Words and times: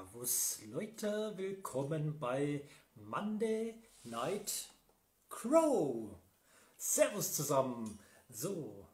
Servus 0.00 0.60
Leute, 0.72 1.34
willkommen 1.36 2.18
bei 2.18 2.62
Monday 2.94 3.82
Night 4.02 4.70
Crow. 5.28 6.16
Servus 6.78 7.34
zusammen. 7.34 7.98
So, 8.30 8.86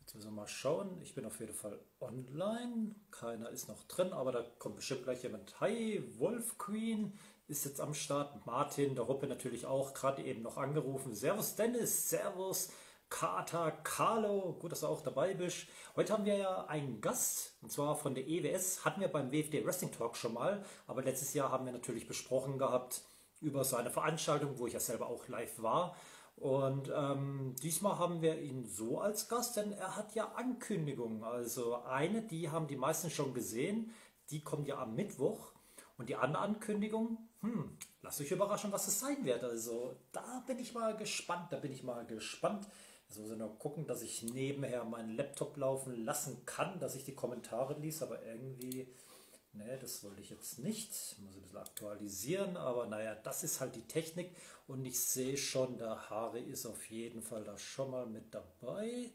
jetzt 0.00 0.14
müssen 0.14 0.28
wir 0.28 0.42
mal 0.42 0.46
schauen. 0.46 1.00
Ich 1.02 1.12
bin 1.12 1.24
auf 1.24 1.40
jeden 1.40 1.54
Fall 1.54 1.80
online. 1.98 2.94
Keiner 3.10 3.50
ist 3.50 3.68
noch 3.68 3.82
drin, 3.88 4.12
aber 4.12 4.30
da 4.30 4.42
kommt 4.60 4.76
bestimmt 4.76 5.02
gleich 5.02 5.24
jemand. 5.24 5.58
Hi, 5.60 6.00
Wolf 6.18 6.56
Queen 6.56 7.18
ist 7.48 7.64
jetzt 7.64 7.80
am 7.80 7.92
Start. 7.92 8.46
Martin, 8.46 8.94
der 8.94 9.08
Hoppe 9.08 9.26
natürlich 9.26 9.66
auch, 9.66 9.92
gerade 9.92 10.22
eben 10.22 10.42
noch 10.42 10.56
angerufen. 10.56 11.16
Servus 11.16 11.56
Dennis, 11.56 12.10
Servus 12.10 12.70
Kater, 13.14 13.70
Carlo, 13.84 14.56
gut, 14.58 14.72
dass 14.72 14.80
du 14.80 14.88
auch 14.88 15.00
dabei 15.00 15.34
bist. 15.34 15.68
Heute 15.94 16.12
haben 16.12 16.24
wir 16.24 16.36
ja 16.36 16.66
einen 16.66 17.00
Gast, 17.00 17.52
und 17.62 17.70
zwar 17.70 17.94
von 17.94 18.12
der 18.16 18.26
EWS, 18.26 18.84
hatten 18.84 19.00
wir 19.00 19.06
beim 19.06 19.30
WFD 19.30 19.64
Wrestling 19.64 19.92
Talk 19.92 20.16
schon 20.16 20.34
mal, 20.34 20.64
aber 20.88 21.00
letztes 21.00 21.32
Jahr 21.32 21.52
haben 21.52 21.64
wir 21.64 21.72
natürlich 21.72 22.08
besprochen 22.08 22.58
gehabt 22.58 23.02
über 23.40 23.62
seine 23.62 23.90
Veranstaltung, 23.90 24.58
wo 24.58 24.66
ich 24.66 24.72
ja 24.72 24.80
selber 24.80 25.06
auch 25.06 25.28
live 25.28 25.62
war. 25.62 25.94
Und 26.34 26.90
ähm, 26.92 27.54
diesmal 27.62 28.00
haben 28.00 28.20
wir 28.20 28.40
ihn 28.40 28.66
so 28.66 29.00
als 29.00 29.28
Gast, 29.28 29.56
denn 29.58 29.70
er 29.70 29.94
hat 29.94 30.16
ja 30.16 30.32
Ankündigungen. 30.32 31.22
Also 31.22 31.84
eine, 31.84 32.20
die 32.20 32.50
haben 32.50 32.66
die 32.66 32.76
meisten 32.76 33.10
schon 33.10 33.32
gesehen, 33.32 33.94
die 34.30 34.42
kommt 34.42 34.66
ja 34.66 34.78
am 34.78 34.96
Mittwoch. 34.96 35.52
Und 35.98 36.08
die 36.08 36.16
andere 36.16 36.42
Ankündigung, 36.42 37.18
hm, 37.42 37.78
lasst 38.02 38.20
euch 38.20 38.32
überraschen, 38.32 38.72
was 38.72 38.88
es 38.88 38.98
sein 38.98 39.24
wird. 39.24 39.44
Also 39.44 39.94
da 40.10 40.42
bin 40.48 40.58
ich 40.58 40.74
mal 40.74 40.96
gespannt, 40.96 41.52
da 41.52 41.58
bin 41.58 41.70
ich 41.70 41.84
mal 41.84 42.04
gespannt. 42.06 42.66
Jetzt 43.14 43.20
muss 43.20 43.30
ich 43.30 43.38
nur 43.38 43.56
gucken, 43.60 43.86
dass 43.86 44.02
ich 44.02 44.24
nebenher 44.24 44.82
meinen 44.82 45.14
Laptop 45.14 45.56
laufen 45.56 46.04
lassen 46.04 46.44
kann, 46.46 46.80
dass 46.80 46.96
ich 46.96 47.04
die 47.04 47.14
Kommentare 47.14 47.78
liest, 47.78 48.02
aber 48.02 48.20
irgendwie, 48.24 48.88
ne, 49.52 49.78
das 49.80 50.02
wollte 50.02 50.20
ich 50.20 50.30
jetzt 50.30 50.58
nicht. 50.58 50.90
Ich 51.12 51.18
muss 51.20 51.36
ein 51.36 51.42
bisschen 51.42 51.58
aktualisieren, 51.58 52.56
aber 52.56 52.86
naja, 52.86 53.14
das 53.14 53.44
ist 53.44 53.60
halt 53.60 53.76
die 53.76 53.86
Technik 53.86 54.34
und 54.66 54.84
ich 54.84 54.98
sehe 54.98 55.36
schon, 55.36 55.78
der 55.78 56.10
Haare 56.10 56.40
ist 56.40 56.66
auf 56.66 56.90
jeden 56.90 57.22
Fall 57.22 57.44
da 57.44 57.56
schon 57.56 57.92
mal 57.92 58.04
mit 58.04 58.34
dabei. 58.34 59.12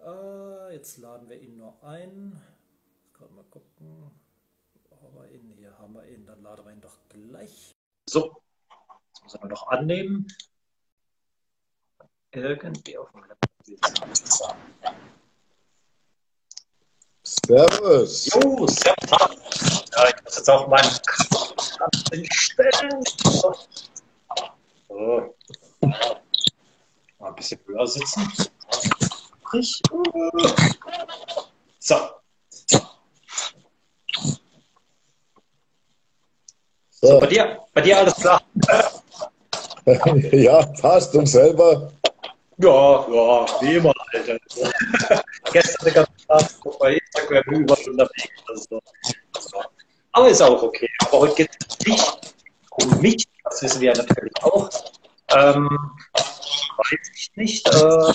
Äh, 0.00 0.74
jetzt 0.74 0.96
laden 0.96 1.28
wir 1.28 1.38
ihn 1.38 1.58
nur 1.58 1.84
ein. 1.84 2.40
Gerade 3.12 3.34
mal 3.34 3.44
gucken. 3.44 4.10
Haben 5.02 5.16
wir 5.16 5.30
ihn? 5.30 5.52
Hier 5.58 5.78
haben 5.78 5.92
wir 5.92 6.08
ihn, 6.08 6.24
dann 6.24 6.42
laden 6.42 6.64
wir 6.64 6.72
ihn 6.72 6.80
doch 6.80 6.96
gleich. 7.10 7.76
So, 8.08 8.40
jetzt 9.10 9.22
muss 9.22 9.34
er 9.34 9.48
noch 9.48 9.68
annehmen 9.68 10.28
irgendwie 12.36 12.98
auf 12.98 13.10
dem 13.12 13.24
Laptop. 13.24 14.56
Servus. 17.22 18.26
Jo, 18.26 18.66
servus. 18.66 19.84
Ja, 19.96 20.08
ich 20.08 20.24
muss 20.24 20.36
jetzt 20.36 20.50
auch 20.50 20.68
meinen 20.68 20.90
stellen. 22.30 23.04
So. 23.22 23.54
Mal 27.18 27.28
ein 27.28 27.34
bisschen 27.34 27.60
höher 27.66 27.86
sitzen. 27.86 28.32
So. 31.78 31.96
So, 36.90 37.20
bei 37.20 37.26
dir, 37.26 37.60
bei 37.74 37.82
dir 37.82 37.98
alles 37.98 38.14
klar? 38.14 38.40
ja, 40.32 40.64
passt 40.80 41.14
und 41.14 41.26
selber. 41.26 41.92
Ja, 42.58 43.06
ja, 43.10 43.46
wie 43.60 43.74
immer, 43.74 43.92
Alter. 44.12 44.38
Gestern 45.52 45.84
den 45.86 45.94
ganzen 45.94 46.26
Tag 46.28 46.44
bei 46.78 46.94
Instagram 46.94 47.54
über 47.54 47.76
unterwegs. 47.86 48.28
Also, 48.48 48.80
aber 50.12 50.28
ist 50.28 50.40
auch 50.40 50.62
okay. 50.62 50.88
Aber 51.06 51.20
heute 51.20 51.34
geht 51.34 51.50
es 51.58 51.86
nicht 51.86 52.34
um 52.70 53.00
mich, 53.00 53.24
das 53.42 53.62
wissen 53.62 53.80
wir 53.80 53.92
ja 53.92 53.96
natürlich 53.96 54.32
auch. 54.42 54.70
Ähm, 55.34 55.68
weiß 56.14 57.10
ich 57.16 57.32
nicht. 57.34 57.68
Äh, 57.74 58.12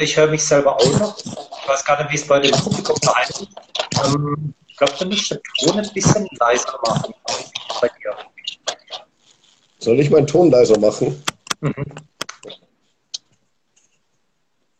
ich 0.00 0.16
höre 0.16 0.28
mich 0.28 0.44
selber 0.44 0.76
auch 0.76 0.98
noch. 1.00 1.18
Ich 1.18 1.68
weiß 1.68 1.84
gar 1.84 2.00
nicht, 2.00 2.12
wie 2.12 2.16
es 2.16 2.26
bei 2.26 2.38
dem 2.38 2.52
Publikum 2.52 2.96
verhalten. 3.02 3.48
Ähm, 4.04 4.54
ich 4.68 4.76
glaube, 4.76 4.92
du 4.98 5.06
müsstest 5.06 5.40
den 5.60 5.68
Ton 5.68 5.80
ein 5.80 5.92
bisschen 5.92 6.28
leiser 6.38 6.78
machen. 6.86 7.12
Bei 7.80 7.88
dir. 7.88 8.16
Soll 9.80 9.98
ich 9.98 10.10
meinen 10.10 10.28
Ton 10.28 10.50
leiser 10.50 10.78
machen? 10.78 11.22
Mhm. 11.60 11.74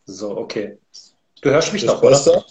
So, 0.06 0.36
okay. 0.36 0.78
Du 1.40 1.50
hörst 1.50 1.72
mich 1.72 1.82
ist 1.82 1.88
noch, 1.88 2.00
besser? 2.00 2.32
oder? 2.32 2.44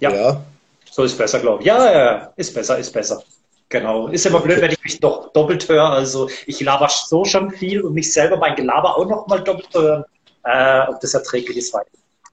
Ja. 0.00 0.14
ja. 0.14 0.44
So 0.90 1.02
ist 1.04 1.16
besser, 1.18 1.40
glaube 1.40 1.60
ich. 1.60 1.66
Ja, 1.66 1.92
ja, 1.92 2.32
ist 2.36 2.54
besser, 2.54 2.78
ist 2.78 2.92
besser. 2.92 3.22
Genau. 3.68 4.08
Ist 4.08 4.26
immer 4.26 4.40
blöd, 4.40 4.60
wenn 4.60 4.70
ich 4.70 4.82
mich 4.84 5.00
doch 5.00 5.32
doppelt 5.32 5.68
höre. 5.68 5.90
Also 5.90 6.28
ich 6.46 6.60
laber 6.60 6.88
so 6.88 7.24
schon 7.24 7.50
viel 7.50 7.82
und 7.82 7.94
mich 7.94 8.12
selber 8.12 8.36
mein 8.36 8.54
Gelaber 8.54 8.96
auch 8.96 9.06
noch 9.06 9.26
mal 9.26 9.42
doppelt 9.42 9.68
hören. 9.74 10.04
Äh, 10.44 10.88
ob 10.88 11.00
das 11.00 11.14
erträglich 11.14 11.56
ist, 11.56 11.74
weiß 11.74 11.86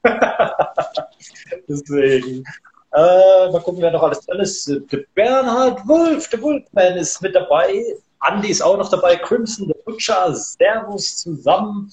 Deswegen. 1.67 2.43
Äh, 2.93 3.51
mal 3.51 3.61
gucken, 3.63 3.81
wer 3.81 3.91
noch 3.91 4.03
alles 4.03 4.19
drin 4.25 4.41
ist. 4.41 4.67
Der 4.67 4.99
Bernhard 5.15 5.87
Wolf, 5.87 6.27
der 6.29 6.41
Wolfman 6.41 6.97
ist 6.97 7.21
mit 7.21 7.33
dabei. 7.33 7.83
Andy 8.27 8.49
ist 8.49 8.61
auch 8.61 8.77
noch 8.77 8.89
dabei. 8.89 9.15
Crimson, 9.15 9.67
der 9.67 9.75
Butcher. 9.85 10.35
Servus 10.35 11.17
zusammen. 11.17 11.91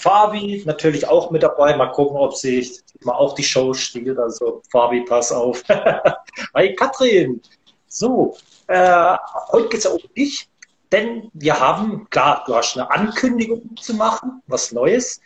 Fabi 0.00 0.62
natürlich 0.64 1.06
auch 1.06 1.30
mit 1.30 1.42
dabei. 1.42 1.76
Mal 1.76 1.92
gucken, 1.92 2.16
ob 2.16 2.34
sie 2.34 2.66
mal 3.02 3.12
auch 3.12 3.34
die 3.34 3.42
Show 3.42 3.74
stiehlt. 3.74 4.18
Also 4.18 4.62
Fabi, 4.70 5.02
pass 5.02 5.30
auf. 5.30 5.62
Hi 6.54 6.74
Katrin. 6.74 7.42
So, 7.86 8.36
äh, 8.68 9.16
heute 9.52 9.68
geht 9.68 9.78
es 9.78 9.84
ja 9.84 9.90
um 9.90 10.00
dich, 10.16 10.48
denn 10.90 11.30
wir 11.34 11.58
haben, 11.60 12.08
klar, 12.08 12.44
du 12.46 12.54
hast 12.54 12.78
eine 12.78 12.90
Ankündigung 12.90 13.76
zu 13.76 13.94
machen, 13.94 14.42
was 14.46 14.72
Neues. 14.72 15.20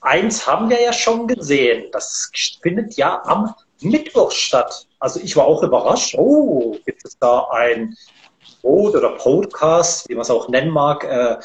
Eins 0.00 0.46
haben 0.46 0.70
wir 0.70 0.80
ja 0.80 0.92
schon 0.92 1.28
gesehen. 1.28 1.84
Das 1.92 2.30
findet 2.62 2.96
ja 2.96 3.22
am 3.26 3.54
Mittwoch 3.80 4.32
statt. 4.32 4.88
Also 4.98 5.20
ich 5.20 5.36
war 5.36 5.46
auch 5.46 5.62
überrascht. 5.62 6.16
Oh, 6.18 6.76
gibt 6.84 7.04
es 7.04 7.16
da 7.18 7.46
ein 7.52 7.96
Pod 8.62 8.96
oder 8.96 9.10
Podcast, 9.10 10.08
wie 10.08 10.14
man 10.14 10.22
es 10.22 10.30
auch 10.30 10.48
nennen 10.48 10.70
mag, 10.70 11.04
äh, 11.04 11.36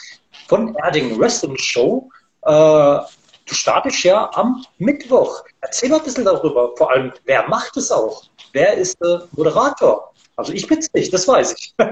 von 0.48 0.76
Erding 0.76 1.20
Wrestling 1.20 1.58
Show. 1.58 2.10
Äh, 2.46 3.00
du 3.46 3.54
startest 3.54 4.04
ja 4.04 4.30
am 4.34 4.66
Mittwoch. 4.78 5.44
Erzähl 5.62 5.90
mal 5.90 6.00
ein 6.00 6.04
bisschen 6.04 6.26
darüber. 6.26 6.72
Vor 6.76 6.92
allem, 6.92 7.12
wer 7.26 7.48
macht 7.48 7.78
es 7.78 7.92
auch? 7.92 8.24
Wer 8.52 8.76
ist 8.76 8.98
der 9.02 9.28
Moderator? 9.32 10.12
Also 10.36 10.54
ich 10.54 10.68
bin 10.68 10.80
es 10.80 10.92
nicht, 10.94 11.14
das 11.14 11.28
weiß 11.28 11.56
ich. 11.58 11.74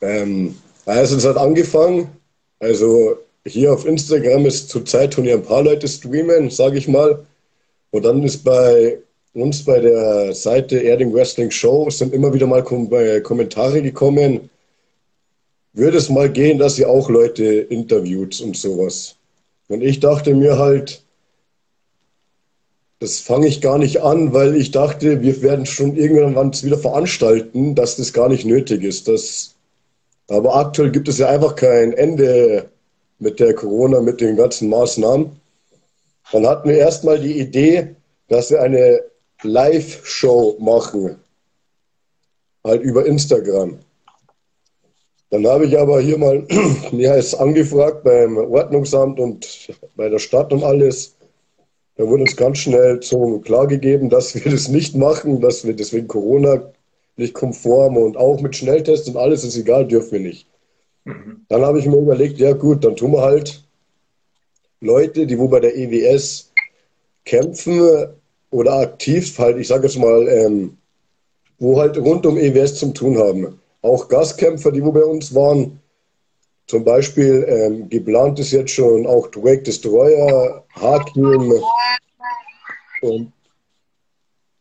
ähm, 0.00 0.58
also 0.84 1.16
es 1.16 1.24
hat 1.24 1.36
angefangen, 1.36 2.16
also 2.60 3.18
hier 3.46 3.72
auf 3.72 3.86
Instagram 3.86 4.46
ist 4.46 4.68
zurzeit 4.68 5.14
schon 5.14 5.28
ein 5.28 5.42
paar 5.42 5.62
Leute 5.62 5.88
streamen, 5.88 6.50
sage 6.50 6.78
ich 6.78 6.88
mal. 6.88 7.24
Und 7.90 8.04
dann 8.04 8.22
ist 8.22 8.44
bei 8.44 8.98
uns 9.34 9.64
bei 9.64 9.80
der 9.80 10.34
Seite 10.34 10.78
Erding 10.78 11.12
Wrestling 11.12 11.50
Show 11.50 11.88
sind 11.90 12.12
immer 12.12 12.32
wieder 12.32 12.46
mal 12.46 12.62
Kom 12.62 12.92
äh, 12.92 13.20
Kommentare 13.20 13.80
gekommen, 13.82 14.50
würde 15.78 15.98
es 15.98 16.08
mal 16.08 16.30
gehen, 16.30 16.58
dass 16.58 16.78
ihr 16.78 16.88
auch 16.88 17.08
Leute 17.08 17.44
interviewt 17.44 18.40
und 18.40 18.56
sowas. 18.56 19.16
Und 19.68 19.82
ich 19.82 20.00
dachte 20.00 20.34
mir 20.34 20.58
halt, 20.58 21.02
das 23.00 23.20
fange 23.20 23.46
ich 23.46 23.60
gar 23.60 23.78
nicht 23.78 24.02
an, 24.02 24.32
weil 24.32 24.56
ich 24.56 24.72
dachte, 24.72 25.22
wir 25.22 25.40
werden 25.42 25.66
schon 25.66 25.96
irgendwann 25.96 26.52
wieder 26.62 26.78
veranstalten, 26.78 27.74
dass 27.74 27.96
das 27.96 28.12
gar 28.12 28.28
nicht 28.28 28.44
nötig 28.44 28.82
ist. 28.82 29.06
Das, 29.06 29.54
aber 30.28 30.56
aktuell 30.56 30.90
gibt 30.90 31.08
es 31.08 31.18
ja 31.18 31.28
einfach 31.28 31.54
kein 31.54 31.92
Ende 31.92 32.68
mit 33.20 33.38
der 33.38 33.54
Corona, 33.54 34.00
mit 34.00 34.20
den 34.20 34.36
ganzen 34.36 34.68
Maßnahmen. 34.68 35.30
Dann 36.32 36.46
hatten 36.46 36.68
wir 36.68 36.78
erstmal 36.78 37.20
die 37.20 37.38
Idee, 37.38 37.94
dass 38.28 38.50
wir 38.50 38.62
eine 38.62 39.00
Live-Show 39.42 40.56
machen. 40.58 41.16
Halt 42.64 42.82
über 42.82 43.06
Instagram. 43.06 43.78
Dann 45.30 45.46
habe 45.46 45.66
ich 45.66 45.78
aber 45.78 46.00
hier 46.00 46.16
mal, 46.16 46.46
wie 46.92 47.08
heißt 47.08 47.38
angefragt 47.38 48.02
beim 48.04 48.38
Ordnungsamt 48.38 49.20
und 49.20 49.68
bei 49.96 50.08
der 50.08 50.18
Stadt 50.18 50.52
und 50.52 50.64
alles. 50.64 51.16
Da 51.96 52.06
wurde 52.06 52.22
uns 52.22 52.36
ganz 52.36 52.58
schnell 52.58 53.02
so 53.02 53.40
klargegeben, 53.40 54.08
dass 54.08 54.34
wir 54.34 54.42
das 54.50 54.68
nicht 54.68 54.96
machen, 54.96 55.40
dass 55.40 55.66
wir 55.66 55.74
deswegen 55.74 56.08
Corona 56.08 56.72
nicht 57.16 57.34
konform 57.34 57.96
und 57.96 58.16
auch 58.16 58.40
mit 58.40 58.56
Schnelltests 58.56 59.08
und 59.08 59.16
alles 59.16 59.44
ist 59.44 59.56
egal, 59.56 59.86
dürfen 59.86 60.12
wir 60.12 60.20
nicht. 60.20 60.46
Mhm. 61.04 61.44
Dann 61.48 61.62
habe 61.62 61.78
ich 61.78 61.86
mir 61.86 61.98
überlegt, 61.98 62.38
ja 62.38 62.52
gut, 62.52 62.84
dann 62.84 62.96
tun 62.96 63.12
wir 63.12 63.22
halt 63.22 63.64
Leute, 64.80 65.26
die 65.26 65.38
wo 65.38 65.48
bei 65.48 65.60
der 65.60 65.76
EWS 65.76 66.52
kämpfen 67.24 68.08
oder 68.50 68.74
aktiv 68.74 69.36
halt, 69.38 69.58
ich 69.58 69.66
sage 69.68 69.88
jetzt 69.88 69.98
mal, 69.98 70.26
ähm, 70.28 70.78
wo 71.58 71.78
halt 71.78 71.98
rund 71.98 72.24
um 72.24 72.38
EWS 72.38 72.76
zum 72.76 72.94
tun 72.94 73.18
haben 73.18 73.58
auch 73.82 74.08
Gastkämpfer, 74.08 74.72
die 74.72 74.84
wo 74.84 74.92
bei 74.92 75.04
uns 75.04 75.34
waren. 75.34 75.80
Zum 76.66 76.84
Beispiel 76.84 77.46
ähm, 77.48 77.88
geplant 77.88 78.38
ist 78.38 78.52
jetzt 78.52 78.72
schon 78.72 79.06
auch 79.06 79.28
Wake 79.36 79.64
Destroyer, 79.64 80.64
Hakim 80.74 81.54
und 83.00 83.32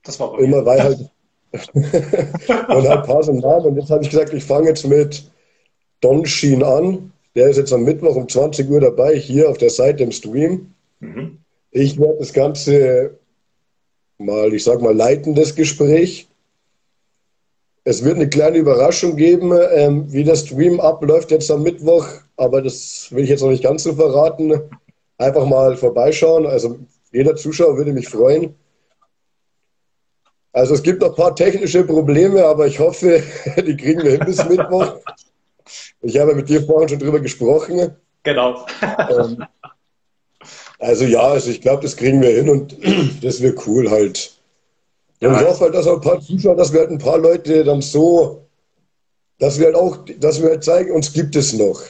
Das 0.03 0.19
war 0.19 0.39
immer 0.39 0.65
weil 0.65 0.81
halt 0.81 1.09
und 1.73 2.89
halt 2.89 3.05
paar 3.05 3.23
so 3.23 3.33
Namen. 3.33 3.65
Und 3.65 3.75
jetzt 3.77 3.89
habe 3.89 4.03
ich 4.03 4.09
gesagt, 4.09 4.33
ich 4.33 4.43
fange 4.43 4.69
jetzt 4.69 4.85
mit 4.85 5.29
Don 6.01 6.25
Sheen 6.25 6.63
an. 6.63 7.11
Der 7.35 7.49
ist 7.49 7.57
jetzt 7.57 7.73
am 7.73 7.83
Mittwoch 7.83 8.15
um 8.15 8.27
20 8.27 8.69
Uhr 8.69 8.79
dabei, 8.79 9.15
hier 9.15 9.49
auf 9.49 9.57
der 9.57 9.69
Seite 9.69 10.03
im 10.03 10.11
Stream. 10.11 10.73
Mhm. 10.99 11.39
Ich 11.71 11.99
werde 11.99 12.19
das 12.19 12.33
Ganze 12.33 13.17
mal, 14.17 14.53
ich 14.53 14.63
sag 14.63 14.81
mal, 14.81 14.95
leiten, 14.95 15.35
das 15.35 15.55
Gespräch. 15.55 16.27
Es 17.89 18.03
wird 18.03 18.17
eine 18.17 18.27
kleine 18.27 18.57
Überraschung 18.57 19.15
geben, 19.15 19.53
ähm, 19.71 20.11
wie 20.11 20.25
der 20.25 20.35
Stream 20.35 20.81
abläuft 20.81 21.31
jetzt 21.31 21.49
am 21.49 21.63
Mittwoch, 21.63 22.05
aber 22.35 22.61
das 22.61 23.07
will 23.11 23.23
ich 23.23 23.29
jetzt 23.29 23.39
noch 23.39 23.49
nicht 23.49 23.63
ganz 23.63 23.83
so 23.83 23.93
verraten. 23.93 24.59
Einfach 25.17 25.45
mal 25.45 25.77
vorbeischauen. 25.77 26.45
Also 26.45 26.79
jeder 27.13 27.37
Zuschauer 27.37 27.77
würde 27.77 27.93
mich 27.93 28.09
freuen. 28.09 28.53
Also 30.51 30.73
es 30.73 30.83
gibt 30.83 30.99
noch 30.99 31.11
ein 31.11 31.15
paar 31.15 31.33
technische 31.33 31.85
Probleme, 31.85 32.43
aber 32.43 32.67
ich 32.67 32.77
hoffe, 32.77 33.23
die 33.65 33.77
kriegen 33.77 34.03
wir 34.03 34.11
hin 34.11 34.25
bis 34.25 34.43
Mittwoch. 34.43 34.97
Ich 36.01 36.19
habe 36.19 36.35
mit 36.35 36.49
dir 36.49 36.63
vorhin 36.63 36.89
schon 36.89 36.99
drüber 36.99 37.21
gesprochen. 37.21 37.95
Genau. 38.23 38.65
Ähm, 38.81 39.45
also 40.77 41.05
ja, 41.05 41.21
also 41.21 41.49
ich 41.49 41.61
glaube, 41.61 41.83
das 41.83 41.95
kriegen 41.95 42.21
wir 42.21 42.31
hin 42.31 42.49
und 42.49 42.75
das 43.23 43.41
wird 43.41 43.65
cool 43.65 43.89
halt. 43.89 44.36
Und 45.21 45.31
ja. 45.31 45.41
ich 45.41 45.47
hoffe 45.47 45.65
halt, 45.65 45.75
dass 45.75 45.87
ein 45.87 46.01
paar 46.01 46.21
Zuschauer, 46.21 46.55
dass 46.55 46.71
wir 46.71 46.81
halt 46.81 46.91
ein 46.91 46.99
paar 46.99 47.17
Leute 47.17 47.63
dann 47.63 47.81
so, 47.81 48.45
dass 49.39 49.59
wir 49.59 49.67
halt 49.67 49.75
auch, 49.75 49.97
dass 50.19 50.41
wir 50.41 50.49
halt 50.49 50.63
zeigen, 50.63 50.91
uns 50.91 51.11
gibt 51.11 51.35
es 51.35 51.53
noch. 51.53 51.81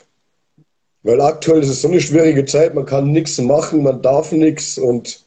Weil 1.03 1.21
aktuell 1.21 1.61
ist 1.61 1.69
es 1.69 1.81
so 1.81 1.87
eine 1.87 2.01
schwierige 2.01 2.45
Zeit, 2.45 2.73
man 2.73 2.85
kann 2.85 3.11
nichts 3.11 3.37
machen, 3.39 3.83
man 3.83 4.01
darf 4.01 4.31
nichts 4.31 4.77
und 4.77 5.25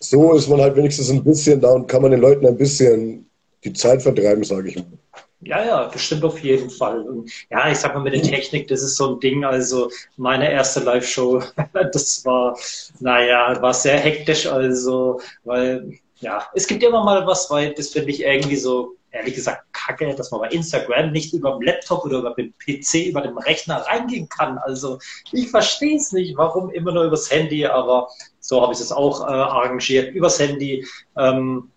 so 0.00 0.34
ist 0.34 0.48
man 0.48 0.60
halt 0.60 0.76
wenigstens 0.76 1.10
ein 1.10 1.24
bisschen 1.24 1.60
da 1.60 1.72
und 1.72 1.88
kann 1.88 2.02
man 2.02 2.10
den 2.10 2.20
Leuten 2.20 2.46
ein 2.46 2.56
bisschen 2.56 3.28
die 3.64 3.72
Zeit 3.72 4.02
vertreiben, 4.02 4.44
sage 4.44 4.68
ich 4.68 4.76
mal. 4.76 4.86
Ja, 5.40 5.64
ja, 5.64 5.86
bestimmt 5.86 6.24
auf 6.24 6.38
jeden 6.40 6.68
Fall. 6.68 7.00
Und 7.02 7.30
ja, 7.50 7.70
ich 7.70 7.78
sag 7.78 7.94
mal, 7.94 8.02
mit 8.02 8.12
der 8.12 8.22
Technik, 8.22 8.66
das 8.68 8.82
ist 8.82 8.96
so 8.96 9.14
ein 9.14 9.20
Ding. 9.20 9.44
Also 9.44 9.88
meine 10.16 10.50
erste 10.50 10.80
Live-Show, 10.80 11.42
das 11.92 12.24
war, 12.24 12.58
naja, 12.98 13.56
war 13.60 13.72
sehr 13.72 13.98
hektisch. 13.98 14.46
Also, 14.46 15.20
weil, 15.44 15.98
ja, 16.20 16.46
es 16.54 16.66
gibt 16.66 16.82
immer 16.82 17.04
mal 17.04 17.26
was, 17.26 17.50
weil 17.50 17.74
das 17.74 17.90
finde 17.90 18.10
ich 18.10 18.22
irgendwie 18.22 18.56
so, 18.56 18.96
ehrlich 19.10 19.34
gesagt, 19.34 19.64
kacke, 19.72 20.14
dass 20.14 20.30
man 20.30 20.40
bei 20.40 20.48
Instagram 20.48 21.12
nicht 21.12 21.32
über 21.32 21.52
dem 21.52 21.62
Laptop 21.62 22.04
oder 22.04 22.18
über 22.18 22.34
dem 22.34 22.52
PC, 22.58 23.06
über 23.06 23.20
dem 23.20 23.38
Rechner 23.38 23.76
reingehen 23.86 24.28
kann. 24.28 24.58
Also, 24.58 24.98
ich 25.32 25.48
verstehe 25.50 25.96
es 25.96 26.12
nicht, 26.12 26.36
warum 26.36 26.70
immer 26.70 26.92
nur 26.92 27.04
übers 27.04 27.30
Handy, 27.30 27.64
aber 27.66 28.08
so 28.40 28.60
habe 28.62 28.72
ich 28.72 28.80
es 28.80 28.92
auch 28.92 29.20
äh, 29.22 29.32
arrangiert, 29.32 30.14
übers 30.14 30.38
Handy. 30.38 30.86
Ähm, 31.16 31.70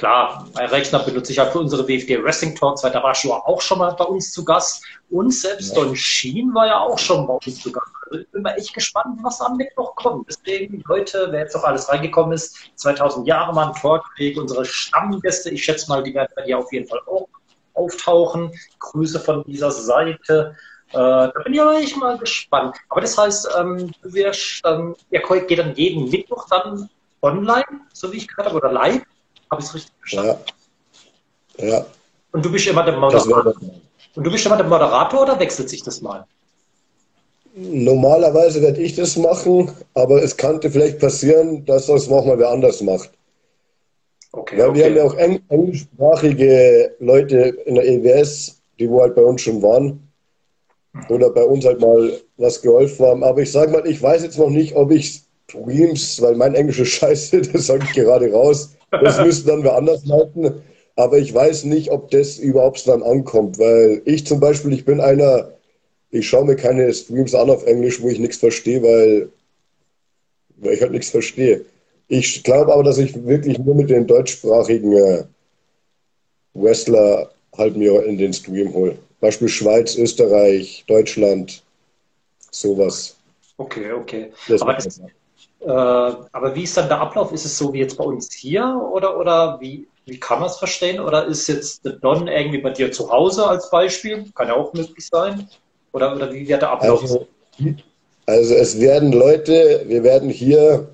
Klar, 0.00 0.48
mein 0.54 0.70
Rechner 0.70 1.00
benutze 1.00 1.30
ich 1.30 1.38
halt 1.38 1.52
für 1.52 1.58
unsere 1.58 1.86
WFD 1.86 2.24
Wrestling 2.24 2.54
Talks, 2.54 2.82
weil 2.82 2.90
da 2.90 3.02
war 3.02 3.14
Shua 3.14 3.42
auch 3.44 3.60
schon 3.60 3.80
mal 3.80 3.90
bei 3.92 4.06
uns 4.06 4.32
zu 4.32 4.46
Gast. 4.46 4.82
Und 5.10 5.30
selbst 5.30 5.76
ja. 5.76 5.82
Don 5.82 5.94
Sheen 5.94 6.54
war 6.54 6.66
ja 6.68 6.80
auch 6.80 6.98
schon 6.98 7.26
bei 7.26 7.34
uns 7.34 7.60
zu 7.60 7.70
Gast. 7.70 7.92
Also 8.10 8.22
ich 8.24 8.30
bin 8.30 8.42
mal 8.42 8.56
echt 8.56 8.74
gespannt, 8.74 9.18
was 9.22 9.40
am 9.40 9.56
Mittwoch 9.56 9.94
kommt. 9.94 10.28
Deswegen, 10.28 10.82
Leute, 10.88 11.28
wer 11.30 11.40
jetzt 11.40 11.54
noch 11.54 11.62
alles 11.62 11.88
reingekommen 11.88 12.32
ist, 12.32 12.56
2000 12.74 13.26
Jahre 13.26 13.54
mal 13.54 13.68
ein 13.68 13.74
Talkweg, 13.74 14.36
unsere 14.36 14.64
Stammgäste, 14.64 15.50
ich 15.50 15.64
schätze 15.64 15.88
mal, 15.88 16.02
die 16.02 16.12
werden 16.12 16.32
bei 16.34 16.42
dir 16.42 16.58
auf 16.58 16.72
jeden 16.72 16.88
Fall 16.88 17.00
auch 17.06 17.28
auftauchen. 17.74 18.52
Grüße 18.80 19.20
von 19.20 19.44
dieser 19.44 19.70
Seite. 19.70 20.56
Äh, 20.90 20.94
da 20.94 21.32
bin 21.44 21.54
ich 21.54 21.60
aber 21.60 21.78
echt 21.78 21.96
mal 21.96 22.18
gespannt. 22.18 22.76
Aber 22.88 23.00
das 23.00 23.16
heißt, 23.16 23.48
ähm, 23.58 23.92
du 24.02 24.12
wirst, 24.12 24.60
ähm, 24.64 24.96
ihr 25.10 25.22
geht 25.46 25.58
dann 25.58 25.74
jeden 25.76 26.10
Mittwoch 26.10 26.48
dann 26.48 26.90
online, 27.22 27.64
so 27.92 28.12
wie 28.12 28.16
ich 28.16 28.28
gehört 28.28 28.48
habe, 28.48 28.56
oder 28.56 28.72
live? 28.72 29.02
Habe 29.50 29.62
ich 29.62 29.68
es 29.68 29.74
richtig 29.74 29.92
verstanden? 30.00 30.40
Ja. 31.58 31.66
ja. 31.66 31.86
Und 32.32 32.44
du 32.44 32.50
bist 32.50 32.66
immer 32.66 32.82
der 32.82 32.96
Moderator. 32.96 33.54
Und 34.16 34.24
du 34.24 34.30
bist 34.30 34.44
immer 34.46 34.56
der 34.56 34.66
Moderator 34.66 35.22
oder 35.22 35.38
wechselt 35.38 35.70
sich 35.70 35.82
das 35.82 36.00
mal? 36.00 36.26
Normalerweise 37.62 38.62
werde 38.62 38.80
ich 38.80 38.96
das 38.96 39.16
machen, 39.16 39.70
aber 39.92 40.22
es 40.22 40.36
könnte 40.36 40.70
vielleicht 40.70 40.98
passieren, 40.98 41.64
dass 41.66 41.86
das 41.86 42.10
auch 42.10 42.24
mal 42.24 42.38
wer 42.38 42.48
anders 42.48 42.80
macht. 42.80 43.10
Okay, 44.32 44.58
Weil 44.58 44.68
okay. 44.70 44.78
wir 44.78 44.84
haben 44.86 44.96
ja 44.96 45.04
auch 45.04 45.14
eng 45.16 45.40
englischsprachige 45.48 46.94
Leute 47.00 47.36
in 47.66 47.74
der 47.74 47.86
EWS, 47.86 48.60
die 48.78 48.88
wo 48.88 49.02
halt 49.02 49.14
bei 49.14 49.22
uns 49.22 49.42
schon 49.42 49.60
waren 49.60 50.08
oder 51.08 51.30
bei 51.30 51.44
uns 51.44 51.66
halt 51.66 51.80
mal 51.80 52.12
was 52.38 52.62
geholfen 52.62 53.04
haben. 53.06 53.24
Aber 53.24 53.42
ich 53.42 53.52
sage 53.52 53.72
mal, 53.72 53.86
ich 53.86 54.00
weiß 54.00 54.22
jetzt 54.22 54.38
noch 54.38 54.50
nicht, 54.50 54.74
ob 54.76 54.90
ich 54.90 55.22
Streams, 55.50 56.22
weil 56.22 56.36
mein 56.36 56.54
Englisch 56.54 56.80
ist 56.80 56.88
scheiße, 56.92 57.42
das 57.42 57.66
sage 57.66 57.84
ich 57.84 57.92
gerade 57.92 58.32
raus, 58.32 58.70
das 58.90 59.20
müssen 59.24 59.46
dann 59.46 59.62
wir 59.64 59.74
anders 59.74 60.06
leiten. 60.06 60.62
Aber 60.96 61.18
ich 61.18 61.34
weiß 61.34 61.64
nicht, 61.64 61.90
ob 61.90 62.10
das 62.10 62.38
überhaupt 62.38 62.86
dann 62.88 63.02
ankommt, 63.02 63.58
weil 63.58 64.02
ich 64.06 64.26
zum 64.26 64.40
Beispiel, 64.40 64.72
ich 64.72 64.84
bin 64.84 65.00
einer, 65.00 65.50
ich 66.10 66.28
schaue 66.28 66.44
mir 66.44 66.56
keine 66.56 66.92
Streams 66.92 67.34
an 67.34 67.50
auf 67.50 67.64
Englisch, 67.66 68.00
wo 68.00 68.08
ich 68.08 68.18
nichts 68.18 68.38
verstehe, 68.38 68.82
weil, 68.82 69.28
weil 70.56 70.74
ich 70.74 70.82
halt 70.82 70.92
nichts 70.92 71.10
verstehe. 71.10 71.64
Ich 72.08 72.42
glaube 72.42 72.72
aber, 72.72 72.82
dass 72.82 72.98
ich 72.98 73.24
wirklich 73.24 73.58
nur 73.58 73.74
mit 73.74 73.90
den 73.90 74.06
deutschsprachigen 74.06 74.96
äh, 74.96 75.24
Wrestler 76.54 77.30
halt 77.56 77.76
mir 77.76 78.04
in 78.04 78.18
den 78.18 78.32
Stream 78.32 78.74
hole. 78.74 78.98
Beispiel 79.20 79.48
Schweiz, 79.48 79.96
Österreich, 79.96 80.84
Deutschland, 80.88 81.62
sowas. 82.50 83.16
Okay, 83.58 83.92
okay. 83.92 84.32
Aber 84.58 84.74
das, 84.74 84.98
äh, 84.98 85.68
aber 85.68 86.54
wie 86.54 86.62
ist 86.62 86.76
dann 86.76 86.88
der 86.88 87.00
Ablauf? 87.00 87.32
Ist 87.32 87.44
es 87.44 87.56
so 87.56 87.72
wie 87.72 87.80
jetzt 87.80 87.96
bei 87.96 88.04
uns 88.04 88.32
hier 88.32 88.64
oder, 88.92 89.18
oder 89.18 89.60
wie, 89.60 89.86
wie 90.06 90.18
kann 90.18 90.40
man 90.40 90.48
es 90.48 90.56
verstehen? 90.56 90.98
Oder 90.98 91.26
ist 91.26 91.46
jetzt 91.48 91.84
der 91.84 91.92
Don 91.92 92.26
irgendwie 92.26 92.58
bei 92.58 92.70
dir 92.70 92.90
zu 92.90 93.10
Hause 93.10 93.46
als 93.46 93.70
Beispiel? 93.70 94.24
Kann 94.34 94.48
ja 94.48 94.54
auch 94.54 94.72
möglich 94.72 95.06
sein. 95.06 95.48
Oder, 95.92 96.14
oder 96.14 96.32
wie 96.32 96.46
wird 96.46 96.62
der 96.62 96.70
Ablauf? 96.70 97.02
Also, 97.02 97.26
also 98.26 98.54
es 98.54 98.80
werden 98.80 99.12
Leute, 99.12 99.84
wir 99.86 100.02
werden 100.04 100.30
hier, 100.30 100.88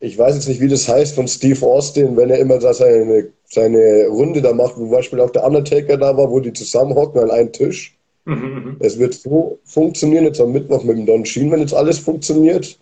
ich 0.00 0.18
weiß 0.18 0.34
jetzt 0.34 0.48
nicht, 0.48 0.60
wie 0.60 0.68
das 0.68 0.88
heißt, 0.88 1.14
von 1.14 1.26
Steve 1.26 1.64
Austin, 1.64 2.16
wenn 2.16 2.30
er 2.30 2.38
immer 2.38 2.58
da 2.58 2.74
seine, 2.74 3.28
seine 3.44 4.06
Runde 4.08 4.42
da 4.42 4.52
macht, 4.52 4.76
wo 4.76 4.82
zum 4.82 4.90
Beispiel 4.90 5.20
auch 5.20 5.30
der 5.30 5.44
Undertaker 5.44 5.96
da 5.96 6.16
war, 6.16 6.30
wo 6.30 6.40
die 6.40 6.52
zusammenhocken 6.52 7.22
an 7.22 7.30
einem 7.30 7.52
Tisch. 7.52 7.96
Mhm, 8.24 8.34
mhm. 8.34 8.76
es 8.80 8.98
wird 8.98 9.14
so 9.14 9.58
funktionieren, 9.64 10.24
jetzt 10.24 10.40
am 10.40 10.52
Mittwoch 10.52 10.84
mit 10.84 10.98
dem 10.98 11.06
Don 11.06 11.24
Sheen, 11.24 11.50
wenn 11.50 11.60
jetzt 11.60 11.72
alles 11.72 11.98
funktioniert. 11.98 12.78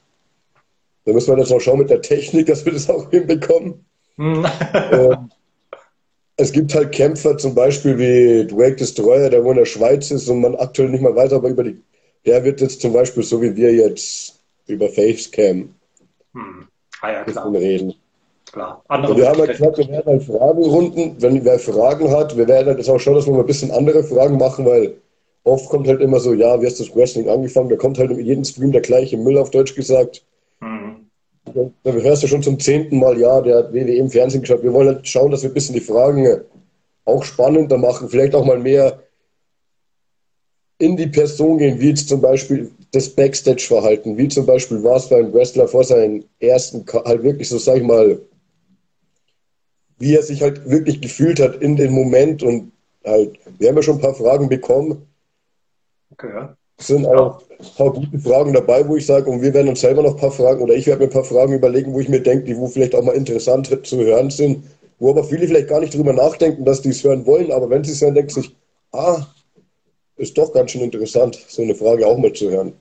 Da 1.04 1.12
müssen 1.12 1.32
wir 1.32 1.38
jetzt 1.38 1.50
noch 1.50 1.60
schauen 1.60 1.78
mit 1.78 1.90
der 1.90 2.02
Technik, 2.02 2.46
dass 2.46 2.64
wir 2.64 2.72
das 2.72 2.90
auch 2.90 3.08
hinbekommen. 3.12 3.84
Hm. 4.16 4.44
Es 6.36 6.52
gibt 6.52 6.74
halt 6.74 6.92
Kämpfer, 6.92 7.38
zum 7.38 7.54
Beispiel 7.54 7.98
wie 7.98 8.46
Dwayne 8.46 8.76
Destroyer, 8.76 9.30
der 9.30 9.44
wo 9.44 9.50
in 9.50 9.56
der 9.56 9.64
Schweiz 9.64 10.10
ist 10.10 10.28
und 10.28 10.40
man 10.40 10.54
aktuell 10.56 10.90
nicht 10.90 11.00
mehr 11.02 11.14
weiß, 11.14 11.32
aber 11.32 11.48
über 11.48 11.64
die, 11.64 11.82
der 12.26 12.44
wird 12.44 12.60
jetzt 12.60 12.80
zum 12.80 12.92
Beispiel 12.92 13.22
so 13.22 13.40
wie 13.40 13.56
wir 13.56 13.72
jetzt 13.72 14.38
über 14.66 14.88
Facecam 14.88 15.74
hm. 16.34 16.68
ah, 17.00 17.10
ja, 17.10 17.24
klar. 17.24 17.52
reden. 17.52 17.94
Klar. 18.52 18.82
und 18.88 19.16
wir 19.16 19.28
haben 19.28 19.40
halt 19.40 19.50
gesagt, 19.50 19.78
wir 19.78 19.88
werden 19.88 20.06
halt 20.06 20.22
Fragenrunden, 20.22 21.16
wenn 21.20 21.44
wer 21.44 21.58
Fragen 21.58 22.10
hat, 22.10 22.36
wir 22.36 22.46
werden 22.46 22.68
halt 22.68 22.78
jetzt 22.78 22.88
auch 22.88 22.98
schauen, 22.98 23.14
dass 23.14 23.26
wir 23.26 23.32
mal 23.32 23.40
ein 23.40 23.46
bisschen 23.46 23.70
andere 23.70 24.04
Fragen 24.04 24.36
machen, 24.36 24.64
weil 24.64 24.96
oft 25.44 25.68
kommt 25.68 25.88
halt 25.88 26.00
immer 26.00 26.20
so, 26.20 26.32
ja, 26.32 26.60
wie 26.60 26.66
hast 26.66 26.78
du 26.78 26.84
das 26.84 26.94
Wrestling 26.94 27.28
angefangen? 27.28 27.68
Da 27.68 27.76
kommt 27.76 27.98
halt 27.98 28.10
in 28.10 28.24
jedem 28.24 28.44
Stream 28.44 28.72
der 28.72 28.82
gleiche 28.82 29.16
Müll 29.16 29.38
auf 29.38 29.50
Deutsch 29.50 29.74
gesagt. 29.74 30.24
Da 31.54 31.92
hörst 31.92 32.22
du 32.22 32.26
schon 32.26 32.42
zum 32.42 32.58
zehnten 32.58 32.98
Mal, 32.98 33.18
ja, 33.18 33.40
der 33.40 33.58
hat 33.58 33.72
WWE 33.72 33.96
im 33.96 34.10
Fernsehen 34.10 34.40
geschaut. 34.40 34.62
Wir 34.62 34.72
wollen 34.72 34.88
halt 34.88 35.06
schauen, 35.06 35.30
dass 35.30 35.42
wir 35.42 35.50
ein 35.50 35.54
bisschen 35.54 35.74
die 35.74 35.80
Fragen 35.80 36.40
auch 37.04 37.22
spannender 37.22 37.78
machen, 37.78 38.08
vielleicht 38.08 38.34
auch 38.34 38.44
mal 38.44 38.58
mehr 38.58 39.00
in 40.78 40.96
die 40.96 41.06
Person 41.06 41.58
gehen, 41.58 41.80
wie 41.80 41.94
zum 41.94 42.20
Beispiel 42.20 42.70
das 42.92 43.08
Backstage-Verhalten, 43.08 44.18
wie 44.18 44.28
zum 44.28 44.44
Beispiel 44.44 44.82
war 44.82 44.96
es 44.96 45.08
beim 45.08 45.32
Wrestler 45.32 45.68
vor 45.68 45.84
seinem 45.84 46.24
ersten, 46.38 46.84
halt 47.04 47.22
wirklich 47.22 47.48
so, 47.48 47.58
sag 47.58 47.78
ich 47.78 47.82
mal, 47.82 48.20
wie 49.98 50.14
er 50.14 50.22
sich 50.22 50.42
halt 50.42 50.68
wirklich 50.68 51.00
gefühlt 51.00 51.40
hat 51.40 51.62
in 51.62 51.76
dem 51.76 51.92
Moment 51.92 52.42
und 52.42 52.72
halt, 53.04 53.38
wir 53.58 53.68
haben 53.68 53.76
ja 53.76 53.82
schon 53.82 53.96
ein 53.96 54.02
paar 54.02 54.14
Fragen 54.14 54.48
bekommen. 54.48 55.06
Okay, 56.10 56.28
ja. 56.28 56.56
Sind 56.78 57.06
auch 57.06 57.40
ein 57.58 57.66
paar 57.76 57.92
gute 57.92 58.18
Fragen 58.18 58.52
dabei, 58.52 58.86
wo 58.86 58.96
ich 58.96 59.06
sage, 59.06 59.30
und 59.30 59.40
wir 59.40 59.54
werden 59.54 59.68
uns 59.68 59.80
selber 59.80 60.02
noch 60.02 60.10
ein 60.10 60.20
paar 60.20 60.30
Fragen, 60.30 60.62
oder 60.62 60.74
ich 60.74 60.86
werde 60.86 61.00
mir 61.00 61.06
ein 61.06 61.12
paar 61.12 61.24
Fragen 61.24 61.54
überlegen, 61.54 61.94
wo 61.94 62.00
ich 62.00 62.08
mir 62.08 62.20
denke, 62.20 62.44
die 62.44 62.56
wo 62.56 62.66
vielleicht 62.66 62.94
auch 62.94 63.02
mal 63.02 63.14
interessant 63.14 63.66
zu 63.86 63.96
hören 63.98 64.30
sind, 64.30 64.64
wo 64.98 65.10
aber 65.10 65.24
viele 65.24 65.46
vielleicht 65.46 65.68
gar 65.68 65.80
nicht 65.80 65.94
drüber 65.94 66.12
nachdenken, 66.12 66.64
dass 66.64 66.82
die 66.82 66.90
es 66.90 67.02
hören 67.02 67.24
wollen, 67.26 67.50
aber 67.50 67.70
wenn 67.70 67.82
sie 67.82 67.92
es 67.92 68.02
hören, 68.02 68.14
sie 68.14 68.40
sich, 68.40 68.54
ah, 68.92 69.26
ist 70.16 70.36
doch 70.36 70.52
ganz 70.52 70.70
schön 70.70 70.82
interessant, 70.82 71.38
so 71.48 71.62
eine 71.62 71.74
Frage 71.74 72.06
auch 72.06 72.18
mal 72.18 72.32
zu 72.32 72.50
hören. 72.50 72.74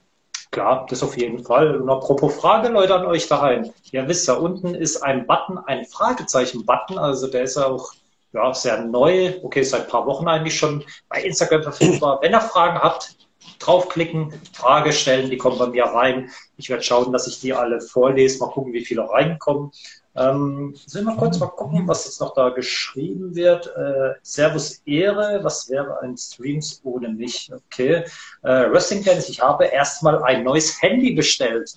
Klar, 0.51 0.85
das 0.89 1.03
auf 1.03 1.17
jeden 1.17 1.43
Fall. 1.43 1.81
Und 1.81 1.89
apropos 1.89 2.35
Frage, 2.35 2.69
Leute, 2.69 2.95
an 2.95 3.05
euch 3.05 3.27
daheim. 3.27 3.71
Ihr 3.91 4.07
wisst 4.07 4.27
ja, 4.27 4.35
unten 4.35 4.73
ist 4.73 5.01
ein 5.03 5.27
Button, 5.27 5.57
ein 5.65 5.85
Fragezeichen-Button, 5.85 6.97
also 6.97 7.27
der 7.27 7.43
ist 7.43 7.57
auch 7.57 7.91
ja, 8.31 8.53
sehr 8.53 8.81
neu, 8.85 9.33
okay, 9.43 9.63
seit 9.63 9.81
ein 9.81 9.87
paar 9.87 10.05
Wochen 10.05 10.27
eigentlich 10.27 10.57
schon 10.57 10.83
bei 11.09 11.23
Instagram 11.23 11.63
verfügbar. 11.63 12.19
Wenn 12.21 12.33
ihr 12.33 12.41
Fragen 12.41 12.79
habt, 12.79 13.14
draufklicken, 13.59 14.33
Frage 14.53 14.93
stellen, 14.93 15.29
die 15.29 15.37
kommen 15.37 15.57
bei 15.57 15.67
mir 15.67 15.85
rein. 15.85 16.29
Ich 16.57 16.69
werde 16.69 16.83
schauen, 16.83 17.11
dass 17.11 17.27
ich 17.27 17.39
die 17.39 17.53
alle 17.53 17.81
vorlese, 17.81 18.39
mal 18.39 18.51
gucken, 18.51 18.73
wie 18.73 18.85
viele 18.85 19.09
reinkommen. 19.09 19.71
Ähm, 20.17 20.73
sollen 20.85 21.05
wir 21.05 21.17
kurz 21.17 21.39
mal 21.39 21.47
gucken, 21.47 21.87
was 21.87 22.05
jetzt 22.05 22.21
noch 22.21 22.33
da 22.33 22.49
geschrieben 22.49 23.35
wird? 23.35 23.67
Äh, 23.75 24.13
Servus 24.21 24.81
Ehre, 24.85 25.41
was 25.43 25.69
wäre 25.69 25.99
ein 26.01 26.15
Streams 26.17 26.79
ohne 26.83 27.09
mich? 27.09 27.51
Okay. 27.53 28.05
Äh, 28.43 28.71
Wrestling 28.71 29.03
Dance, 29.03 29.29
ich 29.29 29.41
habe 29.41 29.65
erstmal 29.65 30.23
ein 30.23 30.43
neues 30.43 30.81
Handy 30.81 31.13
bestellt. 31.13 31.75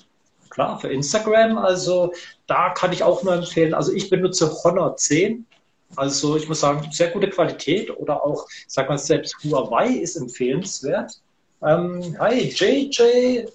Klar, 0.51 0.79
für 0.81 0.89
Instagram, 0.89 1.59
also 1.59 2.13
da 2.47 2.71
kann 2.71 2.93
ich 2.93 3.03
auch 3.03 3.23
nur 3.23 3.35
empfehlen. 3.35 3.75
Also 3.75 3.93
ich 3.93 4.09
benutze 4.09 4.53
Honor 4.63 4.97
10. 4.97 5.45
Also 5.97 6.37
ich 6.37 6.49
muss 6.49 6.61
sagen, 6.61 6.89
sehr 6.93 7.11
gute 7.11 7.31
Qualität 7.31 7.91
oder 7.97 8.25
auch, 8.25 8.47
sag 8.67 8.89
mal, 8.89 8.99
selbst 8.99 9.37
Huawei 9.43 9.89
ist 9.89 10.17
empfehlenswert. 10.17 11.21
Ähm, 11.63 12.17
hi, 12.19 12.49
JJ, 12.49 13.47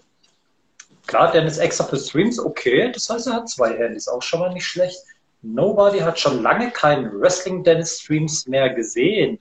Klar, 1.08 1.32
Dennis 1.32 1.58
extra 1.58 1.84
für 1.84 1.98
Streams, 1.98 2.40
okay. 2.40 2.92
Das 2.92 3.10
heißt, 3.10 3.28
er 3.28 3.34
hat 3.34 3.50
zwei 3.50 3.78
Handys, 3.78 4.08
auch 4.08 4.22
schon 4.22 4.40
mal 4.40 4.54
nicht 4.54 4.66
schlecht. 4.66 4.98
Nobody 5.42 6.00
hat 6.00 6.20
schon 6.20 6.42
lange 6.42 6.72
keinen 6.72 7.20
Wrestling 7.20 7.64
Dennis 7.64 8.00
Streams 8.00 8.48
mehr 8.48 8.70
gesehen. 8.74 9.38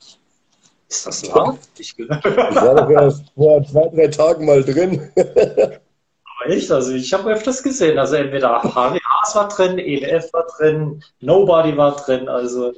Ist 0.89 1.07
das 1.07 1.27
laut? 1.29 1.59
Ich, 1.79 1.97
war 1.99 2.75
doch 2.75 2.91
erst 2.91 3.25
vor 3.35 3.65
zwei, 3.65 3.89
drei 3.95 4.09
Tagen 4.09 4.45
mal 4.45 4.63
drin. 4.65 5.11
Aber 5.17 6.51
echt, 6.51 6.71
also 6.73 6.93
ich 6.93 7.13
habe 7.13 7.33
öfters 7.33 7.63
gesehen. 7.63 7.99
Also 7.99 8.17
entweder 8.17 8.61
Harry 8.75 8.99
Haas 8.99 9.35
war 9.37 9.49
drin, 9.49 9.79
EWF 9.79 10.33
war 10.33 10.47
drin, 10.59 11.03
Nobody 11.21 11.77
war 11.77 11.97
drin. 11.97 12.29
Also 12.29 12.73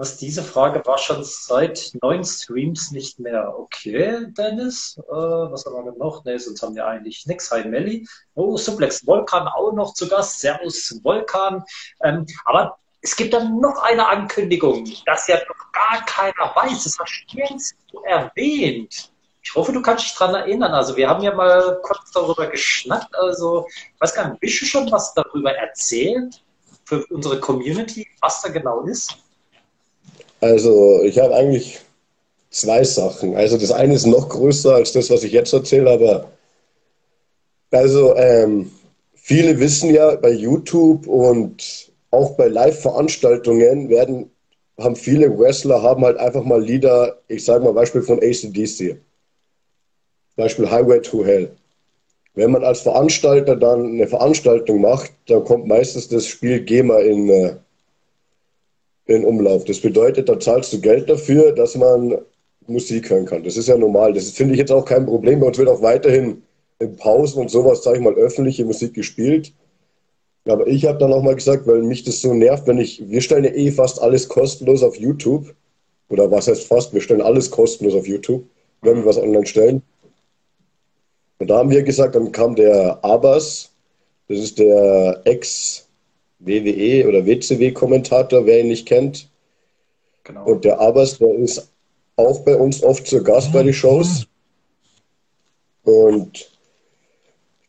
was 0.00 0.16
diese 0.16 0.42
Frage 0.42 0.80
war 0.86 0.96
schon 0.96 1.22
seit 1.22 1.92
neun 2.00 2.24
Streams 2.24 2.90
nicht 2.90 3.18
mehr. 3.18 3.52
Okay, 3.54 4.28
Dennis, 4.30 4.98
äh, 4.98 5.12
was 5.12 5.66
haben 5.66 5.84
wir 5.84 5.92
noch? 5.92 6.24
Ne, 6.24 6.38
sonst 6.38 6.62
haben 6.62 6.74
wir 6.74 6.86
eigentlich 6.86 7.26
nichts. 7.26 7.50
Hi 7.50 7.64
Melli. 7.64 8.08
Oh, 8.34 8.56
Suplex 8.56 9.04
Volkan 9.04 9.46
auch 9.46 9.72
noch 9.72 9.92
zu 9.92 10.08
Gast. 10.08 10.40
Servus 10.40 10.98
Volkan. 11.02 11.62
Ähm, 12.02 12.24
aber 12.46 12.78
es 13.02 13.14
gibt 13.14 13.34
dann 13.34 13.60
noch 13.60 13.82
eine 13.82 14.08
Ankündigung, 14.08 14.90
dass 15.04 15.28
ja 15.28 15.36
noch 15.36 15.72
gar 15.72 16.02
keiner 16.06 16.50
weiß. 16.56 16.84
Das 16.84 16.98
hast 16.98 17.26
du 17.92 18.00
erwähnt. 18.04 19.12
Ich 19.42 19.54
hoffe, 19.54 19.70
du 19.70 19.82
kannst 19.82 20.06
dich 20.06 20.16
daran 20.16 20.34
erinnern. 20.34 20.72
Also 20.72 20.96
wir 20.96 21.10
haben 21.10 21.22
ja 21.22 21.34
mal 21.34 21.78
kurz 21.82 22.10
darüber 22.12 22.46
geschnackt. 22.46 23.14
Also 23.16 23.66
ich 23.68 24.00
weiß 24.00 24.14
gar 24.14 24.30
nicht, 24.30 24.40
willst 24.40 24.62
du 24.62 24.64
schon 24.64 24.90
was 24.90 25.12
darüber 25.12 25.52
erzählen 25.52 26.34
für 26.86 27.04
unsere 27.08 27.38
Community, 27.38 28.08
was 28.22 28.40
da 28.40 28.48
genau 28.48 28.80
ist? 28.84 29.18
Also 30.40 31.02
ich 31.02 31.18
habe 31.18 31.34
eigentlich 31.34 31.80
zwei 32.50 32.82
Sachen. 32.84 33.36
Also 33.36 33.58
das 33.58 33.72
eine 33.72 33.94
ist 33.94 34.06
noch 34.06 34.28
größer 34.28 34.74
als 34.74 34.92
das, 34.92 35.10
was 35.10 35.22
ich 35.22 35.32
jetzt 35.32 35.52
erzähle, 35.52 35.90
aber 35.90 36.30
also 37.70 38.16
ähm, 38.16 38.70
viele 39.14 39.60
wissen 39.60 39.94
ja 39.94 40.16
bei 40.16 40.30
YouTube 40.30 41.06
und 41.06 41.90
auch 42.10 42.32
bei 42.36 42.48
Live-Veranstaltungen 42.48 43.88
werden 43.88 44.30
haben 44.82 44.96
viele 44.96 45.38
Wrestler 45.38 45.82
haben 45.82 46.04
halt 46.04 46.16
einfach 46.16 46.42
mal 46.42 46.62
Lieder, 46.62 47.18
ich 47.28 47.44
sage 47.44 47.64
mal 47.64 47.72
Beispiel 47.72 48.02
von 48.02 48.18
ACDC, 48.18 48.96
Beispiel 50.36 50.70
Highway 50.70 51.00
to 51.00 51.24
Hell. 51.24 51.50
Wenn 52.34 52.52
man 52.52 52.64
als 52.64 52.80
Veranstalter 52.80 53.56
dann 53.56 53.86
eine 53.86 54.06
Veranstaltung 54.06 54.80
macht, 54.80 55.12
dann 55.26 55.44
kommt 55.44 55.66
meistens 55.66 56.08
das 56.08 56.26
Spiel 56.26 56.60
GEMA 56.60 56.98
in, 57.00 57.28
äh, 57.28 57.56
in 59.10 59.24
Umlauf. 59.24 59.64
Das 59.64 59.80
bedeutet, 59.80 60.28
da 60.28 60.38
zahlst 60.38 60.72
du 60.72 60.80
Geld 60.80 61.10
dafür, 61.10 61.52
dass 61.52 61.74
man 61.76 62.18
Musik 62.66 63.10
hören 63.10 63.26
kann. 63.26 63.42
Das 63.42 63.56
ist 63.56 63.68
ja 63.68 63.76
normal. 63.76 64.12
Das 64.12 64.30
finde 64.30 64.54
ich 64.54 64.60
jetzt 64.60 64.70
auch 64.70 64.84
kein 64.84 65.06
Problem. 65.06 65.40
Bei 65.40 65.46
uns 65.46 65.58
wird 65.58 65.68
auch 65.68 65.82
weiterhin 65.82 66.42
in 66.78 66.96
Pausen 66.96 67.42
und 67.42 67.50
sowas, 67.50 67.82
sage 67.82 67.98
ich 67.98 68.04
mal, 68.04 68.14
öffentliche 68.14 68.64
Musik 68.64 68.94
gespielt. 68.94 69.52
Aber 70.46 70.66
ich 70.66 70.86
habe 70.86 70.98
dann 70.98 71.12
auch 71.12 71.22
mal 71.22 71.34
gesagt, 71.34 71.66
weil 71.66 71.82
mich 71.82 72.04
das 72.04 72.20
so 72.20 72.32
nervt, 72.32 72.66
wenn 72.66 72.78
ich, 72.78 73.08
wir 73.08 73.20
stellen 73.20 73.44
ja 73.44 73.50
eh 73.50 73.70
fast 73.70 74.00
alles 74.00 74.28
kostenlos 74.28 74.82
auf 74.82 74.96
YouTube. 74.96 75.54
Oder 76.08 76.30
was 76.30 76.48
heißt 76.48 76.64
fast? 76.64 76.94
Wir 76.94 77.00
stellen 77.00 77.20
alles 77.20 77.50
kostenlos 77.50 77.94
auf 77.94 78.06
YouTube, 78.06 78.44
wenn 78.82 78.96
wir 78.96 79.06
was 79.06 79.18
online 79.18 79.46
stellen. 79.46 79.82
Und 81.38 81.48
da 81.48 81.58
haben 81.58 81.70
wir 81.70 81.82
gesagt, 81.82 82.14
dann 82.14 82.32
kam 82.32 82.54
der 82.54 83.02
Abbas, 83.04 83.70
das 84.28 84.38
ist 84.38 84.58
der 84.58 85.20
Ex- 85.24 85.86
WWE 86.40 87.06
oder 87.06 87.26
WCW-Kommentator, 87.26 88.46
wer 88.46 88.60
ihn 88.60 88.68
nicht 88.68 88.86
kennt. 88.86 89.28
Genau. 90.24 90.44
Und 90.44 90.64
der 90.64 90.80
Abbas, 90.80 91.18
der 91.18 91.34
ist 91.34 91.70
auch 92.16 92.40
bei 92.40 92.56
uns 92.56 92.82
oft 92.82 93.06
zu 93.06 93.22
Gast 93.22 93.52
bei 93.52 93.62
den 93.62 93.72
Shows. 93.72 94.26
Und 95.84 96.50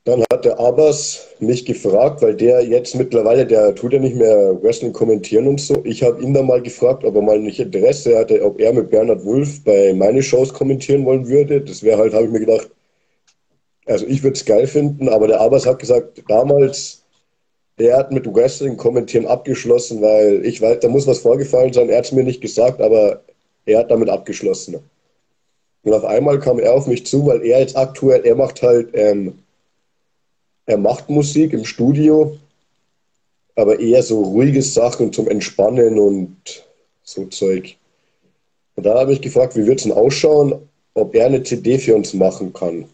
dann 0.04 0.24
hat 0.32 0.46
der 0.46 0.60
Abbas 0.60 1.28
mich 1.40 1.66
gefragt, 1.66 2.22
weil 2.22 2.36
der 2.36 2.64
jetzt 2.64 2.96
mittlerweile, 2.96 3.46
der 3.46 3.76
tut 3.76 3.94
ja 3.94 4.00
nicht 4.00 4.16
mehr 4.16 4.62
Wrestling 4.62 4.94
kommentieren 4.94 5.48
und 5.48 5.62
so. 5.62 5.82
Ich 5.86 6.02
habe 6.02 6.22
ihn 6.24 6.34
dann 6.34 6.48
mal 6.48 6.62
gefragt, 6.62 7.04
ob 7.04 7.16
er 7.16 7.22
mal 7.22 7.40
nicht 7.40 7.60
Interesse 7.60 8.18
hatte, 8.18 8.44
ob 8.44 8.60
er 8.60 8.74
mit 8.74 8.90
Bernhard 8.90 9.24
Wulff 9.24 9.64
bei 9.64 9.94
meine 9.94 10.24
Shows 10.24 10.54
kommentieren 10.54 11.06
wollen 11.06 11.28
würde. 11.28 11.62
Das 11.62 11.84
wäre 11.84 12.00
halt, 12.00 12.14
habe 12.14 12.26
ich 12.26 12.32
mir 12.32 12.40
gedacht, 12.40 12.70
also 13.86 14.06
ich 14.08 14.24
würde 14.24 14.36
es 14.36 14.46
geil 14.46 14.66
finden, 14.68 15.08
aber 15.08 15.28
der 15.28 15.40
Abbas 15.40 15.66
hat 15.66 15.80
gesagt, 15.80 16.24
damals 16.28 17.01
er 17.82 17.98
hat 17.98 18.12
mit 18.12 18.32
Wrestling 18.34 18.78
kommentieren 18.78 19.26
abgeschlossen, 19.26 20.02
weil 20.02 20.46
ich 20.46 20.62
weiß, 20.62 20.80
da 20.80 20.88
muss 20.88 21.08
was 21.08 21.20
vorgefallen 21.20 21.74
sein. 21.74 21.90
Er 21.90 22.00
hat 22.00 22.06
es 22.06 22.12
mir 22.12 22.24
nicht 22.24 22.42
gesagt, 22.42 22.82
aber 22.82 23.22
er 23.66 23.80
hat 23.80 23.92
damit 23.92 24.10
abgeschlossen. 24.10 24.78
Und 25.84 25.94
auf 25.94 26.06
einmal 26.06 26.40
kam 26.40 26.60
er 26.60 26.74
auf 26.74 26.88
mich 26.88 27.06
zu, 27.06 27.26
weil 27.26 27.44
er 27.44 27.60
jetzt 27.60 27.76
aktuell, 27.76 28.26
er 28.26 28.36
macht 28.36 28.62
halt, 28.62 28.90
ähm, 28.94 29.40
er 30.66 30.78
macht 30.78 31.10
Musik 31.10 31.54
im 31.54 31.66
Studio, 31.66 32.38
aber 33.56 33.80
eher 33.80 34.04
so 34.04 34.22
ruhige 34.22 34.62
Sachen 34.62 35.12
zum 35.12 35.28
Entspannen 35.28 35.98
und 35.98 36.66
so 37.04 37.26
Zeug. 37.26 37.78
Und 38.76 38.86
da 38.86 39.00
habe 39.00 39.14
ich 39.14 39.22
gefragt, 39.22 39.56
wie 39.56 39.66
wird 39.66 39.80
es 39.80 39.84
denn 39.84 39.92
ausschauen, 39.92 40.70
ob 40.94 41.16
er 41.16 41.26
eine 41.26 41.44
CD 41.44 41.78
für 41.80 41.96
uns 41.96 42.14
machen 42.14 42.54
kann. 42.54 42.86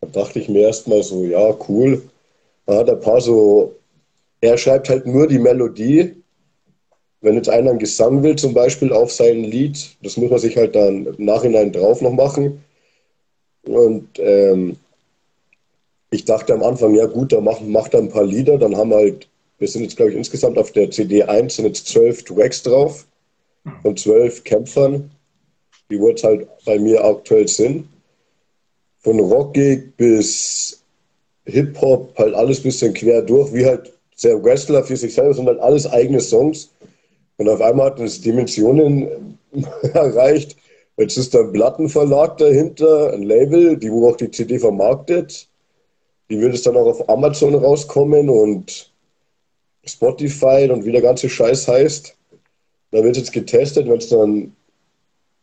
Da 0.00 0.06
dachte 0.08 0.38
ich 0.38 0.48
mir 0.48 0.62
erstmal 0.62 1.02
so, 1.02 1.24
ja, 1.24 1.56
cool. 1.68 2.02
Da 2.66 2.78
hat 2.78 2.88
er 2.88 2.94
ein 2.94 3.00
paar 3.00 3.20
so 3.20 3.74
er 4.44 4.58
schreibt 4.58 4.90
halt 4.90 5.06
nur 5.06 5.26
die 5.26 5.38
Melodie. 5.38 6.16
Wenn 7.22 7.36
jetzt 7.36 7.48
einer 7.48 7.70
einen 7.70 7.78
Gesang 7.78 8.22
will, 8.22 8.36
zum 8.36 8.52
Beispiel 8.52 8.92
auf 8.92 9.10
sein 9.10 9.42
Lied, 9.42 9.96
das 10.02 10.18
muss 10.18 10.30
man 10.30 10.38
sich 10.38 10.58
halt 10.58 10.74
dann 10.74 11.06
im 11.06 11.24
Nachhinein 11.24 11.72
drauf 11.72 12.02
noch 12.02 12.12
machen. 12.12 12.62
Und 13.62 14.18
ähm, 14.18 14.76
ich 16.10 16.26
dachte 16.26 16.52
am 16.52 16.62
Anfang, 16.62 16.94
ja 16.94 17.06
gut, 17.06 17.32
da 17.32 17.40
macht, 17.40 17.66
macht 17.66 17.94
er 17.94 18.00
ein 18.00 18.10
paar 18.10 18.26
Lieder, 18.26 18.58
dann 18.58 18.76
haben 18.76 18.90
wir 18.90 18.96
halt, 18.98 19.28
wir 19.58 19.66
sind 19.66 19.82
jetzt 19.82 19.96
glaube 19.96 20.10
ich 20.10 20.18
insgesamt 20.18 20.58
auf 20.58 20.72
der 20.72 20.90
CD 20.90 21.22
1 21.22 21.56
sind 21.56 21.64
jetzt 21.64 21.88
zwölf 21.88 22.22
Tracks 22.24 22.62
drauf 22.62 23.06
von 23.80 23.96
zwölf 23.96 24.44
Kämpfern, 24.44 25.10
die 25.90 25.98
wo 25.98 26.10
jetzt 26.10 26.24
halt 26.24 26.46
bei 26.66 26.78
mir 26.78 27.02
aktuell 27.02 27.48
sind. 27.48 27.88
Von 28.98 29.18
Rockig 29.18 29.96
bis 29.96 30.82
Hip-Hop, 31.46 32.18
halt 32.18 32.34
alles 32.34 32.58
ein 32.58 32.64
bisschen 32.64 32.92
quer 32.92 33.22
durch, 33.22 33.52
wie 33.54 33.64
halt 33.64 33.93
der 34.22 34.42
Wrestler 34.42 34.84
für 34.84 34.96
sich 34.96 35.14
selber, 35.14 35.34
sondern 35.34 35.58
alles 35.58 35.86
eigene 35.86 36.20
Songs. 36.20 36.70
Und 37.36 37.48
auf 37.48 37.60
einmal 37.60 37.86
hat 37.86 38.00
es 38.00 38.20
Dimensionen 38.20 39.38
erreicht. 39.92 40.56
Jetzt 40.96 41.16
ist 41.16 41.34
da 41.34 41.40
ein 41.40 41.52
Plattenverlag 41.52 42.38
dahinter, 42.38 43.12
ein 43.12 43.24
Label, 43.24 43.76
die 43.76 43.90
wo 43.90 44.08
auch 44.08 44.16
die 44.16 44.30
CD 44.30 44.58
vermarktet. 44.58 45.48
Die 46.30 46.40
wird 46.40 46.54
es 46.54 46.62
dann 46.62 46.76
auch 46.76 46.86
auf 46.86 47.08
Amazon 47.08 47.54
rauskommen 47.54 48.28
und 48.28 48.92
Spotify 49.84 50.68
und 50.70 50.84
wie 50.84 50.92
der 50.92 51.02
ganze 51.02 51.28
Scheiß 51.28 51.68
heißt. 51.68 52.14
Da 52.92 53.02
wird 53.02 53.16
jetzt 53.16 53.32
getestet, 53.32 53.88
wenn 53.88 53.98
es 53.98 54.08
dann, 54.08 54.54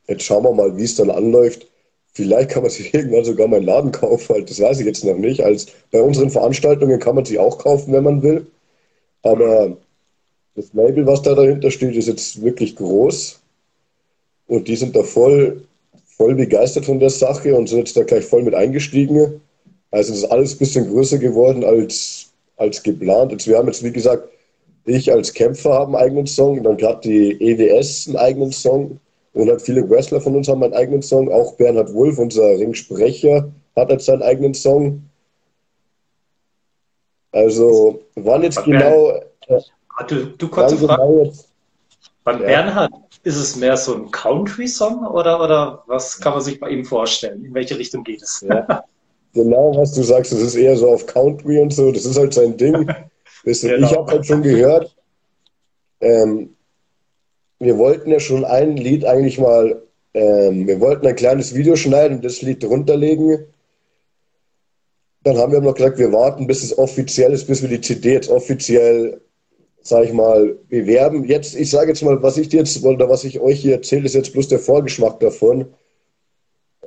jetzt 0.07 0.23
schauen 0.23 0.43
wir 0.43 0.53
mal, 0.53 0.75
wie 0.77 0.83
es 0.83 0.95
dann 0.95 1.11
anläuft. 1.11 1.67
Vielleicht 2.13 2.49
kann 2.49 2.63
man 2.63 2.71
sich 2.71 2.93
irgendwann 2.93 3.25
sogar 3.25 3.47
meinen 3.47 3.65
Laden 3.65 3.91
kaufen, 3.91 4.45
das 4.45 4.59
weiß 4.59 4.79
ich 4.79 4.85
jetzt 4.85 5.03
noch 5.03 5.17
nicht. 5.17 5.43
Als 5.43 5.67
bei 5.91 6.01
unseren 6.01 6.29
Veranstaltungen 6.29 6.99
kann 6.99 7.15
man 7.15 7.25
sie 7.25 7.39
auch 7.39 7.57
kaufen, 7.57 7.93
wenn 7.93 8.03
man 8.03 8.23
will. 8.23 8.47
Aber 9.23 9.77
das 10.55 10.73
Label, 10.73 11.05
was 11.05 11.21
da 11.21 11.35
dahinter 11.35 11.71
steht, 11.71 11.95
ist 11.95 12.07
jetzt 12.07 12.41
wirklich 12.41 12.75
groß. 12.75 13.39
Und 14.47 14.67
die 14.67 14.75
sind 14.75 14.95
da 14.95 15.03
voll, 15.03 15.63
voll 16.17 16.35
begeistert 16.35 16.85
von 16.85 16.99
der 16.99 17.09
Sache 17.09 17.55
und 17.55 17.69
sind 17.69 17.79
jetzt 17.79 17.95
da 17.95 18.03
gleich 18.03 18.25
voll 18.25 18.43
mit 18.43 18.55
eingestiegen. 18.55 19.41
Also 19.91 20.13
es 20.13 20.19
ist 20.19 20.31
alles 20.31 20.55
ein 20.55 20.59
bisschen 20.59 20.89
größer 20.89 21.17
geworden 21.17 21.63
als, 21.63 22.31
als 22.57 22.83
geplant. 22.83 23.31
Jetzt, 23.31 23.47
wir 23.47 23.57
haben 23.57 23.67
jetzt, 23.67 23.83
wie 23.83 23.91
gesagt, 23.91 24.27
ich 24.85 25.11
als 25.11 25.33
Kämpfer 25.33 25.73
habe 25.73 25.97
einen 25.97 26.03
eigenen 26.07 26.27
Song, 26.27 26.63
dann 26.63 26.77
gerade 26.77 27.01
die 27.01 27.31
EWS 27.39 28.07
einen 28.07 28.17
eigenen 28.17 28.51
Song 28.51 28.99
und 29.33 29.49
halt 29.49 29.61
viele 29.61 29.87
Wrestler 29.89 30.19
von 30.19 30.35
uns 30.35 30.47
haben 30.47 30.63
einen 30.63 30.73
eigenen 30.73 31.01
Song. 31.01 31.31
Auch 31.31 31.55
Bernhard 31.55 31.93
Wolf, 31.93 32.17
unser 32.17 32.57
Ringsprecher, 32.57 33.49
hat 33.75 33.89
jetzt 33.89 34.05
seinen 34.05 34.21
eigenen 34.21 34.53
Song. 34.53 35.03
Also, 37.31 38.01
wann 38.15 38.43
jetzt 38.43 38.63
genau. 38.63 39.21
Äh, 39.47 39.61
du, 40.07 40.25
du 40.37 40.47
kurze 40.47 40.77
Frage. 40.77 41.01
Genau 41.01 41.23
jetzt, 41.23 41.49
Bei 42.23 42.33
ja. 42.33 42.39
Bernhard, 42.39 42.91
ist 43.23 43.37
es 43.37 43.55
mehr 43.55 43.77
so 43.77 43.95
ein 43.95 44.11
Country-Song 44.11 45.05
oder, 45.07 45.43
oder 45.43 45.83
was 45.87 46.19
kann 46.19 46.33
man 46.33 46.41
sich 46.41 46.59
bei 46.59 46.69
ihm 46.69 46.85
vorstellen? 46.85 47.45
In 47.45 47.53
welche 47.53 47.77
Richtung 47.77 48.03
geht 48.03 48.21
es? 48.21 48.41
Ja. 48.41 48.83
genau, 49.33 49.75
was 49.75 49.93
du 49.93 50.01
sagst, 50.03 50.31
es 50.31 50.41
ist 50.41 50.55
eher 50.55 50.75
so 50.75 50.89
auf 50.89 51.05
Country 51.05 51.59
und 51.59 51.73
so, 51.73 51.91
das 51.91 52.05
ist 52.05 52.17
halt 52.17 52.33
sein 52.33 52.57
Ding. 52.57 52.87
Weißt 53.45 53.63
du, 53.63 53.67
genau. 53.69 53.89
Ich 53.89 53.97
habe 53.97 54.11
halt 54.11 54.25
schon 54.25 54.41
gehört, 54.41 54.95
ähm, 56.01 56.55
wir 57.59 57.77
wollten 57.77 58.11
ja 58.11 58.19
schon 58.19 58.43
ein 58.43 58.75
Lied 58.75 59.05
eigentlich 59.05 59.39
mal, 59.39 59.81
ähm, 60.13 60.67
wir 60.67 60.79
wollten 60.79 61.07
ein 61.07 61.15
kleines 61.15 61.53
Video 61.53 61.75
schneiden 61.75 62.17
und 62.17 62.25
das 62.25 62.41
Lied 62.41 62.63
drunter 62.63 62.97
legen. 62.97 63.45
Dann 65.23 65.37
haben 65.37 65.51
wir 65.51 65.61
noch 65.61 65.75
gesagt, 65.75 65.99
wir 65.99 66.11
warten, 66.11 66.47
bis 66.47 66.63
es 66.63 66.77
offiziell 66.77 67.31
ist, 67.33 67.45
bis 67.45 67.61
wir 67.61 67.69
die 67.69 67.81
CD 67.81 68.13
jetzt 68.13 68.29
offiziell, 68.29 69.21
sag 69.81 70.05
ich 70.05 70.13
mal, 70.13 70.57
bewerben. 70.67 71.25
Jetzt, 71.25 71.55
ich 71.55 71.69
sage 71.69 71.89
jetzt 71.89 72.01
mal, 72.01 72.21
was 72.23 72.37
ich 72.37 72.49
dir 72.49 72.57
jetzt, 72.57 72.83
oder 72.83 73.07
was 73.07 73.23
ich 73.23 73.39
euch 73.39 73.59
hier 73.59 73.73
erzähle, 73.73 74.05
ist 74.05 74.15
jetzt 74.15 74.33
bloß 74.33 74.47
der 74.47 74.59
Vorgeschmack 74.59 75.19
davon. 75.19 75.67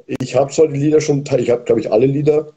Ich 0.06 0.34
habe 0.34 0.52
zwar 0.52 0.68
die 0.68 0.78
Lieder 0.78 1.00
schon, 1.00 1.24
ich 1.38 1.50
habe, 1.50 1.64
glaube 1.64 1.80
ich, 1.80 1.92
alle 1.92 2.06
Lieder, 2.06 2.52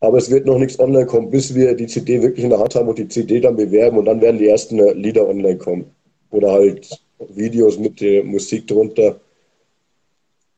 aber 0.00 0.18
es 0.18 0.30
wird 0.30 0.46
noch 0.46 0.58
nichts 0.58 0.80
online 0.80 1.06
kommen, 1.06 1.30
bis 1.30 1.54
wir 1.54 1.74
die 1.74 1.86
CD 1.86 2.22
wirklich 2.22 2.44
in 2.44 2.50
der 2.50 2.58
Hand 2.58 2.74
haben 2.74 2.88
und 2.88 2.98
die 2.98 3.08
CD 3.08 3.40
dann 3.40 3.56
bewerben 3.56 3.98
und 3.98 4.06
dann 4.06 4.20
werden 4.20 4.38
die 4.38 4.48
ersten 4.48 4.78
Lieder 4.96 5.28
online 5.28 5.58
kommen. 5.58 5.94
Oder 6.30 6.52
halt 6.52 6.88
Videos 7.28 7.78
mit 7.78 8.00
der 8.00 8.24
Musik 8.24 8.66
drunter. 8.66 9.20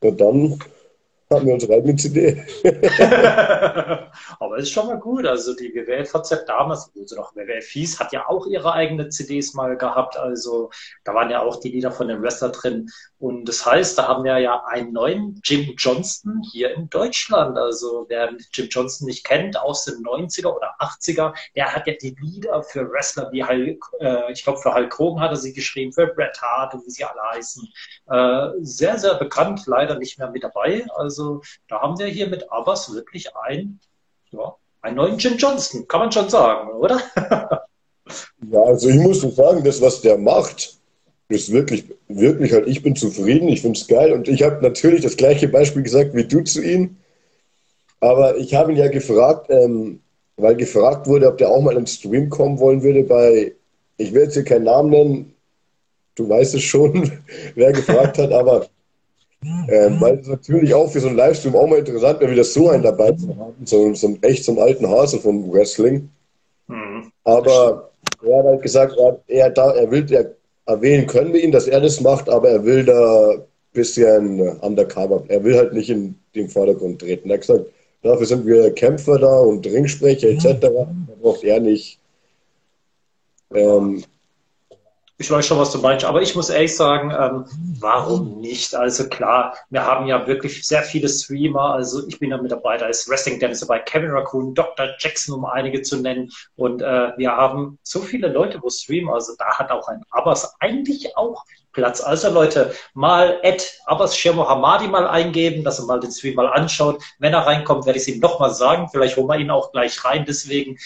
Und 0.00 0.20
dann 0.20 0.58
haben 1.34 1.46
wir 1.46 1.54
unsere 1.54 1.74
eigene 1.74 1.96
CD. 1.96 2.42
Aber 4.40 4.58
ist 4.58 4.70
schon 4.70 4.86
mal 4.86 4.98
gut. 4.98 5.26
Also 5.26 5.54
die 5.54 5.74
WWF-VZ 5.74 6.44
damals, 6.46 6.90
also 6.96 7.16
noch 7.16 7.34
WWF 7.34 7.66
hieß, 7.66 8.00
hat 8.00 8.12
ja 8.12 8.28
auch 8.28 8.46
ihre 8.46 8.72
eigene 8.72 9.08
CDs 9.08 9.54
mal 9.54 9.76
gehabt. 9.76 10.16
Also 10.16 10.70
da 11.04 11.14
waren 11.14 11.30
ja 11.30 11.42
auch 11.42 11.56
die 11.56 11.70
Lieder 11.70 11.90
von 11.92 12.08
dem 12.08 12.22
Wrestler 12.22 12.50
drin. 12.50 12.90
Und 13.24 13.48
das 13.48 13.64
heißt, 13.64 13.96
da 13.96 14.06
haben 14.06 14.22
wir 14.22 14.36
ja 14.36 14.66
einen 14.66 14.92
neuen 14.92 15.40
Jim 15.42 15.72
Johnston 15.78 16.42
hier 16.52 16.74
in 16.74 16.90
Deutschland. 16.90 17.56
Also 17.56 18.04
wer 18.10 18.30
Jim 18.52 18.68
Johnston 18.68 19.06
nicht 19.06 19.24
kennt, 19.24 19.58
aus 19.58 19.86
den 19.86 20.04
90er 20.04 20.48
oder 20.48 20.74
80er, 20.78 21.32
der 21.56 21.74
hat 21.74 21.86
ja 21.86 21.94
die 21.94 22.14
Lieder 22.20 22.62
für 22.62 22.86
Wrestler 22.90 23.32
wie 23.32 23.42
Hulk, 23.42 23.82
äh, 24.00 24.30
ich 24.30 24.44
glaube 24.44 24.58
für 24.58 24.74
Hulk 24.74 24.98
Hogan 24.98 25.22
hat 25.22 25.30
er 25.30 25.36
sie 25.36 25.54
geschrieben, 25.54 25.90
für 25.90 26.08
Bret 26.08 26.38
Hart 26.42 26.74
und 26.74 26.84
wie 26.84 26.90
sie 26.90 27.02
alle 27.02 27.22
heißen. 27.32 27.66
Äh, 28.10 28.62
sehr, 28.62 28.98
sehr 28.98 29.14
bekannt, 29.14 29.62
leider 29.64 29.98
nicht 29.98 30.18
mehr 30.18 30.30
mit 30.30 30.44
dabei. 30.44 30.84
Also 30.94 31.40
da 31.66 31.80
haben 31.80 31.98
wir 31.98 32.08
hier 32.08 32.26
mit 32.26 32.52
Abbas 32.52 32.92
wirklich 32.92 33.34
ein 33.36 33.80
ja, 34.32 34.54
einen 34.82 34.96
neuen 34.96 35.16
Jim 35.16 35.38
Johnston, 35.38 35.88
kann 35.88 36.00
man 36.00 36.12
schon 36.12 36.28
sagen, 36.28 36.72
oder? 36.72 37.00
ja, 38.50 38.60
also 38.60 38.90
ich 38.90 38.96
muss 38.96 39.22
sagen, 39.22 39.64
das, 39.64 39.80
was 39.80 40.02
der 40.02 40.18
macht, 40.18 40.78
ist 41.28 41.52
wirklich, 41.52 41.84
wirklich 42.08 42.52
halt, 42.52 42.68
ich 42.68 42.82
bin 42.82 42.96
zufrieden, 42.96 43.48
ich 43.48 43.62
finde 43.62 43.78
es 43.78 43.86
geil 43.86 44.12
und 44.12 44.28
ich 44.28 44.42
habe 44.42 44.62
natürlich 44.62 45.02
das 45.02 45.16
gleiche 45.16 45.48
Beispiel 45.48 45.82
gesagt 45.82 46.14
wie 46.14 46.24
du 46.24 46.42
zu 46.42 46.62
ihm, 46.62 46.96
aber 48.00 48.36
ich 48.36 48.54
habe 48.54 48.72
ihn 48.72 48.78
ja 48.78 48.88
gefragt, 48.88 49.46
ähm, 49.50 50.00
weil 50.36 50.56
gefragt 50.56 51.06
wurde, 51.06 51.28
ob 51.28 51.38
der 51.38 51.48
auch 51.48 51.62
mal 51.62 51.76
im 51.76 51.86
Stream 51.86 52.28
kommen 52.28 52.58
wollen 52.58 52.82
würde 52.82 53.04
bei, 53.04 53.52
ich 53.96 54.12
will 54.12 54.24
jetzt 54.24 54.34
hier 54.34 54.44
keinen 54.44 54.64
Namen 54.64 54.90
nennen, 54.90 55.34
du 56.14 56.28
weißt 56.28 56.54
es 56.54 56.62
schon, 56.62 57.10
wer 57.54 57.72
gefragt 57.72 58.18
hat, 58.18 58.32
aber 58.32 58.66
ähm, 59.68 60.00
weil 60.00 60.18
es 60.18 60.28
natürlich 60.28 60.72
auch 60.72 60.90
für 60.90 61.00
so 61.00 61.08
einen 61.08 61.16
Livestream 61.16 61.54
auch 61.54 61.66
mal 61.66 61.78
interessant 61.78 62.20
wäre, 62.20 62.32
wieder 62.32 62.44
so 62.44 62.70
einen 62.70 62.82
dabei 62.82 63.12
zu 63.12 63.36
haben, 63.36 63.54
so, 63.64 63.92
so 63.94 64.16
echt 64.22 64.44
so 64.44 64.52
einen 64.52 64.60
alten 64.60 64.88
Hase 64.88 65.18
vom 65.18 65.52
Wrestling. 65.52 66.08
Mhm. 66.66 67.12
Aber 67.24 67.90
er 68.22 68.38
hat 68.38 68.44
halt 68.46 68.62
gesagt, 68.62 68.96
er, 68.96 69.20
er, 69.26 69.50
da, 69.50 69.72
er 69.72 69.90
will, 69.90 70.10
er, 70.12 70.34
erwähnen 70.66 71.06
können 71.06 71.32
wir 71.32 71.42
ihn, 71.42 71.52
dass 71.52 71.66
er 71.66 71.80
das 71.80 72.00
macht, 72.00 72.28
aber 72.28 72.50
er 72.50 72.64
will 72.64 72.84
da 72.84 73.30
ein 73.30 73.42
bisschen 73.72 74.40
undercover. 74.58 75.24
Er 75.28 75.42
will 75.44 75.56
halt 75.56 75.72
nicht 75.72 75.90
in 75.90 76.18
den 76.34 76.48
Vordergrund 76.48 77.00
treten. 77.00 77.30
Er 77.30 77.34
hat 77.34 77.42
gesagt, 77.42 77.66
dafür 78.02 78.26
sind 78.26 78.46
wir 78.46 78.72
Kämpfer 78.72 79.18
da 79.18 79.38
und 79.40 79.66
Ringsprecher 79.66 80.28
etc. 80.28 80.60
Da 80.60 80.86
braucht 81.20 81.44
er 81.44 81.60
nicht. 81.60 81.98
Ähm, 83.52 84.02
ich 85.16 85.30
weiß 85.30 85.46
schon, 85.46 85.58
was 85.58 85.70
du 85.70 85.78
meinst, 85.78 86.04
aber 86.04 86.22
ich 86.22 86.34
muss 86.34 86.50
ehrlich 86.50 86.74
sagen, 86.74 87.10
ähm, 87.10 87.44
warum 87.78 88.40
nicht? 88.40 88.74
Also 88.74 89.08
klar, 89.08 89.56
wir 89.70 89.84
haben 89.84 90.06
ja 90.06 90.26
wirklich 90.26 90.66
sehr 90.66 90.82
viele 90.82 91.08
Streamer, 91.08 91.74
also 91.74 92.06
ich 92.08 92.18
bin 92.18 92.30
da 92.30 92.38
mit 92.38 92.50
dabei, 92.50 92.76
da 92.76 92.86
ist 92.86 93.08
Wrestling 93.08 93.38
Dennis 93.38 93.60
dabei, 93.60 93.78
Kevin 93.78 94.10
Raccoon, 94.10 94.54
Dr. 94.54 94.88
Jackson, 94.98 95.36
um 95.36 95.44
einige 95.44 95.82
zu 95.82 95.98
nennen 95.98 96.30
und 96.56 96.82
äh, 96.82 97.12
wir 97.16 97.30
haben 97.30 97.78
so 97.84 98.00
viele 98.00 98.28
Leute, 98.28 98.60
wo 98.60 98.70
streamen, 98.70 99.12
also 99.12 99.34
da 99.38 99.58
hat 99.58 99.70
auch 99.70 99.86
ein 99.86 100.02
Abbas 100.10 100.56
eigentlich 100.60 101.16
auch 101.16 101.44
Platz. 101.74 102.00
Also 102.00 102.30
Leute, 102.30 102.72
mal 102.94 103.38
Ed 103.42 103.78
Abbas 103.84 104.16
Shemo 104.16 104.48
Hamadi 104.48 104.88
mal 104.88 105.06
eingeben, 105.06 105.64
dass 105.64 105.78
er 105.78 105.86
mal 105.86 106.00
den 106.00 106.12
Stream 106.12 106.36
mal 106.36 106.46
anschaut. 106.46 107.02
Wenn 107.18 107.34
er 107.34 107.46
reinkommt, 107.46 107.84
werde 107.84 107.98
ich 107.98 108.08
es 108.08 108.14
ihm 108.14 108.20
nochmal 108.20 108.54
sagen. 108.54 108.88
Vielleicht 108.90 109.16
holen 109.16 109.26
wir 109.26 109.38
ihn 109.38 109.50
auch 109.50 109.72
gleich 109.72 110.02
rein. 110.04 110.24
Deswegen 110.24 110.78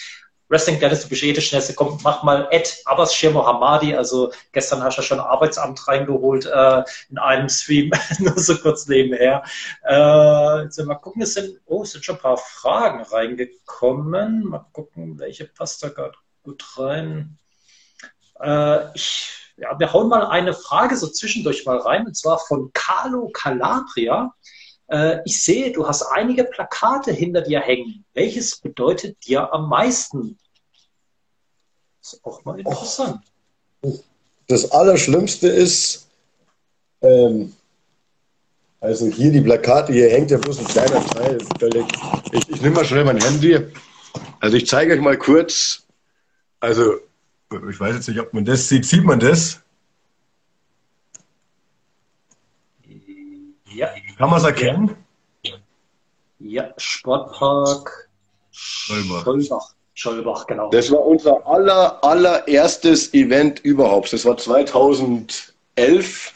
Wrestling 0.49 0.79
Dennis, 0.79 1.03
du 1.03 1.09
bist 1.09 1.21
der 1.21 1.41
Schnellste, 1.41 1.75
komm, 1.75 1.99
mach 2.03 2.23
mal 2.23 2.47
Ed 2.49 2.81
Abbas 2.85 3.13
Shemo 3.13 3.45
Hamadi. 3.45 3.95
Also 3.95 4.31
gestern 4.51 4.81
hast 4.81 4.97
du 4.97 5.01
ja 5.01 5.07
schon 5.07 5.19
Arbeitsamt 5.19 5.87
reingeholt 5.87 6.47
äh, 6.47 6.83
in 7.09 7.19
einem 7.19 7.47
Stream, 7.49 7.91
nur 8.19 8.37
so 8.37 8.57
kurz 8.57 8.87
nebenher. 8.87 9.43
Äh, 9.83 10.63
jetzt 10.63 10.83
mal 10.83 10.95
gucken, 10.95 11.21
es 11.21 11.35
sind, 11.35 11.59
oh, 11.65 11.83
es 11.83 11.91
sind 11.91 12.03
schon 12.03 12.15
ein 12.15 12.21
paar 12.21 12.37
Fragen 12.37 13.03
reingekommen. 13.03 14.43
Mal 14.43 14.65
gucken, 14.73 15.19
welche 15.19 15.45
passt 15.45 15.83
da 15.83 15.89
gerade 15.89 16.17
gut 16.41 16.65
rein. 16.77 17.37
Äh, 18.41 18.91
ich, 18.95 19.53
ja, 19.57 19.77
wir 19.77 19.93
hauen 19.93 20.09
mal 20.09 20.25
eine 20.25 20.53
Frage 20.53 20.97
so 20.97 21.07
zwischendurch 21.07 21.65
mal 21.65 21.77
rein, 21.77 22.07
und 22.07 22.17
zwar 22.17 22.39
von 22.39 22.71
Carlo 22.73 23.29
Calabria. 23.31 24.33
Äh, 24.89 25.19
ich 25.25 25.41
sehe, 25.41 25.71
du 25.71 25.87
hast 25.87 26.03
einige 26.03 26.43
Plakate 26.43 27.11
hinter 27.11 27.41
dir 27.41 27.59
hängen. 27.59 28.03
Welches 28.13 28.57
bedeutet 28.57 29.17
dir 29.25 29.53
am 29.53 29.69
meisten? 29.69 30.37
Das 32.01 32.13
ist 32.13 32.25
auch 32.25 32.43
mal 32.43 32.59
interessant. 32.59 33.21
Das 34.47 34.71
Allerschlimmste 34.71 35.47
ist, 35.47 36.07
ähm, 37.01 37.53
also 38.81 39.07
hier 39.07 39.31
die 39.31 39.41
Plakate, 39.41 39.93
hier 39.93 40.09
hängt 40.09 40.31
ja 40.31 40.37
bloß 40.37 40.59
ein 40.59 40.67
kleiner 40.67 41.05
Teil. 41.05 41.37
Ich, 42.31 42.49
ich 42.49 42.61
nehme 42.61 42.75
mal 42.75 42.85
schnell 42.85 43.05
mein 43.05 43.21
Handy. 43.21 43.59
Also 44.39 44.57
ich 44.57 44.65
zeige 44.65 44.93
euch 44.93 45.01
mal 45.01 45.17
kurz. 45.17 45.83
Also, 46.59 46.95
ich 47.51 47.79
weiß 47.79 47.95
jetzt 47.95 48.07
nicht, 48.07 48.19
ob 48.19 48.33
man 48.33 48.43
das 48.43 48.67
sieht. 48.67 48.85
Sieht 48.85 49.03
man 49.03 49.19
das? 49.19 49.61
Ja. 53.71 53.89
Kann 54.19 54.29
man 54.29 54.39
es 54.39 54.45
erkennen? 54.45 54.95
Ja, 56.39 56.73
Sportpark 56.75 58.09
Schollbach. 58.51 59.23
Schollbach. 59.23 59.73
Schollbach, 59.93 60.45
genau. 60.45 60.69
Das 60.71 60.91
war 60.91 61.05
unser 61.05 61.47
aller, 61.47 62.03
allererstes 62.03 63.13
Event 63.13 63.61
überhaupt. 63.61 64.11
Das 64.11 64.25
war 64.25 64.35
2011, 64.35 66.33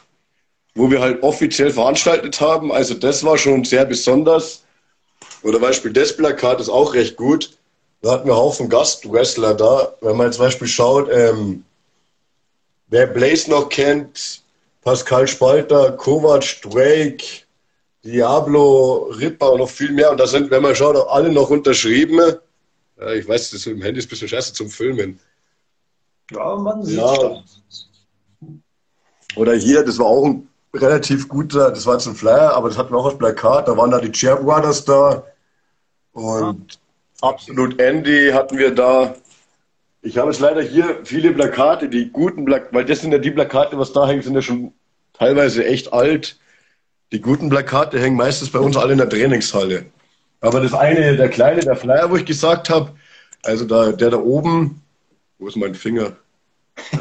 wo 0.76 0.90
wir 0.90 1.02
halt 1.02 1.22
offiziell 1.24 1.72
veranstaltet 1.72 2.40
haben. 2.40 2.72
Also 2.72 2.94
das 2.94 3.22
war 3.26 3.38
schon 3.38 3.66
sehr 3.66 3.84
besonders. 3.84 4.64
Oder 5.44 5.60
Beispiel 5.60 5.92
das 5.92 6.16
Plakat 6.16 6.62
ist 6.62 6.70
auch 6.70 6.94
recht 6.94 7.18
gut. 7.18 7.58
Da 8.02 8.12
hatten 8.12 8.28
wir 8.28 8.34
einen 8.34 8.42
Haufen 8.42 8.70
Gastwrestler 8.70 9.56
da. 9.56 9.94
Wenn 10.00 10.16
man 10.16 10.32
zum 10.32 10.46
Beispiel 10.46 10.70
schaut, 10.70 11.10
ähm, 11.12 11.66
wer 12.88 13.08
Blaze 13.08 13.50
noch 13.50 13.68
kennt, 13.68 14.42
Pascal 14.84 15.28
Spalter, 15.28 15.92
Kovac, 15.94 16.62
Drake, 16.62 17.43
Diablo, 18.04 19.12
Ripper 19.18 19.54
und 19.54 19.60
noch 19.60 19.70
viel 19.70 19.92
mehr. 19.92 20.12
Und 20.12 20.20
da 20.20 20.28
sind, 20.28 20.52
wenn 20.52 20.62
man 20.62 20.76
schaut, 20.76 20.96
auch 20.96 21.14
alle 21.14 21.32
noch 21.32 21.50
unterschrieben. 21.50 22.20
Ja, 23.00 23.12
ich 23.12 23.28
weiß, 23.28 23.52
das 23.52 23.66
im 23.66 23.82
Handy 23.82 24.00
ist 24.00 24.08
ein 24.08 24.10
bisschen 24.10 24.28
scheiße 24.28 24.54
zum 24.54 24.70
Filmen. 24.70 25.20
Ja, 26.32 26.56
man 26.56 26.84
sieht 26.84 26.98
ja. 26.98 27.44
Oder 29.36 29.54
hier, 29.56 29.84
das 29.84 29.98
war 29.98 30.06
auch 30.06 30.26
ein 30.26 30.48
relativ 30.74 31.28
guter, 31.28 31.72
das 31.72 31.86
war 31.86 31.94
jetzt 31.96 32.08
ein 32.08 32.16
Flyer, 32.16 32.54
aber 32.54 32.70
das 32.70 32.78
hatten 32.78 32.94
wir 32.94 32.98
auch 32.98 33.06
als 33.06 33.18
Plakat. 33.18 33.68
Da 33.68 33.78
waren 33.78 33.92
da 33.92 34.00
die 34.00 34.12
Chair 34.12 34.38
Brothers 34.38 34.86
da. 34.86 35.24
Und 36.12 36.74
ja. 36.74 37.30
absolut 37.30 37.80
Andy 37.80 38.32
hatten 38.32 38.58
wir 38.58 38.74
da. 38.74 39.16
Ich 40.02 40.18
habe 40.18 40.32
jetzt 40.32 40.42
leider 40.42 40.62
hier 40.62 41.00
viele 41.06 41.32
Plakate, 41.32 41.88
die 41.88 42.10
guten 42.10 42.46
Plakate, 42.46 42.74
weil 42.76 42.86
das 42.86 43.00
sind 43.02 43.14
ja 43.14 43.18
die 43.18 43.32
Plakate, 43.32 43.78
was 43.78 43.94
da 43.94 44.08
hängt, 44.08 44.24
sind 44.24 44.36
ja 44.36 44.42
schon 44.42 44.74
teilweise 45.14 45.66
echt 45.66 45.94
alt. 45.94 46.38
Die 47.14 47.22
guten 47.22 47.48
Plakate 47.48 48.00
hängen 48.00 48.18
meistens 48.18 48.50
bei 48.50 48.58
uns 48.58 48.76
alle 48.76 48.94
in 48.94 48.98
der 48.98 49.08
Trainingshalle. 49.08 49.86
Aber 50.42 50.60
das 50.60 50.74
eine, 50.74 51.16
der 51.16 51.30
kleine, 51.30 51.62
der 51.62 51.76
Flyer, 51.76 52.10
wo 52.10 52.16
ich 52.16 52.26
gesagt 52.26 52.72
habe, 52.72 52.92
also 53.44 53.66
da, 53.66 53.92
der 53.92 54.10
da 54.10 54.18
oben, 54.18 54.82
wo 55.38 55.48
ist 55.48 55.56
mein 55.56 55.76
Finger? 55.76 56.14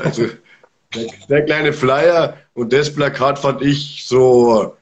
Also 0.04 0.26
der, 0.94 1.06
der 1.30 1.44
kleine 1.46 1.72
Flyer 1.72 2.36
und 2.52 2.74
das 2.74 2.94
Plakat 2.94 3.38
fand 3.38 3.62
ich 3.62 4.04
so, 4.06 4.76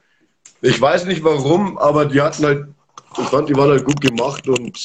ich 0.61 0.81
weiß 0.81 1.05
nicht 1.05 1.23
warum, 1.23 1.77
aber 1.77 2.05
die 2.05 2.19
hatten 2.19 2.45
halt, 2.45 2.65
ich 3.17 3.27
fand, 3.29 3.47
die 3.47 3.55
waren 3.55 3.69
halt 3.69 3.85
gut 3.85 4.01
gemacht 4.01 4.45
und 4.49 4.83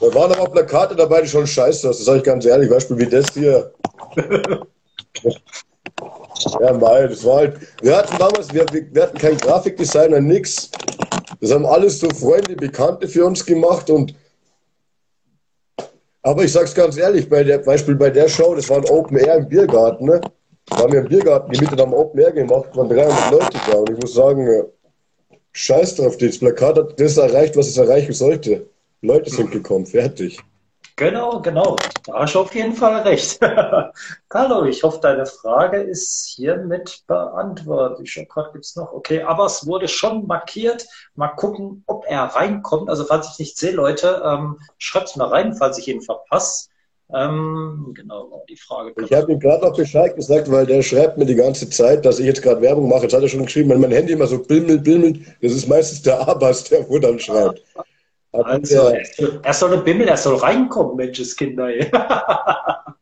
da 0.00 0.14
waren 0.14 0.32
aber 0.32 0.48
Plakate 0.48 0.94
dabei, 0.94 1.22
die 1.22 1.28
schon 1.28 1.44
scheiße 1.44 1.88
Das 1.88 2.04
sage 2.04 2.18
ich 2.18 2.24
ganz 2.24 2.44
ehrlich. 2.44 2.70
Beispiel 2.70 2.98
wie 2.98 3.06
das 3.06 3.34
hier. 3.34 3.72
ja, 6.60 6.72
mal, 6.72 7.08
das 7.08 7.24
war 7.24 7.36
halt. 7.36 7.58
Wir 7.82 7.96
hatten 7.96 8.16
damals, 8.18 8.52
wir, 8.52 8.64
wir 8.72 9.02
hatten 9.02 9.18
keinen 9.18 9.38
Grafikdesigner, 9.38 10.20
nix. 10.20 10.70
Das 11.40 11.52
haben 11.52 11.66
alles 11.66 12.00
so 12.00 12.08
Freunde, 12.10 12.56
Bekannte 12.56 13.08
für 13.08 13.24
uns 13.24 13.44
gemacht 13.44 13.90
und 13.90 14.14
Aber 16.22 16.44
ich 16.44 16.52
sag's 16.52 16.74
ganz 16.74 16.96
ehrlich, 16.98 17.28
bei 17.28 17.42
der 17.42 17.58
Beispiel 17.58 17.94
bei 17.94 18.10
der 18.10 18.28
Show, 18.28 18.54
das 18.54 18.68
war 18.68 18.78
ein 18.78 18.90
Open 18.90 19.16
Air 19.16 19.36
im 19.36 19.48
Biergarten, 19.48 20.06
ne? 20.06 20.20
Da 20.66 20.76
haben 20.76 20.92
wir 20.92 21.00
im 21.00 21.08
Biergarten 21.08 21.50
gemietet, 21.50 21.80
haben 21.80 21.94
Open 21.94 22.20
Air 22.20 22.32
gemacht, 22.32 22.76
waren 22.76 22.88
300 22.88 23.30
Leute 23.30 23.58
da. 23.70 23.78
Und 23.78 23.90
ich 23.90 23.96
muss 23.96 24.12
sagen, 24.14 24.64
scheiß 25.52 25.96
drauf, 25.96 26.18
das 26.18 26.38
Plakat 26.38 26.76
hat 26.76 27.00
das 27.00 27.16
erreicht, 27.16 27.56
was 27.56 27.68
es 27.68 27.78
erreichen 27.78 28.12
sollte. 28.12 28.66
Leute 29.00 29.30
sind 29.30 29.52
gekommen, 29.52 29.86
fertig. 29.86 30.38
Genau, 30.98 31.40
genau. 31.40 31.76
Da 32.06 32.12
hast 32.14 32.34
du 32.34 32.40
auf 32.40 32.52
jeden 32.56 32.74
Fall 32.74 33.02
recht. 33.02 33.38
Carlo, 34.28 34.64
ich 34.64 34.82
hoffe, 34.82 34.98
deine 35.00 35.26
Frage 35.26 35.78
ist 35.78 36.26
hiermit 36.34 37.04
beantwortet. 37.06 38.00
Ich 38.02 38.12
schaue 38.12 38.26
gerade, 38.26 38.50
gibt 38.52 38.64
es 38.64 38.74
noch? 38.74 38.92
Okay, 38.92 39.22
aber 39.22 39.46
es 39.46 39.64
wurde 39.64 39.86
schon 39.86 40.26
markiert. 40.26 40.88
Mal 41.14 41.28
gucken, 41.28 41.84
ob 41.86 42.04
er 42.08 42.22
reinkommt. 42.22 42.90
Also, 42.90 43.04
falls 43.04 43.30
ich 43.30 43.38
nicht 43.38 43.56
sehe, 43.56 43.70
Leute, 43.70 44.22
ähm, 44.24 44.58
schreibt 44.78 45.10
es 45.10 45.16
mal 45.16 45.28
rein, 45.28 45.54
falls 45.54 45.78
ich 45.78 45.86
ihn 45.86 46.02
verpasse. 46.02 46.68
Ähm, 47.14 47.92
genau, 47.94 48.44
die 48.48 48.56
Frage. 48.56 48.92
Ich 49.00 49.12
habe 49.12 49.30
ihm 49.32 49.38
gerade 49.38 49.64
noch 49.64 49.76
Bescheid 49.76 50.16
gesagt, 50.16 50.50
weil 50.50 50.66
der 50.66 50.82
schreibt 50.82 51.16
mir 51.16 51.26
die 51.26 51.36
ganze 51.36 51.70
Zeit, 51.70 52.04
dass 52.04 52.18
ich 52.18 52.26
jetzt 52.26 52.42
gerade 52.42 52.60
Werbung 52.60 52.88
mache. 52.88 53.02
Jetzt 53.02 53.14
hat 53.14 53.22
er 53.22 53.28
schon 53.28 53.44
geschrieben, 53.44 53.70
wenn 53.70 53.80
mein 53.80 53.92
Handy 53.92 54.14
immer 54.14 54.26
so 54.26 54.40
bimmelt, 54.40 54.82
bimmelt, 54.82 55.20
das 55.40 55.52
ist 55.52 55.68
meistens 55.68 56.02
der 56.02 56.26
Abbas, 56.28 56.64
der 56.64 56.88
wo 56.90 56.98
dann 56.98 57.20
schreibt. 57.20 57.62
Also, 58.32 58.92
er, 59.42 59.54
soll 59.54 59.78
Bimmel, 59.78 60.08
er 60.08 60.16
soll 60.16 60.36
reinkommen, 60.36 60.96
Menscheskinder. 60.96 61.68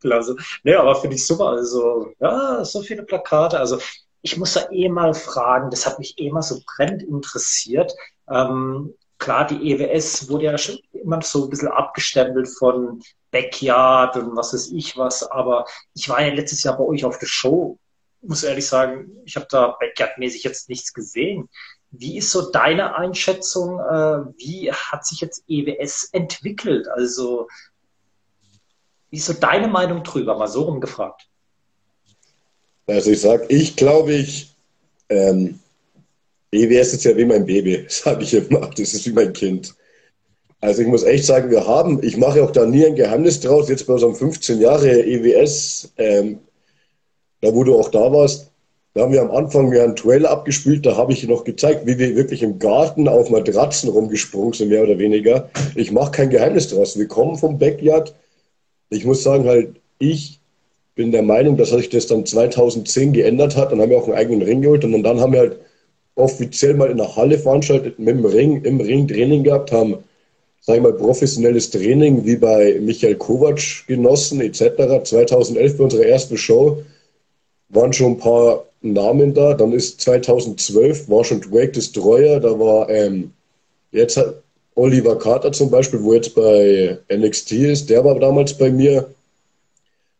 Klasse. 0.00 0.36
Nee, 0.64 0.74
aber 0.74 0.94
finde 0.96 1.16
ich 1.16 1.26
super. 1.26 1.48
Also, 1.48 2.12
ja, 2.20 2.64
so 2.64 2.82
viele 2.82 3.02
Plakate. 3.02 3.58
Also, 3.58 3.78
ich 4.22 4.36
muss 4.36 4.54
da 4.54 4.68
eh 4.70 4.88
mal 4.88 5.14
fragen, 5.14 5.70
das 5.70 5.86
hat 5.86 5.98
mich 5.98 6.18
eh 6.18 6.30
mal 6.30 6.42
so 6.42 6.60
brennend 6.76 7.02
interessiert. 7.02 7.94
Ähm, 8.28 8.94
klar, 9.18 9.46
die 9.46 9.72
EWS 9.72 10.28
wurde 10.28 10.46
ja 10.46 10.58
schon 10.58 10.78
immer 10.92 11.22
so 11.22 11.44
ein 11.44 11.50
bisschen 11.50 11.68
abgestempelt 11.68 12.48
von 12.58 13.00
Backyard 13.30 14.16
und 14.16 14.36
was 14.36 14.52
weiß 14.52 14.72
ich 14.72 14.96
was, 14.96 15.22
aber 15.30 15.66
ich 15.94 16.08
war 16.08 16.22
ja 16.22 16.32
letztes 16.32 16.62
Jahr 16.62 16.76
bei 16.76 16.84
euch 16.84 17.04
auf 17.04 17.18
der 17.18 17.26
Show. 17.26 17.78
Muss 18.22 18.42
ehrlich 18.42 18.66
sagen, 18.66 19.10
ich 19.24 19.36
habe 19.36 19.46
da 19.50 19.76
Backyard-mäßig 19.78 20.42
jetzt 20.42 20.68
nichts 20.68 20.92
gesehen. 20.92 21.48
Wie 21.90 22.18
ist 22.18 22.30
so 22.30 22.50
deine 22.50 22.96
Einschätzung? 22.96 23.78
Äh, 23.78 24.38
wie 24.38 24.72
hat 24.72 25.06
sich 25.06 25.20
jetzt 25.20 25.44
EWS 25.48 26.10
entwickelt? 26.12 26.88
Also, 26.88 27.48
wie 29.10 29.16
ist 29.16 29.26
so 29.26 29.32
deine 29.32 29.68
Meinung 29.68 30.02
drüber? 30.02 30.36
Mal 30.36 30.48
so 30.48 30.62
rumgefragt. 30.62 31.28
Also, 32.86 33.10
ich 33.10 33.20
sage, 33.20 33.46
ich 33.48 33.76
glaube, 33.76 34.14
ich, 34.14 34.54
ähm, 35.08 35.60
EWS 36.52 36.94
ist 36.94 37.04
ja 37.04 37.16
wie 37.16 37.24
mein 37.24 37.46
Baby, 37.46 37.86
sage 37.88 38.24
ich 38.24 38.34
immer. 38.34 38.70
Das 38.70 38.94
ist 38.94 39.06
wie 39.06 39.12
mein 39.12 39.32
Kind. 39.32 39.74
Also, 40.60 40.82
ich 40.82 40.88
muss 40.88 41.04
echt 41.04 41.24
sagen, 41.24 41.50
wir 41.50 41.66
haben, 41.66 42.02
ich 42.02 42.16
mache 42.16 42.42
auch 42.42 42.50
da 42.50 42.66
nie 42.66 42.84
ein 42.84 42.96
Geheimnis 42.96 43.40
draus, 43.40 43.68
jetzt 43.68 43.86
bei 43.86 43.94
unserem 43.94 44.14
15 44.14 44.60
Jahre 44.60 45.04
EWS, 45.04 45.92
ähm, 45.96 46.40
da 47.40 47.54
wo 47.54 47.62
du 47.62 47.78
auch 47.78 47.90
da 47.90 48.12
warst, 48.12 48.50
da 48.96 49.02
haben 49.02 49.12
wir 49.12 49.20
am 49.20 49.30
Anfang 49.30 49.70
einen 49.74 49.94
Trailer 49.94 50.30
abgespielt, 50.30 50.86
da 50.86 50.96
habe 50.96 51.12
ich 51.12 51.28
noch 51.28 51.44
gezeigt, 51.44 51.84
wie 51.84 51.98
wir 51.98 52.16
wirklich 52.16 52.42
im 52.42 52.58
Garten 52.58 53.08
auf 53.08 53.28
Matratzen 53.28 53.90
rumgesprungen 53.90 54.54
sind, 54.54 54.70
mehr 54.70 54.84
oder 54.84 54.98
weniger. 54.98 55.50
Ich 55.74 55.92
mache 55.92 56.12
kein 56.12 56.30
Geheimnis 56.30 56.68
draus. 56.68 56.98
Wir 56.98 57.06
kommen 57.06 57.36
vom 57.36 57.58
Backyard. 57.58 58.14
Ich 58.88 59.04
muss 59.04 59.22
sagen, 59.22 59.44
halt, 59.44 59.76
ich 59.98 60.40
bin 60.94 61.12
der 61.12 61.22
Meinung, 61.22 61.58
dass 61.58 61.68
sich 61.68 61.90
das 61.90 62.06
dann 62.06 62.24
2010 62.24 63.12
geändert 63.12 63.54
hat. 63.54 63.70
Dann 63.70 63.82
haben 63.82 63.90
wir 63.90 63.98
auch 63.98 64.06
einen 64.06 64.16
eigenen 64.16 64.40
Ring 64.40 64.62
geholt 64.62 64.82
und 64.82 65.02
dann 65.02 65.20
haben 65.20 65.34
wir 65.34 65.40
halt 65.40 65.58
offiziell 66.14 66.72
mal 66.72 66.90
in 66.90 66.96
der 66.96 67.14
Halle 67.16 67.38
veranstaltet, 67.38 67.98
mit 67.98 68.16
dem 68.16 68.24
Ring, 68.24 68.64
im 68.64 68.80
Ring 68.80 69.06
Training 69.06 69.44
gehabt, 69.44 69.72
haben, 69.72 69.96
sag 70.62 70.76
ich 70.76 70.82
mal, 70.82 70.94
professionelles 70.94 71.68
Training 71.68 72.24
wie 72.24 72.36
bei 72.36 72.80
Michael 72.80 73.16
Kovac 73.16 73.60
genossen, 73.86 74.40
etc. 74.40 75.04
2011 75.04 75.76
bei 75.76 75.84
unserer 75.84 76.06
ersten 76.06 76.38
Show 76.38 76.82
waren 77.68 77.92
schon 77.92 78.12
ein 78.12 78.18
paar 78.18 78.65
Namen 78.80 79.34
da. 79.34 79.54
Dann 79.54 79.72
ist 79.72 80.00
2012 80.00 81.08
war 81.08 81.24
schon 81.24 81.40
Drake 81.40 81.72
Destroyer, 81.72 82.40
da 82.40 82.58
war 82.58 82.88
ähm, 82.88 83.32
jetzt 83.92 84.16
hat 84.16 84.42
Oliver 84.74 85.18
Carter 85.18 85.52
zum 85.52 85.70
Beispiel, 85.70 86.02
wo 86.02 86.12
jetzt 86.12 86.34
bei 86.34 86.98
NXT 87.10 87.52
ist, 87.52 87.90
der 87.90 88.04
war 88.04 88.18
damals 88.18 88.54
bei 88.54 88.70
mir. 88.70 89.08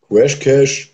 Crash 0.09 0.38
Cash 0.38 0.92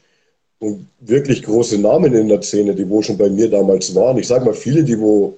und 0.59 0.87
wirklich 1.01 1.43
große 1.43 1.79
Namen 1.79 2.15
in 2.15 2.29
der 2.29 2.43
Szene, 2.43 2.75
die 2.75 2.89
wo 2.89 3.03
schon 3.03 3.19
bei 3.19 3.29
mir 3.29 3.49
damals 3.49 3.95
waren. 3.95 4.19
Ich 4.19 4.27
sage 4.27 4.45
mal 4.45 4.55
viele, 4.55 4.83
die 4.83 4.99
wo 4.99 5.37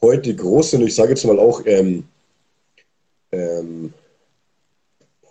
heute 0.00 0.34
groß 0.34 0.72
sind. 0.72 0.82
Ich 0.82 0.94
sage 0.94 1.10
jetzt 1.10 1.24
mal 1.24 1.38
auch, 1.38 1.62
ähm, 1.66 2.04
ähm, 3.32 3.92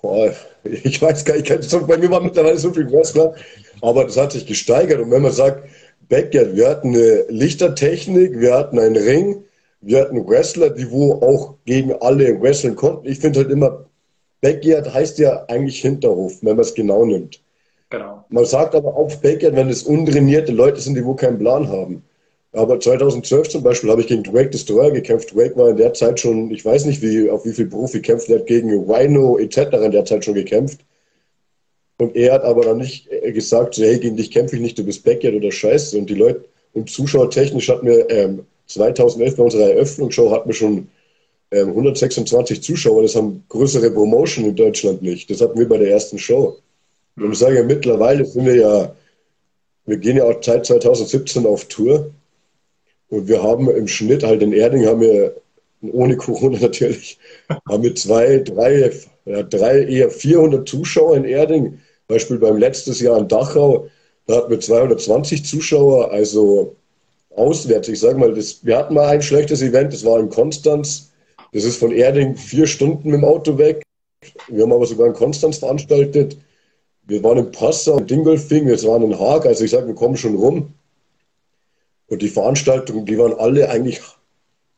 boah, 0.02 0.34
ich 0.64 1.02
weiß 1.02 1.26
gar 1.26 1.36
nicht, 1.36 1.88
bei 1.88 1.98
mir 1.98 2.12
waren 2.12 2.26
mittlerweile 2.26 2.58
so 2.58 2.72
viele 2.74 2.92
Wrestler, 2.92 3.34
aber 3.82 4.06
das 4.06 4.18
hat 4.18 4.34
sich 4.34 4.46
gesteigert. 4.46 5.00
Und 5.00 5.12
wenn 5.12 5.22
man 5.22 5.32
sagt, 5.32 5.68
Backyard. 6.10 6.56
Wir 6.56 6.70
hatten 6.70 6.90
eine 6.90 7.26
Lichtertechnik, 7.30 8.40
wir 8.40 8.54
hatten 8.54 8.80
einen 8.80 8.96
Ring, 8.96 9.44
wir 9.82 10.02
hatten 10.02 10.28
Wrestler, 10.28 10.70
die 10.70 10.90
wo 10.90 11.14
auch 11.14 11.56
gegen 11.66 11.94
alle 11.94 12.42
wresteln 12.42 12.76
konnten. 12.76 13.08
Ich 13.08 13.20
finde 13.20 13.40
halt 13.40 13.52
immer, 13.52 13.86
Backyard 14.42 14.94
heißt 14.94 15.20
ja 15.20 15.46
eigentlich 15.48 15.82
Hinterhof, 15.82 16.40
wenn 16.42 16.56
man 16.56 16.66
es 16.66 16.74
genau 16.74 17.06
nimmt. 17.06 17.42
Genau. 17.90 18.26
Man 18.30 18.46
sagt 18.46 18.76
aber 18.76 18.96
auch 18.96 19.14
Backyard, 19.18 19.56
wenn 19.56 19.70
es 19.70 19.84
untrainierte 19.84 20.52
Leute 20.52 20.82
sind, 20.82 20.96
die 20.96 21.06
wo 21.06 21.14
keinen 21.14 21.38
Plan 21.38 21.68
haben. 21.70 22.04
Aber 22.54 22.80
2012 22.80 23.50
zum 23.50 23.64
Beispiel 23.64 23.90
habe 23.90 24.02
ich 24.02 24.08
gegen 24.08 24.24
Drake 24.24 24.50
Destroyer 24.50 24.92
gekämpft. 24.92 25.36
Drake 25.36 25.56
war 25.58 25.70
in 25.70 25.78
der 25.78 25.94
Zeit 25.94 26.20
schon, 26.20 26.52
ich 26.52 26.64
weiß 26.64 26.86
nicht, 26.86 27.02
wie, 27.02 27.30
auf 27.30 27.46
wie 27.46 27.54
viel 27.54 27.68
Profi 27.68 28.02
kämpft, 28.02 28.30
er 28.30 28.40
hat 28.40 28.48
gegen 28.48 28.70
Rhino 28.90 29.38
etc. 29.40 29.58
in 29.84 29.92
der 29.92 30.06
Zeit 30.06 30.24
schon 30.24 30.36
gekämpft. 30.36 30.82
Und 31.98 32.16
er 32.16 32.34
hat 32.34 32.44
aber 32.44 32.64
dann 32.64 32.80
nicht 32.80 33.08
äh, 33.12 33.32
gesagt, 33.32 33.78
hey, 33.78 34.00
gegen 34.00 34.18
dich 34.18 34.32
kämpfe 34.32 34.56
ich 34.56 34.62
nicht, 34.62 34.78
du 34.78 34.84
bist 34.84 35.04
Backyard 35.04 35.36
oder 35.36 35.52
Scheiße. 35.52 35.98
Und 35.98 36.10
die 36.10 36.16
Leute, 36.16 36.46
und 36.74 36.90
zuschauertechnisch 36.90 37.70
hatten 37.70 37.88
wir 37.88 38.10
ähm, 38.10 38.46
2011 38.68 39.36
bei 39.36 39.44
unserer 39.44 39.70
Eröffnungsshow 39.72 40.32
hatten 40.32 40.50
wir 40.50 40.56
schon 40.56 40.88
ähm, 41.52 41.70
126 41.70 42.62
Zuschauer. 42.64 43.04
Das 43.04 43.16
haben 43.16 43.44
größere 43.50 43.92
Promotion 43.92 44.46
in 44.46 44.56
Deutschland 44.56 45.02
nicht. 45.02 45.30
Das 45.30 45.42
hatten 45.42 45.60
wir 45.60 45.68
bei 45.68 45.78
der 45.78 45.92
ersten 45.92 46.18
Show. 46.18 46.58
Und 47.16 47.32
ich 47.32 47.40
sage 47.40 47.58
ja, 47.58 47.64
mittlerweile 47.64 48.26
sind 48.26 48.46
wir 48.46 48.56
ja, 48.56 48.96
wir 49.86 49.98
gehen 49.98 50.18
ja 50.18 50.24
auch 50.24 50.42
seit 50.42 50.66
2017 50.66 51.46
auf 51.46 51.66
Tour. 51.66 52.12
Und 53.10 53.28
wir 53.28 53.44
haben 53.44 53.70
im 53.70 53.88
Schnitt 53.88 54.24
halt 54.24 54.42
in 54.42 54.54
Erding 54.54 54.88
haben 54.88 55.02
wir, 55.02 55.36
ohne 55.82 56.18
Corona 56.18 56.58
natürlich, 56.62 57.20
haben 57.70 57.84
wir 57.84 57.94
zwei, 57.94 58.40
drei, 58.40 58.92
ja, 59.26 59.44
drei, 59.44 59.84
eher 59.84 60.10
400 60.10 60.68
Zuschauer 60.68 61.18
in 61.18 61.26
Erding. 61.26 61.80
Beispiel 62.14 62.38
beim 62.38 62.58
letztes 62.58 63.00
Jahr 63.00 63.18
in 63.18 63.28
Dachau, 63.28 63.88
da 64.28 64.38
hatten 64.38 64.50
wir 64.50 64.60
220 64.60 65.46
Zuschauer, 65.46 66.12
also 66.12 66.76
auswärts. 67.36 67.90
Ich 67.90 68.00
sage 68.00 68.18
mal, 68.18 68.34
das, 68.34 68.66
wir 68.66 68.78
hatten 68.78 68.94
mal 68.94 69.08
ein 69.08 69.22
schlechtes 69.22 69.62
Event, 69.62 69.94
das 69.94 70.06
war 70.06 70.20
in 70.20 70.30
Konstanz. 70.30 71.12
Das 71.52 71.64
ist 71.64 71.78
von 71.78 71.92
Erding 71.92 72.36
vier 72.36 72.68
Stunden 72.68 73.10
mit 73.10 73.22
dem 73.22 73.26
Auto 73.26 73.58
weg. 73.58 73.84
Wir 74.48 74.64
haben 74.64 74.74
aber 74.74 74.86
sogar 74.86 75.08
in 75.08 75.14
Konstanz 75.14 75.58
veranstaltet. 75.58 76.38
Wir 77.06 77.24
waren 77.24 77.38
in 77.38 77.52
Passau, 77.52 77.98
in 77.98 78.08
Dingolfing, 78.08 78.66
wir 78.68 78.82
waren 78.84 79.04
in 79.04 79.20
Haag. 79.20 79.46
Also 79.46 79.66
ich 79.66 79.72
sage, 79.72 79.88
wir 79.88 79.96
kommen 79.96 80.18
schon 80.18 80.36
rum. 80.36 80.74
Und 82.08 82.22
die 82.22 82.30
Veranstaltungen, 82.30 83.06
die 83.06 83.18
waren 83.18 83.34
alle 83.34 83.70
eigentlich 83.70 84.02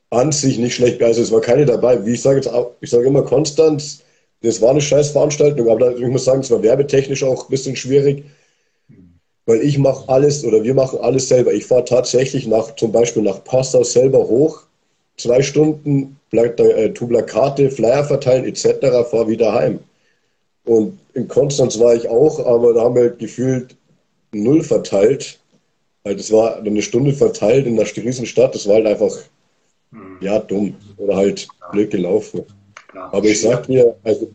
an 0.10 0.32
sich 0.32 0.58
nicht 0.58 0.76
schlecht. 0.76 1.02
Also 1.04 1.21
es 1.21 1.32
war 1.32 1.41
keine 1.41 1.65
dabei. 1.65 2.06
Wie 2.06 2.13
ich 2.13 2.21
sage 2.21 2.38
jetzt 2.38 2.50
ich 2.82 2.89
sage 2.89 3.08
immer 3.08 3.24
Konstanz, 3.24 4.02
das 4.45 4.62
war 4.62 4.71
eine 4.71 4.81
scheiß 4.81 5.10
Veranstaltung, 5.10 5.69
aber 5.69 5.95
ich 5.97 6.08
muss 6.08 6.25
sagen, 6.25 6.41
es 6.41 6.51
war 6.51 6.62
werbetechnisch 6.62 7.23
auch 7.23 7.47
ein 7.47 7.49
bisschen 7.49 7.75
schwierig, 7.75 8.23
weil 9.45 9.62
ich 9.62 9.77
mache 9.77 10.10
alles 10.10 10.43
oder 10.43 10.63
wir 10.63 10.73
machen 10.73 10.99
alles 10.99 11.27
selber. 11.27 11.53
Ich 11.53 11.65
fahre 11.65 11.86
tatsächlich 11.86 12.47
nach, 12.47 12.75
zum 12.75 12.91
Beispiel 12.91 13.23
nach 13.23 13.43
Passau 13.43 13.84
selber 13.84 14.19
hoch, 14.19 14.63
zwei 15.17 15.41
Stunden, 15.41 16.19
äh, 16.31 16.89
tu 16.89 17.08
Plakate, 17.08 17.69
Flyer 17.69 18.03
verteilen 18.03 18.45
etc., 18.45 19.08
fahre 19.10 19.27
wieder 19.27 19.53
heim. 19.53 19.79
Und 20.65 20.97
in 21.13 21.27
Konstanz 21.27 21.79
war 21.79 21.95
ich 21.95 22.08
auch, 22.08 22.45
aber 22.45 22.73
da 22.73 22.81
haben 22.81 22.95
wir 22.95 23.10
gefühlt 23.10 23.75
null 24.31 24.63
verteilt. 24.63 25.39
Also 26.03 26.17
das 26.17 26.31
war 26.31 26.58
eine 26.58 26.81
Stunde 26.81 27.13
verteilt 27.13 27.67
in 27.67 27.79
einer 27.79 27.88
Riesenstadt, 27.88 28.53
das 28.55 28.67
war 28.67 28.75
halt 28.75 28.88
einfach, 28.88 29.15
hm. 29.91 30.17
ja, 30.21 30.39
dumm 30.39 30.75
oder 30.97 31.15
halt 31.15 31.47
blöd 31.71 31.91
gelaufen. 31.91 32.43
Aber 32.95 33.25
ich 33.25 33.41
sag 33.41 33.67
dir, 33.67 33.95
also 34.03 34.31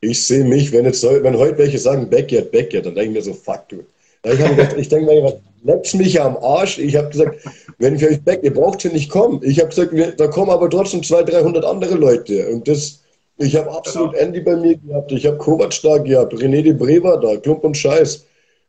ich 0.00 0.24
sehe 0.24 0.44
mich, 0.44 0.72
wenn 0.72 0.84
jetzt 0.84 1.02
wenn 1.02 1.38
heute 1.38 1.58
welche 1.58 1.78
sagen 1.78 2.10
Backyard, 2.10 2.50
Backyard, 2.52 2.86
dann 2.86 2.94
denke 2.94 3.10
ich 3.10 3.26
mir 3.26 3.32
so, 3.32 3.34
fuck 3.34 3.68
du. 3.68 3.84
Ich, 4.24 4.38
gedacht, 4.38 4.76
ich 4.78 4.88
denke 4.88 5.06
mir, 5.06 5.40
leckt 5.64 5.94
mich 5.94 6.20
am 6.20 6.36
Arsch. 6.38 6.78
Ich 6.78 6.96
habe 6.96 7.10
gesagt, 7.10 7.40
wenn 7.78 7.96
ich 7.96 8.06
euch 8.06 8.22
back, 8.22 8.40
ihr 8.42 8.54
braucht 8.54 8.82
hier 8.82 8.92
nicht 8.92 9.10
kommen. 9.10 9.40
Ich 9.42 9.58
habe 9.60 9.68
gesagt, 9.68 9.92
da 10.18 10.26
kommen 10.28 10.50
aber 10.50 10.70
trotzdem 10.70 11.02
200, 11.02 11.34
300 11.34 11.64
andere 11.64 11.94
Leute. 11.94 12.48
Und 12.48 12.66
das, 12.68 13.00
ich 13.38 13.56
habe 13.56 13.70
absolut 13.70 14.12
genau. 14.12 14.24
Andy 14.24 14.40
bei 14.40 14.56
mir 14.56 14.76
gehabt, 14.76 15.12
ich 15.12 15.26
habe 15.26 15.36
Kovac 15.36 15.74
da 15.82 15.98
gehabt, 15.98 16.32
René 16.34 16.62
de 16.62 16.72
Brever 16.72 17.18
da, 17.18 17.36
Klump 17.36 17.64
und 17.64 17.76
Scheiß. 17.76 18.24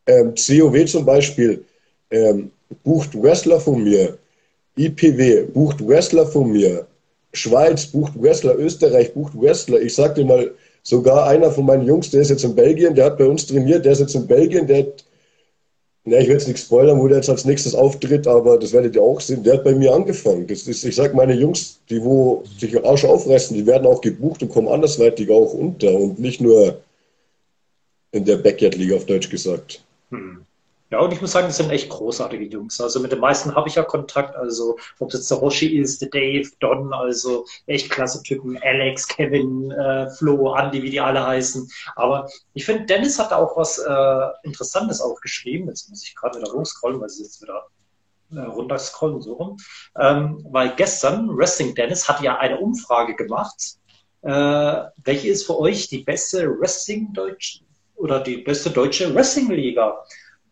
Ähm, 0.08 0.34
COW 0.36 0.86
zum 0.86 1.06
Beispiel 1.06 1.64
ähm, 2.12 2.52
bucht 2.84 3.22
Wrestler 3.22 3.60
von 3.60 3.84
mir. 3.84 4.18
IPW 4.78 5.44
bucht 5.54 5.86
Wrestler 5.86 6.28
von 6.28 6.52
mir. 6.52 6.86
Schweiz 7.36 7.86
bucht 7.88 8.14
Wrestler, 8.22 8.58
Österreich 8.58 9.14
bucht 9.14 9.34
Wrestler. 9.40 9.82
Ich 9.82 9.96
sag 9.96 10.16
dir 10.16 10.26
mal, 10.26 10.52
sogar 10.84 11.28
einer 11.28 11.52
von 11.52 11.66
meinen 11.66 11.86
Jungs, 11.86 12.12
der 12.12 12.22
ist 12.22 12.30
jetzt 12.30 12.44
in 12.44 12.56
Belgien, 12.56 12.96
der 12.96 13.06
hat 13.06 13.18
bei 13.18 13.26
uns 13.26 13.46
trainiert, 13.46 13.86
der 13.86 13.94
ist 13.94 14.00
jetzt 14.00 14.16
in 14.16 14.28
Belgien, 14.28 14.68
der 14.68 14.80
hat, 14.80 15.04
ja, 16.06 16.20
ich 16.20 16.28
will 16.28 16.36
jetzt 16.36 16.48
nicht 16.48 16.60
spoilern, 16.60 17.00
wo 17.00 17.08
der 17.08 17.18
jetzt 17.18 17.30
als 17.30 17.46
nächstes 17.46 17.74
auftritt, 17.74 18.28
aber 18.28 18.60
das 18.60 18.72
werdet 18.72 18.96
ihr 18.96 19.02
auch 19.02 19.20
sehen, 19.20 19.44
der 19.44 19.56
hat 19.56 19.64
bei 19.64 19.74
mir 19.74 19.94
angefangen. 19.94 20.46
Das 20.46 20.68
ist, 20.68 20.86
ich 20.86 20.96
sag 20.96 21.16
meine 21.16 21.34
Jungs, 21.34 21.80
die 21.90 22.04
wo 22.04 22.44
sich 22.60 22.86
Arsch 22.86 23.04
aufreißen, 23.04 23.58
die 23.58 23.66
werden 23.66 23.88
auch 23.88 24.02
gebucht 24.02 24.44
und 24.44 24.50
kommen 24.50 24.68
andersweitig 24.68 25.30
auch 25.32 25.54
unter 25.54 25.94
und 25.94 26.20
nicht 26.20 26.40
nur 26.42 26.82
in 28.12 28.24
der 28.24 28.38
Backyard-Liga 28.38 28.96
auf 28.96 29.06
Deutsch 29.06 29.30
gesagt. 29.30 29.84
Hm. 30.12 30.45
Ja, 30.96 31.02
und 31.02 31.12
ich 31.12 31.20
muss 31.20 31.34
sagen, 31.34 31.48
das 31.48 31.58
sind 31.58 31.72
echt 31.72 31.90
großartige 31.90 32.46
Jungs. 32.46 32.80
Also 32.80 33.02
mit 33.02 33.12
den 33.12 33.20
meisten 33.20 33.54
habe 33.54 33.68
ich 33.68 33.76
ja 33.76 33.84
Kontakt. 33.84 34.34
Also 34.38 34.78
ob 35.00 35.10
das 35.10 35.28
der 35.28 35.40
Roshi 35.40 35.78
ist, 35.78 36.02
der 36.02 36.08
Dave, 36.08 36.50
Don, 36.62 36.94
also 36.94 37.46
echt 37.66 37.90
klasse 37.90 38.24
Typen. 38.24 38.58
Alex, 38.64 39.06
Kevin, 39.06 39.72
äh, 39.72 40.10
Flo, 40.12 40.56
Andy, 40.56 40.82
wie 40.82 40.92
die 40.92 41.02
alle 41.02 41.28
heißen. 41.28 41.70
Aber 41.98 42.30
ich 42.54 42.64
finde, 42.64 42.86
Dennis 42.86 43.20
hat 43.20 43.32
da 43.32 43.36
auch 43.36 43.58
was 43.58 43.78
äh, 43.78 44.48
Interessantes 44.48 45.02
aufgeschrieben. 45.02 45.68
Jetzt 45.68 45.90
muss 45.90 46.02
ich 46.02 46.16
gerade 46.16 46.40
wieder 46.40 46.54
hochscrollen, 46.54 47.02
weil 47.02 47.10
sie 47.10 47.24
jetzt 47.24 47.42
wieder 47.42 47.68
äh, 48.32 48.40
runterscrollen, 48.40 49.22
so 49.22 49.34
rum. 49.34 49.58
Ähm, 50.00 50.48
weil 50.50 50.78
gestern, 50.78 51.28
Wrestling 51.38 51.76
Dennis 51.76 52.08
hat 52.08 52.22
ja 52.22 52.38
eine 52.38 52.58
Umfrage 52.58 53.18
gemacht. 53.18 53.76
Äh, 54.22 54.30
welche 55.04 55.28
ist 55.28 55.46
für 55.46 55.60
euch 55.60 55.90
die 55.90 56.04
beste 56.06 56.58
Wrestling-Deutsch 56.58 57.64
oder 57.96 58.22
die 58.22 58.38
beste 58.38 58.70
deutsche 58.70 59.14
Wrestling-Liga? 59.14 60.02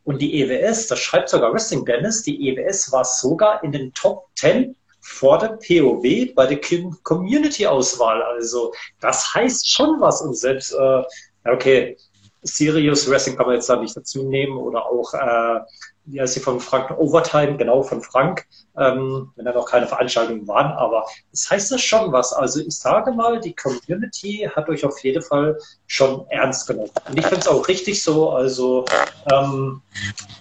Und 0.03 0.21
die 0.21 0.41
EWS, 0.41 0.87
das 0.87 0.99
schreibt 0.99 1.29
sogar 1.29 1.53
Wrestling 1.53 1.85
Dennis, 1.85 2.23
die 2.23 2.49
EWS 2.49 2.91
war 2.91 3.05
sogar 3.05 3.63
in 3.63 3.71
den 3.71 3.93
Top 3.93 4.27
10 4.35 4.75
vor 4.99 5.37
der 5.37 5.57
POW 5.57 6.33
bei 6.33 6.45
der 6.45 6.59
Community-Auswahl. 7.03 8.21
Also 8.21 8.73
das 8.99 9.33
heißt 9.33 9.69
schon 9.69 9.99
was. 9.99 10.21
Und 10.21 10.37
selbst, 10.37 10.73
äh, 10.73 11.03
okay, 11.49 11.97
Serious 12.41 13.09
Wrestling 13.09 13.37
kann 13.37 13.45
man 13.45 13.55
jetzt 13.55 13.69
da 13.69 13.77
nicht 13.77 13.95
dazu 13.95 14.23
nehmen 14.23 14.57
oder 14.57 14.85
auch 14.85 15.13
äh, 15.13 15.59
wie 16.05 16.19
heißt 16.19 16.33
sie 16.33 16.39
von 16.39 16.59
Frank 16.59 16.91
Overtime, 16.97 17.57
genau 17.57 17.81
von 17.81 18.01
Frank, 18.01 18.45
ähm, 18.77 19.31
wenn 19.35 19.45
da 19.45 19.53
noch 19.53 19.65
keine 19.65 19.87
Veranstaltungen 19.87 20.47
waren. 20.47 20.71
Aber 20.73 21.05
das 21.31 21.49
heißt 21.49 21.71
das 21.71 21.81
schon 21.81 22.11
was. 22.11 22.33
Also 22.33 22.59
ich 22.59 22.77
sage 22.77 23.11
mal, 23.13 23.39
die 23.39 23.55
Community 23.55 24.49
hat 24.53 24.67
euch 24.69 24.83
auf 24.85 24.99
jeden 25.03 25.21
Fall 25.21 25.57
schon 25.87 26.25
ernst 26.29 26.67
genommen. 26.67 26.91
Und 27.07 27.17
ich 27.17 27.25
finde 27.25 27.41
es 27.41 27.47
auch 27.47 27.67
richtig 27.67 28.03
so. 28.03 28.31
Also, 28.31 28.85
ähm, 29.31 29.81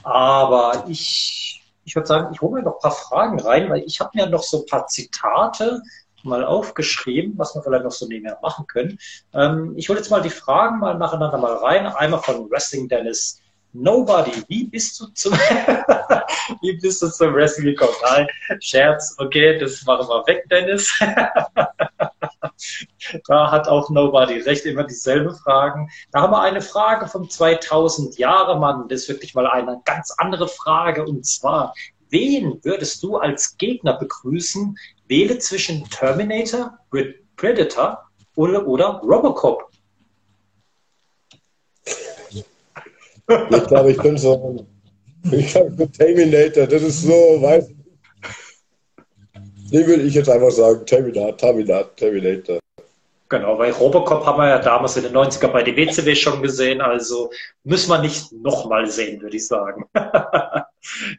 aber 0.03 0.85
ich, 0.89 1.63
ich 1.85 1.95
würde 1.95 2.09
sagen, 2.09 2.35
ich 2.35 2.41
hole 2.41 2.55
mir 2.55 2.63
noch 2.63 2.77
ein 2.77 2.81
paar 2.81 2.91
Fragen 2.91 3.41
rein, 3.41 3.71
weil 3.71 3.85
ich 3.85 4.01
habe 4.01 4.11
mir 4.15 4.27
noch 4.27 4.43
so 4.43 4.61
ein 4.61 4.67
paar 4.67 4.87
Zitate 4.89 5.83
mal 6.25 6.45
aufgeschrieben, 6.45 7.35
was 7.37 7.55
wir 7.55 7.63
vielleicht 7.63 7.85
noch 7.85 7.93
so 7.93 8.07
nebenher 8.07 8.39
machen 8.43 8.67
können. 8.67 8.99
Ähm, 9.33 9.75
ich 9.77 9.89
hole 9.89 9.99
jetzt 9.99 10.11
mal 10.11 10.23
die 10.23 10.31
Fragen 10.31 10.79
mal 10.79 10.97
nacheinander 10.97 11.39
mal 11.39 11.55
rein. 11.55 11.87
Einmal 11.87 12.21
von 12.21 12.51
Wrestling 12.51 12.89
Dennis. 12.89 13.41
Nobody, 13.75 14.33
wie 14.49 14.65
bist 14.65 15.01
du 15.01 15.07
zum, 15.15 15.33
wie 16.61 16.77
bist 16.77 17.01
du 17.01 17.09
zum 17.09 17.35
Wrestling 17.35 17.67
gekommen? 17.67 17.95
Nein, 18.03 18.27
Scherz, 18.61 19.15
okay, 19.19 19.59
das 19.59 19.83
machen 19.87 20.07
wir 20.09 20.27
weg, 20.27 20.45
Dennis. 20.51 20.93
da 23.27 23.51
hat 23.51 23.69
auch 23.69 23.89
Nobody 23.89 24.41
recht, 24.41 24.67
immer 24.67 24.85
dieselbe 24.85 25.33
Fragen. 25.35 25.89
Da 26.13 26.21
haben 26.21 26.33
wir 26.33 26.43
eine 26.43 26.61
Frage 26.61 27.09
von 27.09 27.31
2000 27.31 28.19
Jahre, 28.19 28.59
Mann. 28.59 28.89
Das 28.89 29.03
ist 29.03 29.09
wirklich 29.09 29.35
mal 29.35 29.47
eine 29.47 29.81
ganz 29.87 30.15
andere 30.19 30.49
Frage. 30.49 31.07
Und 31.07 31.25
zwar, 31.25 31.73
wen 32.11 32.63
würdest 32.63 33.03
du 33.03 33.17
als 33.17 33.57
Gegner 33.57 33.95
begrüßen? 33.99 34.77
Wähle 35.09 35.39
zwischen 35.39 35.89
Terminator, 35.89 36.79
Predator 37.37 38.05
oder 38.35 38.61
Robocop. 38.61 39.72
Ich 43.51 43.67
glaube, 43.67 43.91
ich 43.93 43.99
bin 43.99 44.17
so 44.17 44.67
ich 45.31 45.55
bin 45.55 45.93
Terminator, 45.93 46.67
das 46.67 46.83
ist 46.83 47.03
so, 47.03 47.13
weiß 47.13 47.69
Den 49.71 49.87
würde 49.87 50.03
ich 50.03 50.15
jetzt 50.15 50.29
einfach 50.29 50.51
sagen, 50.51 50.85
Terminator, 50.85 51.37
Terminator, 51.37 51.97
Terminator. 51.97 52.59
Genau, 53.29 53.59
weil 53.59 53.71
Robocop 53.71 54.27
haben 54.27 54.39
wir 54.39 54.49
ja 54.49 54.59
damals 54.59 54.97
in 54.97 55.05
den 55.05 55.17
90er 55.17 55.49
bei 55.49 55.63
der 55.63 55.75
WCW 55.75 56.15
schon 56.15 56.43
gesehen, 56.43 56.83
also 56.83 57.31
müssen 57.65 57.89
wir 57.91 57.99
nicht 57.99 58.31
nochmal 58.33 58.87
sehen, 58.91 59.23
würde 59.23 59.37
ich 59.37 59.47
sagen. 59.47 59.87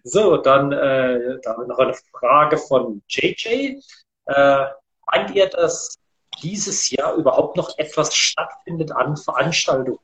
so, 0.04 0.38
dann 0.38 0.71
äh, 0.71 1.39
da 1.41 1.52
haben 1.52 1.63
wir 1.63 1.67
noch 1.67 1.80
eine 1.80 1.95
Frage 2.12 2.58
von 2.58 3.02
JJ. 3.08 3.80
Äh, 4.28 4.65
meint 5.12 5.34
ihr, 5.34 5.49
dass 5.49 5.95
dieses 6.43 6.91
Jahr 6.91 7.15
überhaupt 7.15 7.58
noch 7.58 7.76
etwas 7.80 8.15
stattfindet 8.15 8.91
an 8.91 9.17
Veranstaltungen? 9.17 9.97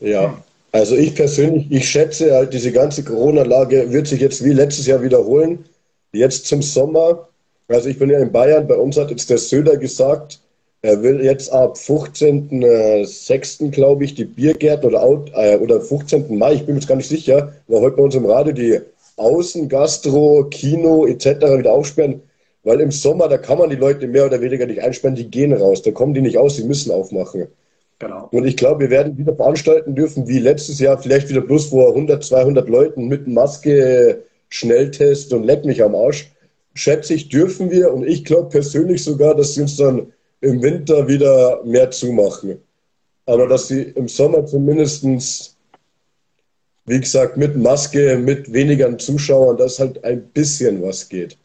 Ja, 0.00 0.36
also 0.76 0.94
ich 0.94 1.14
persönlich, 1.14 1.66
ich 1.70 1.88
schätze 1.88 2.34
halt, 2.34 2.52
diese 2.52 2.70
ganze 2.70 3.02
Corona-Lage 3.02 3.90
wird 3.92 4.06
sich 4.08 4.20
jetzt 4.20 4.44
wie 4.44 4.52
letztes 4.52 4.86
Jahr 4.86 5.02
wiederholen. 5.02 5.64
Jetzt 6.12 6.46
zum 6.46 6.60
Sommer. 6.60 7.28
Also 7.66 7.88
ich 7.88 7.98
bin 7.98 8.10
ja 8.10 8.18
in 8.18 8.30
Bayern, 8.30 8.66
bei 8.66 8.76
uns 8.76 8.98
hat 8.98 9.10
jetzt 9.10 9.30
der 9.30 9.38
Söder 9.38 9.78
gesagt, 9.78 10.38
er 10.82 11.02
will 11.02 11.24
jetzt 11.24 11.50
ab 11.50 11.76
15.06. 11.76 13.70
glaube 13.70 14.04
ich, 14.04 14.14
die 14.16 14.26
Biergärten 14.26 14.94
oder, 14.94 15.24
äh, 15.34 15.56
oder 15.56 15.80
15. 15.80 16.36
Mai, 16.36 16.52
ich 16.52 16.66
bin 16.66 16.74
mir 16.74 16.80
jetzt 16.80 16.88
gar 16.88 16.96
nicht 16.96 17.08
sicher, 17.08 17.54
war 17.68 17.80
heute 17.80 17.96
bei 17.96 18.02
uns 18.02 18.14
im 18.14 18.26
Radio 18.26 18.52
die 18.52 18.78
Außen, 19.16 19.70
Gastro, 19.70 20.44
Kino 20.50 21.06
etc. 21.06 21.26
wieder 21.58 21.72
aufsperren, 21.72 22.20
weil 22.64 22.82
im 22.82 22.90
Sommer, 22.90 23.28
da 23.28 23.38
kann 23.38 23.56
man 23.56 23.70
die 23.70 23.76
Leute 23.76 24.06
mehr 24.06 24.26
oder 24.26 24.42
weniger 24.42 24.66
nicht 24.66 24.82
einsperren, 24.82 25.16
die 25.16 25.30
gehen 25.30 25.54
raus, 25.54 25.80
da 25.80 25.90
kommen 25.90 26.12
die 26.12 26.20
nicht 26.20 26.36
aus, 26.36 26.56
sie 26.56 26.64
müssen 26.64 26.92
aufmachen. 26.92 27.46
Genau. 27.98 28.28
Und 28.30 28.46
ich 28.46 28.56
glaube, 28.56 28.80
wir 28.80 28.90
werden 28.90 29.16
wieder 29.16 29.34
veranstalten 29.34 29.94
dürfen, 29.94 30.28
wie 30.28 30.38
letztes 30.38 30.78
Jahr, 30.78 30.98
vielleicht 30.98 31.28
wieder 31.30 31.40
bloß 31.40 31.66
vor 31.66 31.90
100, 31.90 32.22
200 32.22 32.68
Leuten 32.68 33.08
mit 33.08 33.26
Maske, 33.26 34.24
Schnelltest 34.50 35.32
und 35.32 35.44
Leck 35.44 35.64
mich 35.64 35.82
am 35.82 35.94
Arsch. 35.94 36.30
Schätze 36.74 37.14
ich, 37.14 37.30
dürfen 37.30 37.70
wir 37.70 37.92
und 37.92 38.06
ich 38.06 38.24
glaube 38.24 38.50
persönlich 38.50 39.02
sogar, 39.02 39.34
dass 39.34 39.54
sie 39.54 39.62
uns 39.62 39.76
dann 39.76 40.12
im 40.42 40.62
Winter 40.62 41.08
wieder 41.08 41.64
mehr 41.64 41.90
zumachen. 41.90 42.58
Aber 43.24 43.48
dass 43.48 43.68
sie 43.68 43.82
im 43.82 44.08
Sommer 44.08 44.44
zumindest, 44.44 45.56
wie 46.84 47.00
gesagt, 47.00 47.38
mit 47.38 47.56
Maske, 47.56 48.18
mit 48.18 48.52
weniger 48.52 48.96
Zuschauern, 48.98 49.56
dass 49.56 49.78
halt 49.78 50.04
ein 50.04 50.22
bisschen 50.28 50.82
was 50.82 51.08
geht. 51.08 51.38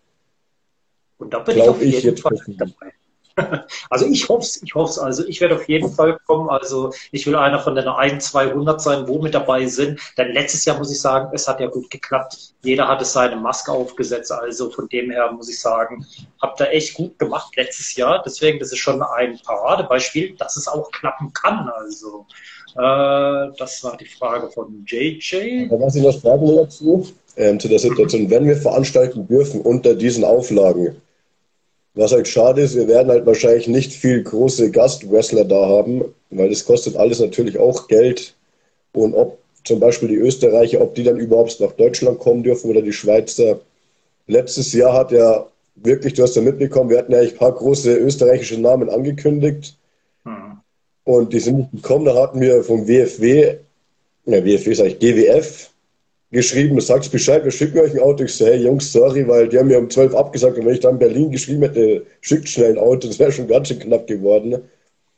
Und 1.18 1.34
da 1.34 1.40
bin 1.40 1.56
Glaub 1.56 1.82
ich 1.82 1.96
auf 1.96 2.04
jeden 2.04 2.16
ich 2.16 2.22
Fall 2.22 2.38
dabei. 2.58 2.92
Also 3.90 4.06
ich 4.06 4.30
hoffe 4.30 4.44
es, 4.44 4.62
ich 4.64 4.74
hoffe 4.76 4.92
es. 4.92 5.00
Also 5.00 5.26
ich 5.26 5.42
werde 5.42 5.56
auf 5.56 5.68
jeden 5.68 5.92
Fall 5.92 6.18
kommen. 6.26 6.50
Also 6.50 6.92
ich 7.12 7.26
will 7.28 7.36
einer 7.36 7.60
von 7.60 7.76
den 7.76 7.88
1, 7.88 8.26
200 8.32 8.82
sein, 8.82 9.08
wo 9.08 9.22
mit 9.22 9.34
dabei 9.34 9.66
sind. 9.66 10.00
Denn 10.18 10.34
letztes 10.34 10.66
Jahr 10.66 10.78
muss 10.78 10.92
ich 10.92 11.02
sagen, 11.02 11.30
es 11.34 11.48
hat 11.48 11.60
ja 11.60 11.68
gut 11.68 11.90
geklappt. 11.90 12.54
Jeder 12.64 12.88
hatte 12.88 13.06
seine 13.06 13.36
Maske 13.36 13.72
aufgesetzt. 13.72 14.32
Also 14.32 14.70
von 14.70 14.88
dem 14.90 15.12
her 15.12 15.32
muss 15.32 15.50
ich 15.50 15.60
sagen, 15.60 16.06
habt 16.42 16.60
ihr 16.62 16.70
echt 16.70 16.94
gut 16.96 17.18
gemacht 17.20 17.56
letztes 17.56 17.96
Jahr. 17.96 18.22
Deswegen, 18.26 18.60
das 18.60 18.72
ist 18.72 18.80
schon 18.80 19.02
ein 19.02 19.40
Paradebeispiel, 19.46 20.36
dass 20.38 20.58
es 20.58 20.68
auch 20.68 20.90
klappen 20.92 21.34
kann. 21.34 21.70
Also 21.70 22.26
äh, 22.76 23.52
das 23.58 23.84
war 23.84 23.98
die 23.98 24.06
Frage 24.06 24.50
von 24.50 24.86
JJ. 24.86 25.70
Was 25.70 25.96
ich 25.96 26.04
noch 26.04 26.20
fragen 26.20 26.56
dazu, 26.56 27.08
ähm, 27.36 27.60
zu 27.60 27.68
der 27.68 27.80
Situation, 27.80 28.30
wenn 28.30 28.46
wir 28.46 28.56
veranstalten 28.56 29.28
dürfen 29.28 29.62
unter 29.62 29.96
diesen 29.96 30.24
Auflagen, 30.24 31.02
was 31.94 32.12
halt 32.12 32.28
schade 32.28 32.62
ist, 32.62 32.76
wir 32.76 32.88
werden 32.88 33.10
halt 33.10 33.26
wahrscheinlich 33.26 33.68
nicht 33.68 33.94
viel 33.94 34.24
große 34.24 34.72
Gastwrestler 34.72 35.46
da 35.46 35.68
haben, 35.68 36.06
weil 36.30 36.50
das 36.50 36.66
kostet 36.66 36.96
alles 36.96 37.20
natürlich 37.20 37.60
auch 37.60 37.88
Geld. 37.88 38.34
Und 38.94 39.14
ob 39.14 39.40
zum 39.64 39.80
Beispiel 39.80 40.08
die 40.10 40.16
Österreicher, 40.16 40.82
ob 40.82 40.96
die 40.96 41.04
dann 41.04 41.18
überhaupt 41.18 41.60
nach 41.60 41.74
Deutschland 41.74 42.20
kommen 42.20 42.44
dürfen 42.44 42.70
oder 42.70 42.82
die 42.82 42.94
Schweizer. 42.94 43.60
Letztes 44.28 44.74
Jahr 44.74 44.94
hat 44.94 45.12
er 45.12 45.50
wirklich, 45.76 46.14
du 46.14 46.24
hast 46.24 46.36
ja 46.36 46.42
mitbekommen, 46.42 46.90
wir 46.90 46.98
hatten 46.98 47.12
ja 47.12 47.20
ein 47.20 47.36
paar 47.36 47.54
große 47.54 47.96
österreichische 47.96 48.60
Namen 48.60 48.90
angekündigt. 48.90 49.78
Hm. 50.24 50.60
Und 51.04 51.34
die 51.34 51.40
sind 51.40 51.58
nicht 51.58 51.72
gekommen. 51.72 52.06
Da 52.06 52.16
hatten 52.16 52.40
wir 52.42 52.64
vom 52.64 52.88
WFW, 52.88 53.58
ja, 54.26 54.46
WFW 54.46 54.74
sag 54.74 54.88
ich, 54.88 55.00
GWF, 55.00 55.70
geschrieben, 56.32 56.80
sagst 56.80 57.12
Bescheid, 57.12 57.44
wir 57.44 57.52
schicken 57.52 57.80
euch 57.80 57.94
ein 57.94 58.00
Auto. 58.00 58.24
Ich 58.24 58.34
so, 58.34 58.46
hey 58.46 58.64
Jungs, 58.64 58.92
sorry, 58.92 59.28
weil 59.28 59.50
die 59.50 59.60
haben 59.60 59.68
mir 59.68 59.78
um 59.78 59.90
12 59.90 60.16
abgesagt 60.16 60.58
und 60.58 60.66
wenn 60.66 60.74
ich 60.74 60.80
dann 60.80 60.94
in 60.94 61.00
Berlin 61.00 61.32
geschrieben 61.32 61.62
hätte, 61.62 62.06
schickt 62.22 62.48
schnell 62.48 62.72
ein 62.72 62.78
Auto, 62.78 63.08
das 63.08 63.20
wäre 63.20 63.32
schon 63.32 63.48
ganz 63.48 63.68
schön 63.68 63.80
knapp 63.80 64.08
geworden. 64.08 64.50
Ne? 64.50 64.62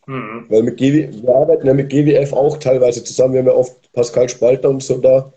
Mhm. 0.08 0.46
Weil 0.50 0.64
mit 0.64 0.78
GW, 0.78 1.10
wir 1.22 1.36
arbeiten 1.36 1.68
ja 1.68 1.74
mit 1.74 1.90
GWF 1.90 2.34
auch 2.34 2.58
teilweise 2.58 3.04
zusammen, 3.04 3.34
wir 3.34 3.42
haben 3.42 3.48
ja 3.48 3.54
oft 3.54 3.92
Pascal 3.94 4.28
Spalter 4.28 4.70
und 4.70 4.82
so 4.82 4.98
da. 4.98 5.32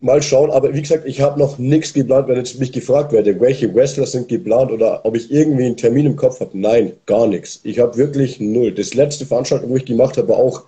Mal 0.00 0.20
schauen, 0.20 0.50
aber 0.50 0.74
wie 0.74 0.82
gesagt, 0.82 1.06
ich 1.06 1.20
habe 1.22 1.38
noch 1.38 1.58
nichts 1.58 1.94
geplant, 1.94 2.28
wenn 2.28 2.36
jetzt 2.36 2.58
mich 2.58 2.72
gefragt 2.72 3.12
werde, 3.12 3.40
welche 3.40 3.74
Wrestler 3.74 4.04
sind 4.04 4.28
geplant 4.28 4.70
oder 4.70 5.04
ob 5.04 5.16
ich 5.16 5.30
irgendwie 5.30 5.64
einen 5.64 5.78
Termin 5.78 6.04
im 6.04 6.16
Kopf 6.16 6.40
habe. 6.40 6.58
Nein, 6.58 6.92
gar 7.06 7.26
nichts. 7.26 7.60
Ich 7.62 7.78
habe 7.78 7.96
wirklich 7.96 8.38
null. 8.38 8.72
Das 8.72 8.92
letzte 8.92 9.24
Veranstaltung, 9.24 9.70
wo 9.70 9.76
ich 9.76 9.86
gemacht 9.86 10.18
habe, 10.18 10.28
war 10.28 10.36
auch 10.36 10.64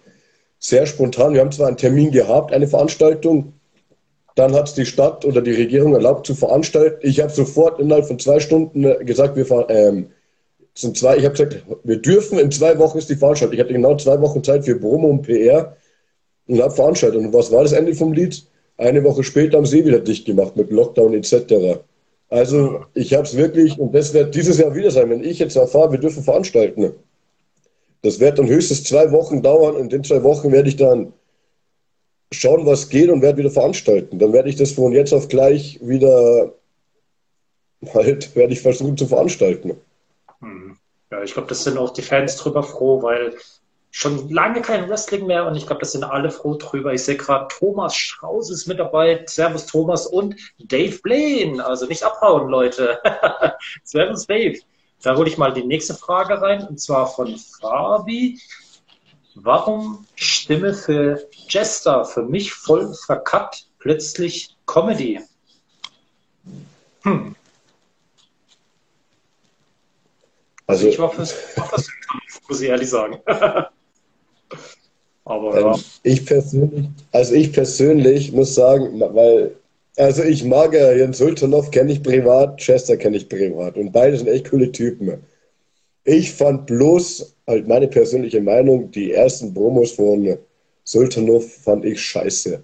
sehr 0.58 0.86
spontan. 0.86 1.34
Wir 1.34 1.40
haben 1.40 1.52
zwar 1.52 1.68
einen 1.68 1.76
Termin 1.76 2.10
gehabt, 2.10 2.52
eine 2.52 2.68
Veranstaltung, 2.68 3.52
Dann 4.36 4.52
hat 4.52 4.68
es 4.68 4.74
die 4.74 4.84
Stadt 4.84 5.24
oder 5.24 5.40
die 5.40 5.52
Regierung 5.52 5.94
erlaubt 5.94 6.26
zu 6.26 6.34
veranstalten. 6.34 6.98
Ich 7.02 7.20
habe 7.20 7.32
sofort 7.32 7.80
innerhalb 7.80 8.06
von 8.06 8.18
zwei 8.18 8.38
Stunden 8.38 8.82
gesagt, 9.06 9.34
wir 9.34 9.46
fahren, 9.46 9.64
ähm, 9.70 10.06
sind 10.74 10.98
zwei, 10.98 11.16
ich 11.16 11.24
habe 11.24 11.34
gesagt, 11.34 11.64
wir 11.84 11.96
dürfen 12.02 12.38
in 12.38 12.50
zwei 12.50 12.78
Wochen 12.78 12.98
ist 12.98 13.08
die 13.08 13.16
Veranstaltung. 13.16 13.54
Ich 13.54 13.60
hatte 13.60 13.72
genau 13.72 13.96
zwei 13.96 14.20
Wochen 14.20 14.44
Zeit 14.44 14.66
für 14.66 14.78
Promo 14.78 15.08
und 15.08 15.22
PR 15.22 15.76
und 16.48 16.60
habe 16.60 16.74
veranstaltet. 16.74 17.18
Und 17.18 17.32
was 17.32 17.50
war 17.50 17.62
das 17.62 17.72
Ende 17.72 17.94
vom 17.94 18.12
Lied? 18.12 18.44
Eine 18.76 19.02
Woche 19.04 19.24
später 19.24 19.56
haben 19.56 19.64
sie 19.64 19.86
wieder 19.86 20.00
dicht 20.00 20.26
gemacht 20.26 20.54
mit 20.54 20.70
Lockdown 20.70 21.14
etc. 21.14 21.80
Also 22.28 22.84
ich 22.92 23.14
habe 23.14 23.22
es 23.22 23.36
wirklich, 23.36 23.78
und 23.78 23.94
das 23.94 24.12
wird 24.12 24.34
dieses 24.34 24.58
Jahr 24.58 24.74
wieder 24.74 24.90
sein, 24.90 25.08
wenn 25.08 25.24
ich 25.24 25.38
jetzt 25.38 25.56
erfahre, 25.56 25.92
wir 25.92 25.98
dürfen 25.98 26.22
veranstalten. 26.22 26.92
Das 28.06 28.20
wird 28.20 28.38
dann 28.38 28.46
höchstens 28.46 28.84
zwei 28.84 29.10
Wochen 29.10 29.42
dauern. 29.42 29.76
In 29.76 29.88
den 29.88 30.04
zwei 30.04 30.22
Wochen 30.22 30.52
werde 30.52 30.68
ich 30.68 30.76
dann 30.76 31.12
schauen, 32.32 32.64
was 32.64 32.88
geht 32.88 33.10
und 33.10 33.20
werde 33.20 33.38
wieder 33.38 33.50
veranstalten. 33.50 34.20
Dann 34.20 34.32
werde 34.32 34.48
ich 34.48 34.56
das 34.56 34.72
von 34.72 34.92
jetzt 34.92 35.12
auf 35.12 35.26
gleich 35.26 35.80
wieder 35.82 36.54
halt, 37.92 38.36
werde 38.36 38.52
ich 38.52 38.60
versuchen 38.60 38.96
zu 38.96 39.06
veranstalten. 39.06 39.76
Hm. 40.40 40.76
Ja, 41.10 41.22
ich 41.22 41.32
glaube, 41.34 41.48
das 41.48 41.64
sind 41.64 41.78
auch 41.78 41.90
die 41.90 42.02
Fans 42.02 42.36
drüber 42.36 42.62
froh, 42.62 43.02
weil 43.02 43.34
schon 43.90 44.28
lange 44.28 44.60
kein 44.60 44.88
Wrestling 44.88 45.26
mehr 45.26 45.46
und 45.46 45.56
ich 45.56 45.66
glaube, 45.66 45.80
das 45.80 45.92
sind 45.92 46.04
alle 46.04 46.30
froh 46.30 46.54
drüber. 46.54 46.92
Ich 46.92 47.02
sehe 47.02 47.16
gerade, 47.16 47.48
Thomas 47.48 47.96
Strauß 47.96 48.50
ist 48.50 48.68
mit 48.68 48.78
dabei. 48.78 49.24
Servus 49.26 49.66
Thomas 49.66 50.06
und 50.06 50.36
Dave 50.58 50.98
Blaine. 51.02 51.64
Also 51.64 51.86
nicht 51.86 52.04
abhauen, 52.04 52.48
Leute. 52.48 53.00
Servus 53.82 54.26
Dave. 54.26 54.60
Da 55.02 55.16
hole 55.16 55.28
ich 55.28 55.38
mal 55.38 55.52
die 55.52 55.64
nächste 55.64 55.94
Frage 55.94 56.40
rein 56.40 56.66
und 56.66 56.80
zwar 56.80 57.06
von 57.06 57.36
Fabi. 57.36 58.40
Warum 59.34 60.06
Stimme 60.14 60.74
für 60.74 61.28
Jester? 61.48 62.04
Für 62.04 62.22
mich 62.22 62.52
voll 62.52 62.94
verkackt, 62.94 63.68
plötzlich 63.78 64.56
Comedy. 64.66 65.20
Hm. 67.02 67.36
Also, 70.66 70.88
ich 70.88 70.98
hoffe, 70.98 71.22
es 71.22 71.32
ist 71.32 71.90
muss 72.48 72.60
ich 72.60 72.68
ehrlich 72.68 72.90
sagen. 72.90 73.18
Aber 75.24 75.60
ja. 75.60 75.74
Ähm, 75.74 75.80
ich 76.04 76.24
persönlich, 76.24 76.86
also 77.10 77.34
ich 77.34 77.52
persönlich 77.52 78.32
muss 78.32 78.54
sagen, 78.54 79.00
weil, 79.00 79.56
also 79.96 80.22
ich 80.22 80.44
mag 80.44 80.74
ja 80.74 80.92
Jens 80.92 81.18
Sultanov, 81.18 81.70
kenne 81.70 81.92
ich 81.92 82.02
privat, 82.02 82.58
Chester 82.58 82.96
kenne 82.96 83.16
ich 83.16 83.28
privat 83.28 83.76
und 83.76 83.92
beide 83.92 84.16
sind 84.16 84.28
echt 84.28 84.50
coole 84.50 84.70
Typen. 84.72 85.22
Ich 86.04 86.32
fand 86.32 86.66
bloß, 86.66 87.34
halt 87.46 87.66
meine 87.66 87.88
persönliche 87.88 88.40
Meinung, 88.40 88.90
die 88.90 89.12
ersten 89.12 89.52
Promos 89.52 89.92
von 89.92 90.36
Sultanov 90.84 91.52
fand 91.52 91.84
ich 91.84 92.00
scheiße. 92.00 92.62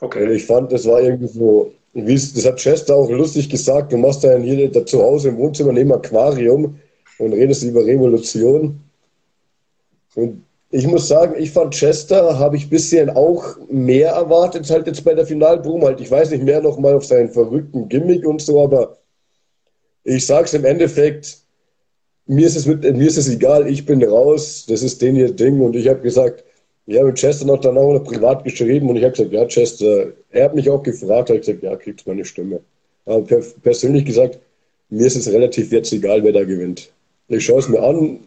Okay. 0.00 0.24
Und 0.24 0.32
ich 0.32 0.44
fand, 0.44 0.72
das 0.72 0.86
war 0.86 1.00
irgendwie 1.00 1.28
so, 1.28 1.72
wie 1.92 2.14
das 2.14 2.44
hat 2.44 2.56
Chester 2.56 2.94
auch 2.94 3.10
lustig 3.10 3.48
gesagt, 3.48 3.92
du 3.92 3.96
machst 3.96 4.24
dann 4.24 4.42
hier 4.42 4.70
da 4.70 4.84
zu 4.84 5.02
Hause 5.02 5.30
im 5.30 5.38
Wohnzimmer 5.38 5.72
neben 5.72 5.92
Aquarium 5.92 6.78
und 7.18 7.32
redest 7.32 7.62
über 7.62 7.84
Revolution. 7.84 8.80
Und 10.14 10.42
ich 10.72 10.86
muss 10.86 11.08
sagen, 11.08 11.34
ich 11.36 11.50
fand 11.50 11.74
Chester, 11.74 12.38
habe 12.38 12.56
ich 12.56 12.70
bisschen 12.70 13.10
auch 13.10 13.56
mehr 13.68 14.10
erwartet, 14.10 14.70
halt 14.70 14.86
jetzt 14.86 15.04
bei 15.04 15.14
der 15.14 15.26
Finalprobe. 15.26 15.86
Halt, 15.86 16.00
ich 16.00 16.10
weiß 16.10 16.30
nicht 16.30 16.44
mehr 16.44 16.62
noch 16.62 16.78
mal 16.78 16.94
auf 16.94 17.04
seinen 17.04 17.30
verrückten 17.30 17.88
Gimmick 17.88 18.24
und 18.24 18.40
so, 18.40 18.62
aber 18.62 18.96
ich 20.04 20.24
sage 20.24 20.44
es 20.44 20.54
im 20.54 20.64
Endeffekt, 20.64 21.38
mir 22.26 22.46
ist 22.46 22.56
es, 22.56 22.66
mit, 22.66 22.82
mir 22.82 23.06
ist 23.06 23.16
es 23.16 23.28
egal, 23.28 23.68
ich 23.68 23.84
bin 23.84 24.02
raus, 24.04 24.64
das 24.68 24.82
ist 24.82 25.02
den 25.02 25.16
hier 25.16 25.32
Ding. 25.32 25.60
Und 25.60 25.74
ich 25.74 25.88
habe 25.88 26.00
gesagt, 26.00 26.44
ich 26.86 26.96
habe 26.96 27.08
mit 27.08 27.16
Chester 27.16 27.46
noch 27.46 27.60
dann 27.60 27.76
auch 27.76 27.92
noch 27.92 28.04
privat 28.04 28.44
geschrieben 28.44 28.88
und 28.88 28.96
ich 28.96 29.02
habe 29.02 29.12
gesagt, 29.12 29.32
ja, 29.32 29.44
Chester, 29.46 30.12
er 30.30 30.44
hat 30.44 30.54
mich 30.54 30.70
auch 30.70 30.82
gefragt, 30.82 31.30
habe 31.30 31.40
gesagt, 31.40 31.64
ja, 31.64 31.74
kriegst 31.74 32.06
meine 32.06 32.24
Stimme. 32.24 32.60
Aber 33.06 33.22
per 33.22 33.42
persönlich 33.62 34.04
gesagt, 34.04 34.38
mir 34.88 35.06
ist 35.06 35.16
es 35.16 35.32
relativ 35.32 35.72
jetzt 35.72 35.92
egal, 35.92 36.22
wer 36.22 36.32
da 36.32 36.44
gewinnt. 36.44 36.92
Ich 37.26 37.44
schaue 37.44 37.58
es 37.58 37.68
mir 37.68 37.82
an, 37.82 38.20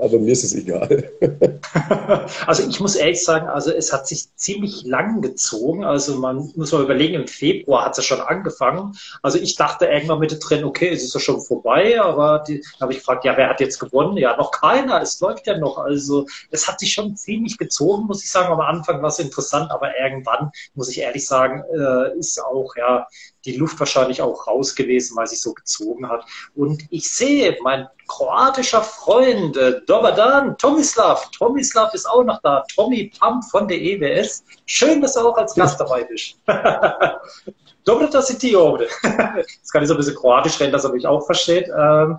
aber 0.00 0.18
mir 0.18 0.32
ist 0.32 0.44
es 0.44 0.54
egal. 0.54 1.10
also 2.46 2.66
ich 2.68 2.80
muss 2.80 2.96
ehrlich 2.96 3.22
sagen, 3.22 3.48
also 3.48 3.70
es 3.70 3.92
hat 3.92 4.06
sich 4.06 4.34
ziemlich 4.34 4.84
lang 4.84 5.20
gezogen. 5.20 5.84
Also 5.84 6.16
man 6.16 6.50
muss 6.56 6.72
mal 6.72 6.82
überlegen, 6.82 7.14
im 7.14 7.26
Februar 7.26 7.84
hat 7.84 7.92
es 7.92 7.98
ja 7.98 8.16
schon 8.16 8.26
angefangen. 8.26 8.96
Also 9.22 9.38
ich 9.38 9.56
dachte 9.56 9.86
irgendwann 9.86 10.18
mit 10.18 10.36
drin, 10.40 10.64
okay, 10.64 10.88
es 10.88 11.02
ist 11.02 11.14
ja 11.14 11.20
schon 11.20 11.40
vorbei, 11.40 12.00
aber 12.00 12.44
da 12.46 12.54
habe 12.80 12.92
ich 12.92 12.98
gefragt, 12.98 13.24
ja, 13.24 13.36
wer 13.36 13.48
hat 13.48 13.60
jetzt 13.60 13.78
gewonnen? 13.78 14.16
Ja, 14.16 14.36
noch 14.36 14.50
keiner, 14.50 15.00
es 15.00 15.20
läuft 15.20 15.46
ja 15.46 15.58
noch. 15.58 15.78
Also 15.78 16.26
es 16.50 16.66
hat 16.66 16.80
sich 16.80 16.92
schon 16.92 17.16
ziemlich 17.16 17.58
gezogen, 17.58 18.06
muss 18.06 18.24
ich 18.24 18.30
sagen. 18.30 18.52
Am 18.52 18.60
Anfang 18.60 19.02
war 19.02 19.08
es 19.08 19.18
interessant, 19.18 19.70
aber 19.70 19.96
irgendwann, 19.98 20.50
muss 20.74 20.88
ich 20.88 21.00
ehrlich 21.00 21.26
sagen, 21.26 21.62
äh, 21.72 22.18
ist 22.18 22.42
auch, 22.42 22.74
ja, 22.76 23.06
die 23.44 23.56
Luft 23.56 23.78
wahrscheinlich 23.80 24.20
auch 24.20 24.46
raus 24.46 24.74
gewesen, 24.74 25.16
weil 25.16 25.26
sich 25.26 25.40
so 25.40 25.52
gezogen 25.54 26.08
hat. 26.08 26.24
Und 26.54 26.84
ich 26.90 27.10
sehe, 27.10 27.56
mein 27.62 27.88
kroatischer 28.06 28.82
Freund 28.82 29.56
äh, 29.56 29.80
Dobadan, 29.86 30.56
Tomislav, 30.58 31.30
Tomislav 31.30 31.94
ist 31.94 32.08
auch 32.08 32.24
noch 32.24 32.40
da, 32.42 32.64
Tommy 32.74 33.12
Pump 33.18 33.44
von 33.44 33.68
der 33.68 33.80
EWS. 33.80 34.44
Schön, 34.66 35.00
dass 35.00 35.14
du 35.14 35.20
auch 35.20 35.36
als 35.36 35.54
Gast 35.54 35.80
dabei 35.80 36.04
bist. 36.04 36.36
Dobro 37.84 38.06
da 38.08 38.20
si 38.20 38.36
ti 38.36 38.54
ovde. 38.54 38.88
Jetzt 39.36 39.72
kann 39.72 39.82
ich 39.82 39.88
so 39.88 39.94
ein 39.94 39.96
bisschen 39.96 40.16
kroatisch 40.16 40.60
reden, 40.60 40.72
dass 40.72 40.84
er 40.84 40.92
mich 40.92 41.06
auch 41.06 41.24
versteht. 41.24 41.68
Ähm, 41.68 42.18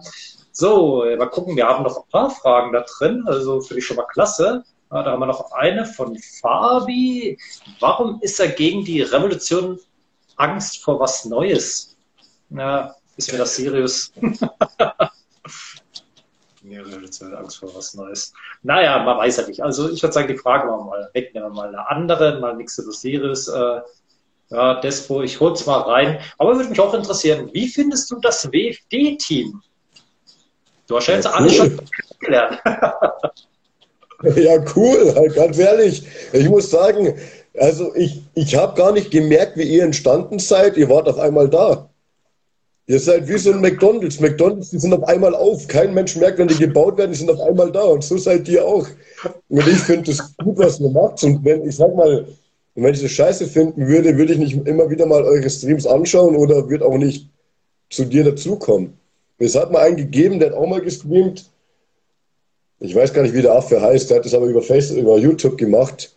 so, 0.51 1.05
mal 1.17 1.29
gucken, 1.29 1.55
wir 1.55 1.67
haben 1.67 1.83
noch 1.83 1.97
ein 1.97 2.09
paar 2.11 2.29
Fragen 2.31 2.73
da 2.73 2.83
drin, 2.97 3.23
also 3.27 3.61
finde 3.61 3.79
ich 3.79 3.85
schon 3.85 3.95
mal 3.95 4.07
klasse. 4.07 4.63
da 4.89 5.05
haben 5.05 5.19
wir 5.19 5.27
noch 5.27 5.51
eine 5.51 5.85
von 5.85 6.17
Fabi. 6.17 7.37
Warum 7.79 8.19
ist 8.21 8.39
er 8.39 8.49
gegen 8.49 8.83
die 8.83 9.01
Revolution 9.01 9.79
Angst 10.37 10.83
vor 10.83 10.99
was 10.99 11.25
Neues. 11.25 11.95
Ja, 12.49 12.95
ist 13.17 13.31
mir 13.31 13.37
das 13.37 13.55
Sirius. 13.55 14.11
Angst 17.41 17.57
vor 17.57 17.75
was 17.75 17.93
Neues. 17.93 18.33
Naja, 18.63 19.03
man 19.03 19.17
weiß 19.17 19.37
ja 19.37 19.47
nicht. 19.47 19.63
Also 19.63 19.89
ich 19.89 20.01
würde 20.01 20.13
sagen, 20.13 20.27
die 20.27 20.37
Frage 20.37 20.67
machen 20.67 20.85
wir 20.85 20.89
mal 20.91 21.09
weg, 21.13 21.33
nehmen 21.33 21.47
wir 21.47 21.53
mal 21.53 21.67
eine 21.67 21.89
andere, 21.89 22.39
mal 22.39 22.55
nichts 22.55 22.75
Sirius. 22.75 23.47
Äh, 23.47 23.81
ja, 24.49 24.79
Despo, 24.81 25.21
ich 25.21 25.39
hol's 25.39 25.65
mal 25.65 25.79
rein. 25.79 26.19
Aber 26.37 26.55
würde 26.55 26.69
mich 26.69 26.79
auch 26.79 26.93
interessieren, 26.93 27.49
wie 27.53 27.67
findest 27.67 28.11
du 28.11 28.19
das 28.19 28.51
WFD-Team? 28.51 29.61
Du 30.87 30.97
hast 30.97 31.07
ja 31.07 31.15
jetzt 31.15 31.27
alles 31.27 31.55
schon 31.55 31.79
kennengelernt. 32.19 32.59
ja, 34.35 34.65
cool, 34.75 35.13
halt 35.15 35.35
ganz 35.35 35.57
ehrlich. 35.57 36.05
Ich 36.33 36.49
muss 36.49 36.69
sagen, 36.69 37.17
also 37.57 37.93
ich, 37.95 38.21
ich 38.33 38.55
habe 38.55 38.75
gar 38.75 38.91
nicht 38.93 39.11
gemerkt, 39.11 39.57
wie 39.57 39.63
ihr 39.63 39.83
entstanden 39.83 40.39
seid. 40.39 40.77
Ihr 40.77 40.89
wart 40.89 41.07
auf 41.07 41.19
einmal 41.19 41.49
da. 41.49 41.89
Ihr 42.87 42.99
seid 42.99 43.27
wie 43.27 43.37
so 43.37 43.51
ein 43.51 43.61
McDonalds. 43.61 44.19
McDonalds, 44.19 44.71
die 44.71 44.79
sind 44.79 44.93
auf 44.93 45.03
einmal 45.03 45.35
auf. 45.35 45.67
Kein 45.67 45.93
Mensch 45.93 46.15
merkt, 46.15 46.39
wenn 46.39 46.47
die 46.47 46.57
gebaut 46.57 46.97
werden, 46.97 47.11
die 47.11 47.17
sind 47.17 47.29
auf 47.29 47.39
einmal 47.41 47.71
da. 47.71 47.83
Und 47.83 48.03
so 48.03 48.17
seid 48.17 48.47
ihr 48.49 48.65
auch. 48.65 48.87
Und 49.49 49.67
ich 49.67 49.79
finde 49.79 50.11
es 50.11 50.35
gut, 50.37 50.57
was 50.57 50.79
ihr 50.79 50.89
macht. 50.89 51.23
Und 51.23 51.43
wenn, 51.45 51.67
ich 51.67 51.75
sag 51.75 51.95
mal, 51.95 52.25
wenn 52.75 52.93
ich 52.93 53.01
das 53.01 53.11
scheiße 53.11 53.47
finden 53.47 53.87
würde, 53.87 54.17
würde 54.17 54.33
ich 54.33 54.39
nicht 54.39 54.67
immer 54.67 54.89
wieder 54.89 55.05
mal 55.05 55.23
eure 55.23 55.49
Streams 55.49 55.85
anschauen 55.85 56.35
oder 56.35 56.69
würde 56.69 56.85
auch 56.85 56.97
nicht 56.97 57.29
zu 57.89 58.05
dir 58.05 58.23
dazukommen. 58.23 58.97
Es 59.37 59.55
hat 59.55 59.71
mal 59.71 59.79
einen 59.79 59.97
gegeben, 59.97 60.39
der 60.39 60.51
hat 60.51 60.57
auch 60.57 60.67
mal 60.67 60.81
gestreamt. 60.81 61.49
Ich 62.79 62.95
weiß 62.95 63.13
gar 63.13 63.23
nicht, 63.23 63.33
wie 63.33 63.41
der 63.41 63.53
Affe 63.53 63.81
heißt. 63.81 64.09
Der 64.09 64.17
hat 64.17 64.25
das 64.25 64.33
aber 64.33 64.45
über 64.47 64.61
Facebook, 64.61 64.97
über 64.97 65.17
YouTube 65.17 65.57
gemacht. 65.57 66.15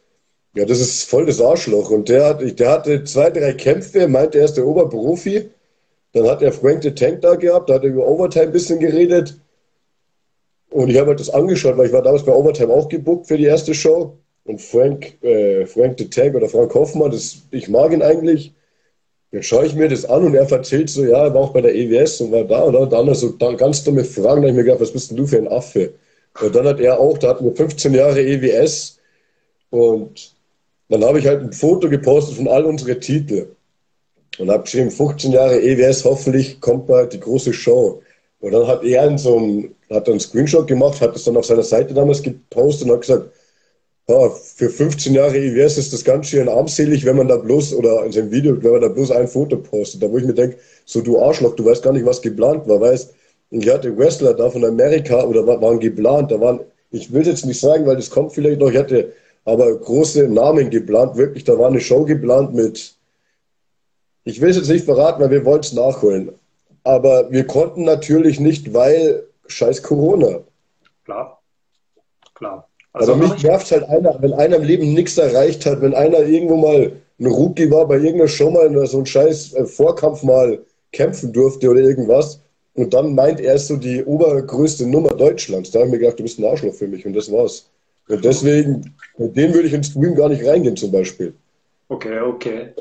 Ja, 0.55 0.65
das 0.65 0.81
ist 0.81 1.09
voll 1.09 1.27
das 1.27 1.41
Arschloch. 1.41 1.91
Und 1.91 2.09
der, 2.09 2.27
hat, 2.27 2.61
der 2.61 2.71
hatte 2.71 3.05
zwei, 3.05 3.31
drei 3.31 3.53
Kämpfe, 3.55 4.07
meinte, 4.07 4.39
er 4.39 4.45
ist 4.45 4.57
der 4.57 4.67
Oberprofi. 4.67 5.51
Dann 6.13 6.29
hat 6.29 6.43
er 6.43 6.53
Frank 6.53 6.83
the 6.85 6.93
Tank 6.95 7.23
da 7.23 7.35
gehabt, 7.35 7.69
da 7.69 7.75
hat 7.75 7.83
er 7.83 7.91
über 7.91 8.07
Overtime 8.07 8.47
ein 8.47 8.53
bisschen 8.53 8.79
geredet. 8.79 9.37
Und 10.71 10.91
ich 10.91 10.99
habe 10.99 11.09
halt 11.09 11.21
das 11.21 11.31
angeschaut, 11.31 11.77
weil 11.77 11.87
ich 11.87 11.93
war 11.93 12.03
damals 12.03 12.25
bei 12.25 12.33
Overtime 12.33 12.73
auch 12.73 12.89
gebuckt 12.89 13.27
für 13.27 13.37
die 13.37 13.45
erste 13.45 13.75
Show. 13.75 14.17
Und 14.45 14.61
Frank, 14.61 15.23
äh, 15.25 15.67
Frank 15.67 15.99
the 15.99 16.09
Tank 16.09 16.35
oder 16.37 16.49
Frank 16.49 16.73
Hoffmann, 16.75 17.11
das, 17.11 17.39
ich 17.51 17.69
mag 17.69 17.93
ihn 17.93 18.03
eigentlich. 18.03 18.53
Dann 19.33 19.43
schaue 19.43 19.67
ich 19.67 19.75
mir 19.75 19.89
das 19.89 20.05
an 20.05 20.25
und 20.25 20.35
er 20.37 20.49
erzählt 20.49 20.89
so, 20.89 21.05
ja, 21.05 21.25
er 21.25 21.35
war 21.35 21.41
auch 21.41 21.53
bei 21.53 21.63
der 21.63 21.75
EWS 21.75 22.21
und 22.21 22.31
war 22.31 22.45
da 22.45 22.63
und 22.63 22.93
dann 22.93 23.15
so 23.15 23.37
ganz 23.37 23.83
dumme 23.83 24.05
Fragen. 24.05 24.43
Da 24.43 24.49
habe 24.49 24.49
ich 24.51 24.55
mir 24.55 24.65
gedacht, 24.65 24.81
was 24.81 24.93
bist 24.93 25.11
denn 25.11 25.17
du 25.17 25.27
für 25.27 25.39
ein 25.39 25.49
Affe? 25.49 25.95
Und 26.41 26.55
dann 26.55 26.67
hat 26.67 26.79
er 26.79 27.01
auch, 27.01 27.19
da 27.19 27.31
hatten 27.31 27.45
wir 27.45 27.55
15 27.57 27.95
Jahre 27.95 28.21
EWS 28.21 29.01
und 29.71 30.34
dann 30.89 31.05
habe 31.05 31.19
ich 31.19 31.27
halt 31.27 31.43
ein 31.43 31.53
Foto 31.53 31.89
gepostet 31.89 32.37
von 32.37 32.49
all 32.49 32.65
unseren 32.65 33.01
Titeln 33.01 33.49
und 34.39 34.51
habe 34.51 34.65
geschrieben, 34.65 34.91
15 34.91 35.33
Jahre 35.33 35.61
EWS, 35.61 36.05
hoffentlich 36.05 36.61
kommt 36.61 36.87
bald 36.87 37.13
die 37.13 37.21
große 37.21 37.53
Show. 37.53 38.03
Und 38.41 38.53
dann 38.53 38.67
hat 38.67 38.85
er 38.85 39.17
so 39.17 39.39
ein, 39.39 39.75
hat 39.91 40.09
einen 40.09 40.21
Screenshot 40.21 40.67
gemacht, 40.67 41.01
hat 41.01 41.17
es 41.17 41.25
dann 41.25 41.37
auf 41.37 41.47
seiner 41.47 41.63
Seite 41.63 41.95
damals 41.95 42.23
gepostet 42.23 42.89
und 42.89 42.95
hat 42.95 43.01
gesagt, 43.01 43.31
ja, 44.07 44.29
für 44.29 44.69
15 44.69 45.15
Jahre 45.15 45.39
EWS 45.39 45.79
ist 45.79 45.93
das 45.95 46.05
ganz 46.05 46.27
schön 46.27 46.49
armselig, 46.49 47.07
wenn 47.07 47.17
man 47.17 47.29
da 47.29 47.39
bloß, 47.39 47.75
oder 47.75 48.05
in 48.05 48.13
seinem 48.13 48.31
Video, 48.31 48.63
wenn 48.63 48.73
man 48.73 48.83
da 48.83 48.89
bloß 48.89 49.13
ein 49.13 49.29
Foto 49.29 49.57
postet. 49.57 50.03
Da 50.03 50.11
wo 50.11 50.19
ich 50.19 50.25
mir 50.25 50.35
denke, 50.35 50.59
so 50.85 51.01
du 51.01 51.19
Arschloch, 51.19 51.57
du 51.57 51.65
weißt 51.65 51.83
gar 51.83 51.95
nicht, 51.95 52.05
was 52.05 52.21
geplant 52.21 52.69
war, 52.69 52.81
weißt 52.81 53.15
ich 53.51 53.71
hatte 53.71 53.97
Wrestler 53.97 54.35
da 54.35 54.51
von 54.51 54.65
Amerika 54.65 55.23
oder 55.25 55.47
waren 55.47 55.79
geplant, 55.79 56.31
da 56.31 56.41
waren, 56.41 56.61
ich 56.91 57.13
will 57.13 57.27
jetzt 57.27 57.47
nicht 57.47 57.61
sagen, 57.61 57.87
weil 57.87 57.97
das 57.97 58.11
kommt 58.11 58.33
vielleicht 58.33 58.61
noch, 58.61 58.71
ich 58.71 58.77
hatte 58.77 59.13
aber 59.45 59.77
große 59.77 60.29
Namen 60.29 60.71
geplant, 60.71 61.17
wirklich. 61.17 61.45
Da 61.45 61.59
war 61.59 61.69
eine 61.69 61.81
Show 61.81 62.05
geplant 62.05 62.55
mit, 62.55 62.95
ich 64.25 64.41
will 64.41 64.51
es 64.51 64.57
jetzt 64.57 64.69
nicht 64.69 64.85
verraten, 64.85 65.23
weil 65.23 65.31
wir 65.31 65.45
wollen 65.45 65.61
es 65.61 65.73
nachholen. 65.73 66.33
Aber 66.83 67.31
wir 67.31 67.47
konnten 67.47 67.85
natürlich 67.85 68.41
nicht, 68.41 68.73
weil 68.75 69.25
scheiß 69.47 69.83
Corona. 69.83 70.41
Klar. 71.05 71.41
Klar. 72.35 72.69
Also 72.93 73.13
Aber 73.13 73.29
mich 73.29 73.43
nervt 73.43 73.71
halt 73.71 73.85
einer, 73.85 74.17
wenn 74.21 74.33
einer 74.33 74.57
im 74.57 74.63
Leben 74.63 74.95
nichts 74.95 75.19
erreicht 75.19 75.67
hat, 75.67 75.81
wenn 75.83 75.95
einer 75.95 76.21
irgendwo 76.21 76.57
mal 76.57 76.93
ein 77.19 77.27
Rookie 77.27 77.71
war, 77.71 77.87
bei 77.87 77.97
irgendeiner 77.97 78.29
Show 78.29 78.51
mal 78.51 78.87
so 78.87 78.99
ein 78.99 79.07
scheiß 79.07 79.55
äh, 79.55 79.67
Vorkampf 79.67 80.23
mal 80.23 80.61
kämpfen 80.93 81.33
durfte 81.33 81.71
oder 81.71 81.81
irgendwas. 81.81 82.41
Und 82.75 82.93
dann 82.95 83.15
meint 83.15 83.41
er 83.41 83.59
so 83.59 83.77
die 83.77 84.05
obergrößte 84.05 84.87
Nummer 84.87 85.11
Deutschlands. 85.11 85.71
Da 85.71 85.81
habe 85.81 85.89
ich 85.89 85.93
mir 85.93 85.99
gedacht, 86.01 86.19
du 86.19 86.25
bist 86.25 86.39
ein 86.39 86.45
Arschloch 86.45 86.75
für 86.75 86.89
mich 86.89 87.07
und 87.07 87.15
das 87.15 87.31
war's. 87.31 87.69
Und 88.09 88.25
deswegen, 88.25 88.95
mit 89.17 89.37
dem 89.37 89.55
würde 89.55 89.69
ich 89.69 89.75
ins 89.75 89.89
Stream 89.89 90.15
gar 90.15 90.29
nicht 90.29 90.47
reingehen 90.47 90.77
zum 90.77 90.93
Beispiel. 90.93 91.35
Okay, 91.89 92.21
okay. 92.21 92.75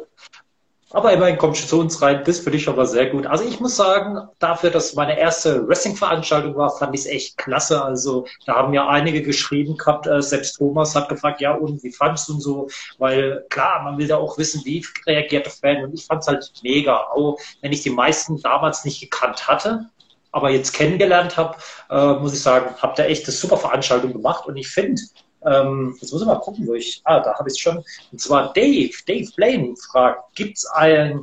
Aber 0.93 1.11
immerhin 1.11 1.39
kommt 1.39 1.57
schon 1.57 1.67
zu 1.67 1.79
uns 1.79 2.01
rein. 2.03 2.21
Das 2.23 2.39
finde 2.39 2.57
ich 2.57 2.69
aber 2.69 2.85
sehr 2.85 3.09
gut. 3.09 3.25
Also 3.25 3.43
ich 3.43 3.59
muss 3.59 3.75
sagen, 3.75 4.27
dafür, 4.37 4.69
dass 4.69 4.93
meine 4.93 5.17
erste 5.17 5.67
Wrestling-Veranstaltung 5.67 6.55
war, 6.55 6.69
fand 6.69 6.93
ich 6.93 7.01
es 7.01 7.07
echt 7.07 7.37
klasse. 7.37 7.83
Also 7.83 8.27
da 8.45 8.53
haben 8.53 8.75
ja 8.75 8.87
einige 8.87 9.23
geschrieben 9.23 9.75
gehabt, 9.75 10.05
äh, 10.05 10.21
selbst 10.21 10.57
Thomas 10.57 10.95
hat 10.95 11.09
gefragt, 11.09 11.41
ja 11.41 11.55
und 11.55 11.83
wie 11.83 11.91
fandest 11.91 12.29
du 12.29 12.33
und 12.33 12.41
so? 12.41 12.67
Weil 12.99 13.43
klar, 13.49 13.81
man 13.81 13.97
will 13.97 14.07
ja 14.07 14.17
auch 14.17 14.37
wissen, 14.37 14.61
wie 14.65 14.85
reagiert 15.07 15.47
der 15.47 15.51
Fan. 15.51 15.83
Und 15.83 15.95
ich 15.95 16.05
fand 16.05 16.21
es 16.21 16.27
halt 16.27 16.53
mega. 16.61 16.95
Auch 16.95 17.39
wenn 17.61 17.71
ich 17.71 17.81
die 17.81 17.89
meisten 17.89 18.39
damals 18.39 18.85
nicht 18.85 19.01
gekannt 19.01 19.47
hatte, 19.47 19.89
aber 20.33 20.49
jetzt 20.49 20.73
kennengelernt 20.73 21.37
habe, 21.37 21.55
äh, 21.89 22.13
muss 22.19 22.33
ich 22.33 22.41
sagen, 22.41 22.75
habt 22.81 22.99
ihr 22.99 23.05
echt 23.05 23.25
eine 23.25 23.31
super 23.31 23.55
Veranstaltung 23.55 24.11
gemacht. 24.11 24.45
Und 24.47 24.57
ich 24.57 24.67
finde, 24.67 25.01
ähm, 25.45 25.95
jetzt 26.01 26.11
muss 26.11 26.21
ich 26.21 26.27
mal 26.27 26.39
gucken, 26.39 26.67
wo 26.67 26.73
ich. 26.73 27.01
Ah, 27.05 27.19
da 27.19 27.35
habe 27.37 27.49
ich 27.49 27.53
es 27.53 27.59
schon. 27.59 27.83
Und 28.11 28.19
zwar 28.19 28.51
Dave, 28.53 28.91
Dave 29.07 29.29
Blaine 29.35 29.75
fragt: 29.77 30.35
Gibt 30.35 30.57
es 30.57 30.65
ein 30.65 31.21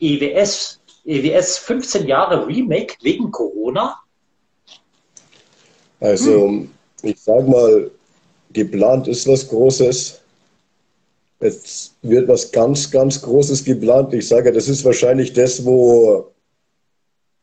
EWS, 0.00 0.80
EWS 1.04 1.58
15 1.58 2.06
Jahre 2.06 2.46
Remake 2.46 2.94
wegen 3.02 3.30
Corona? 3.30 4.00
Also, 6.00 6.48
hm. 6.48 6.70
ich 7.02 7.20
sag 7.20 7.46
mal, 7.46 7.90
geplant 8.52 9.08
ist 9.08 9.28
was 9.28 9.46
Großes. 9.46 10.20
Jetzt 11.40 11.94
wird 12.00 12.28
was 12.28 12.50
ganz, 12.50 12.90
ganz 12.90 13.20
Großes 13.20 13.62
geplant. 13.62 14.14
Ich 14.14 14.26
sage, 14.26 14.52
das 14.52 14.68
ist 14.68 14.84
wahrscheinlich 14.86 15.34
das, 15.34 15.64
wo 15.64 16.32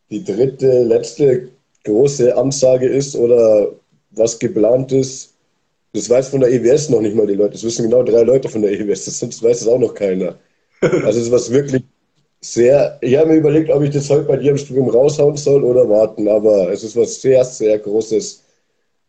die 0.10 0.24
dritte, 0.24 0.84
letzte 0.84 1.50
große 1.84 2.36
Ansage 2.36 2.88
ist 2.88 3.16
oder 3.16 3.70
was 4.12 4.40
geplant 4.40 4.92
ist. 4.92 5.34
Das 5.94 6.10
weiß 6.10 6.30
von 6.30 6.42
der 6.42 6.52
EWS 6.52 6.90
noch 6.90 7.02
nicht 7.02 7.16
mal 7.16 7.28
die 7.28 7.36
Leute. 7.36 7.54
Das 7.54 7.64
wissen 7.64 7.84
genau 7.84 8.04
drei 8.04 8.24
Leute 8.24 8.50
von 8.50 8.62
der 8.62 8.72
EWS. 8.72 9.06
Das, 9.06 9.20
das 9.20 9.42
weiß 9.42 9.62
es 9.62 9.68
auch 9.68 9.80
noch 9.80 9.94
keiner. 9.94 10.36
Also 10.82 11.20
es 11.20 11.28
ist 11.28 11.32
was 11.32 11.52
wirklich 11.52 11.84
sehr. 12.42 12.98
Ich 13.02 13.16
habe 13.16 13.30
mir 13.30 13.38
überlegt, 13.38 13.72
ob 13.72 13.82
ich 13.82 13.92
das 13.92 14.10
heute 14.10 14.26
bei 14.26 14.38
dir 14.38 14.52
im 14.52 14.58
Studium 14.58 14.90
raushauen 14.90 15.38
soll 15.38 15.64
oder 15.64 15.90
warten. 15.90 16.28
Aber 16.28 16.70
es 16.70 16.84
ist 16.84 16.96
was 16.96 17.22
sehr, 17.22 17.44
sehr 17.46 17.80
Großes. 17.80 18.44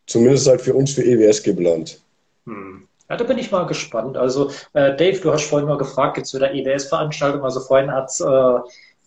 Zumindest 0.07 0.47
halt 0.47 0.61
für 0.61 0.74
uns 0.74 0.92
für 0.92 1.03
EWS 1.03 1.42
geplant. 1.42 2.01
Hm. 2.47 2.86
Ja, 3.09 3.16
da 3.16 3.24
bin 3.24 3.38
ich 3.38 3.51
mal 3.51 3.66
gespannt. 3.66 4.16
Also, 4.16 4.51
äh, 4.72 4.97
Dave, 4.97 5.18
du 5.20 5.32
hast 5.32 5.44
vorhin 5.44 5.68
mal 5.68 5.78
gefragt, 5.78 6.14
gibt 6.14 6.26
es 6.26 6.34
wieder 6.34 6.53
EWS-Veranstaltung? 6.53 7.42
Also 7.42 7.61
vorhin 7.61 7.90
hat 7.90 8.11
es 8.11 8.20
äh, 8.20 8.59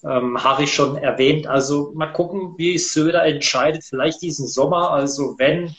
ähm, 0.04 0.42
Harry 0.44 0.68
schon 0.68 0.98
erwähnt. 0.98 1.48
Also 1.48 1.92
mal 1.96 2.08
gucken, 2.14 2.56
wie 2.58 2.78
Söder 2.78 3.26
entscheidet. 3.26 3.84
Vielleicht 3.84 4.22
diesen 4.22 4.48
Sommer. 4.48 4.92
Also 4.92 5.36
wenn 5.38 5.76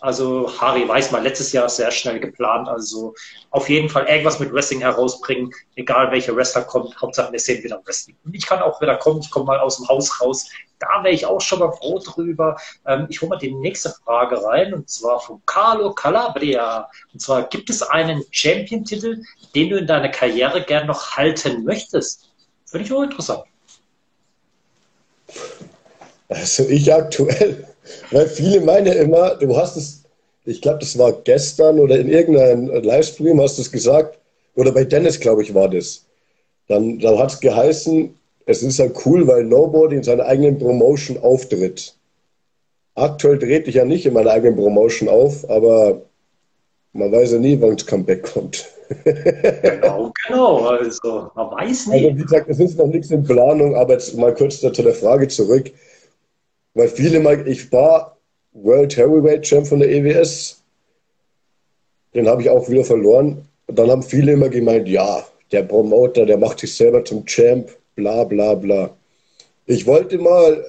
also 0.00 0.50
Harry 0.60 0.88
weiß 0.88 1.12
mal, 1.12 1.22
letztes 1.22 1.52
Jahr 1.52 1.68
sehr 1.68 1.90
schnell 1.90 2.18
geplant. 2.18 2.68
Also 2.68 3.14
auf 3.50 3.68
jeden 3.68 3.88
Fall 3.88 4.06
irgendwas 4.06 4.40
mit 4.40 4.52
Wrestling 4.52 4.80
herausbringen, 4.80 5.52
egal 5.76 6.10
welcher 6.10 6.34
Wrestler 6.34 6.62
kommt. 6.62 7.00
Hauptsache 7.00 7.30
wir 7.32 7.38
sehen 7.38 7.62
wieder 7.62 7.80
Wrestling. 7.84 8.16
Und 8.24 8.34
ich 8.34 8.46
kann 8.46 8.62
auch 8.62 8.80
wieder 8.80 8.96
kommen, 8.96 9.20
ich 9.20 9.30
komme 9.30 9.46
mal 9.46 9.60
aus 9.60 9.76
dem 9.76 9.88
Haus 9.88 10.20
raus. 10.20 10.48
Da 10.78 11.04
wäre 11.04 11.14
ich 11.14 11.26
auch 11.26 11.40
schon 11.40 11.60
mal 11.60 11.72
froh 11.72 11.98
drüber. 11.98 12.56
Ähm, 12.86 13.06
ich 13.10 13.20
hole 13.20 13.30
mal 13.30 13.38
die 13.38 13.52
nächste 13.54 13.90
Frage 13.90 14.42
rein 14.42 14.72
und 14.72 14.88
zwar 14.88 15.20
von 15.20 15.42
Carlo 15.46 15.92
Calabria. 15.92 16.88
Und 17.12 17.20
zwar 17.20 17.42
gibt 17.44 17.68
es 17.70 17.82
einen 17.82 18.24
Champion-Titel, 18.30 19.22
den 19.54 19.68
du 19.68 19.76
in 19.76 19.86
deiner 19.86 20.08
Karriere 20.08 20.62
gern 20.62 20.86
noch 20.86 21.16
halten 21.16 21.64
möchtest? 21.64 22.30
Finde 22.64 22.86
ich 22.86 22.92
auch 22.92 23.02
interessant. 23.02 23.44
Also 26.34 26.64
ich 26.68 26.92
aktuell 26.92 27.64
weil 28.10 28.26
viele 28.26 28.60
meinen 28.60 28.92
immer, 28.92 29.36
du 29.36 29.56
hast 29.56 29.76
es, 29.76 30.02
ich 30.44 30.60
glaube, 30.60 30.78
das 30.80 30.98
war 30.98 31.12
gestern 31.24 31.78
oder 31.78 31.98
in 31.98 32.08
irgendeinem 32.08 32.68
Livestream 32.82 33.40
hast 33.40 33.58
du 33.58 33.62
es 33.62 33.72
gesagt, 33.72 34.18
oder 34.54 34.72
bei 34.72 34.84
Dennis, 34.84 35.18
glaube 35.18 35.42
ich, 35.42 35.54
war 35.54 35.68
das. 35.68 36.04
Dann, 36.68 36.98
dann 36.98 37.18
hat 37.18 37.32
es 37.32 37.40
geheißen, 37.40 38.14
es 38.46 38.62
ist 38.62 38.78
ja 38.78 38.86
cool, 39.04 39.26
weil 39.26 39.44
Nobody 39.44 39.96
in 39.96 40.02
seiner 40.02 40.26
eigenen 40.26 40.58
Promotion 40.58 41.18
auftritt. 41.18 41.94
Aktuell 42.94 43.38
trete 43.38 43.70
ich 43.70 43.76
ja 43.76 43.84
nicht 43.84 44.04
in 44.04 44.12
meiner 44.12 44.30
eigenen 44.30 44.56
Promotion 44.56 45.08
auf, 45.08 45.48
aber 45.48 46.02
man 46.92 47.10
weiß 47.10 47.32
ja 47.32 47.38
nie, 47.38 47.58
wann 47.60 47.76
das 47.76 47.86
Comeback 47.86 48.34
kommt. 48.34 48.66
genau, 49.04 50.12
genau. 50.26 50.66
Also, 50.66 51.30
man 51.34 51.50
weiß 51.52 51.86
nicht. 51.86 52.04
Also, 52.04 52.18
wie 52.18 52.22
gesagt, 52.22 52.50
es 52.50 52.60
ist 52.60 52.76
noch 52.76 52.86
nichts 52.86 53.10
in 53.10 53.24
Planung, 53.24 53.74
aber 53.76 53.94
jetzt 53.94 54.14
mal 54.16 54.34
kurz 54.34 54.60
zu 54.60 54.70
der 54.70 54.92
Frage 54.92 55.28
zurück. 55.28 55.72
Weil 56.74 56.88
viele 56.88 57.20
mal, 57.20 57.46
ich 57.46 57.70
war 57.72 58.16
World 58.52 58.96
Heavyweight 58.96 59.42
Champ 59.42 59.66
von 59.66 59.80
der 59.80 59.90
EWS. 59.90 60.62
Den 62.14 62.28
habe 62.28 62.42
ich 62.42 62.50
auch 62.50 62.68
wieder 62.68 62.84
verloren. 62.84 63.46
Und 63.66 63.78
dann 63.78 63.90
haben 63.90 64.02
viele 64.02 64.32
immer 64.32 64.48
gemeint, 64.48 64.88
ja, 64.88 65.26
der 65.50 65.62
Promoter, 65.62 66.26
der 66.26 66.38
macht 66.38 66.60
sich 66.60 66.74
selber 66.74 67.04
zum 67.04 67.24
Champ, 67.26 67.70
bla 67.94 68.24
bla 68.24 68.54
bla. 68.54 68.90
Ich 69.66 69.86
wollte 69.86 70.18
mal, 70.18 70.64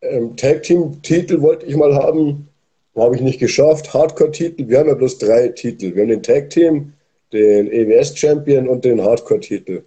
ähm, 0.00 0.36
Tag 0.36 0.62
Team 0.62 1.00
Titel 1.02 1.40
wollte 1.40 1.66
ich 1.66 1.76
mal 1.76 1.94
haben, 1.94 2.48
habe 2.96 3.16
ich 3.16 3.22
nicht 3.22 3.38
geschafft. 3.38 3.92
Hardcore 3.92 4.30
Titel, 4.30 4.68
wir 4.68 4.78
haben 4.78 4.88
ja 4.88 4.94
bloß 4.94 5.18
drei 5.18 5.48
Titel. 5.48 5.94
Wir 5.94 6.02
haben 6.02 6.10
den 6.10 6.22
Tag 6.22 6.50
Team, 6.50 6.92
den 7.32 7.70
EWS 7.70 8.16
Champion 8.16 8.68
und 8.68 8.84
den 8.84 9.02
Hardcore 9.02 9.40
Titel. 9.40 9.82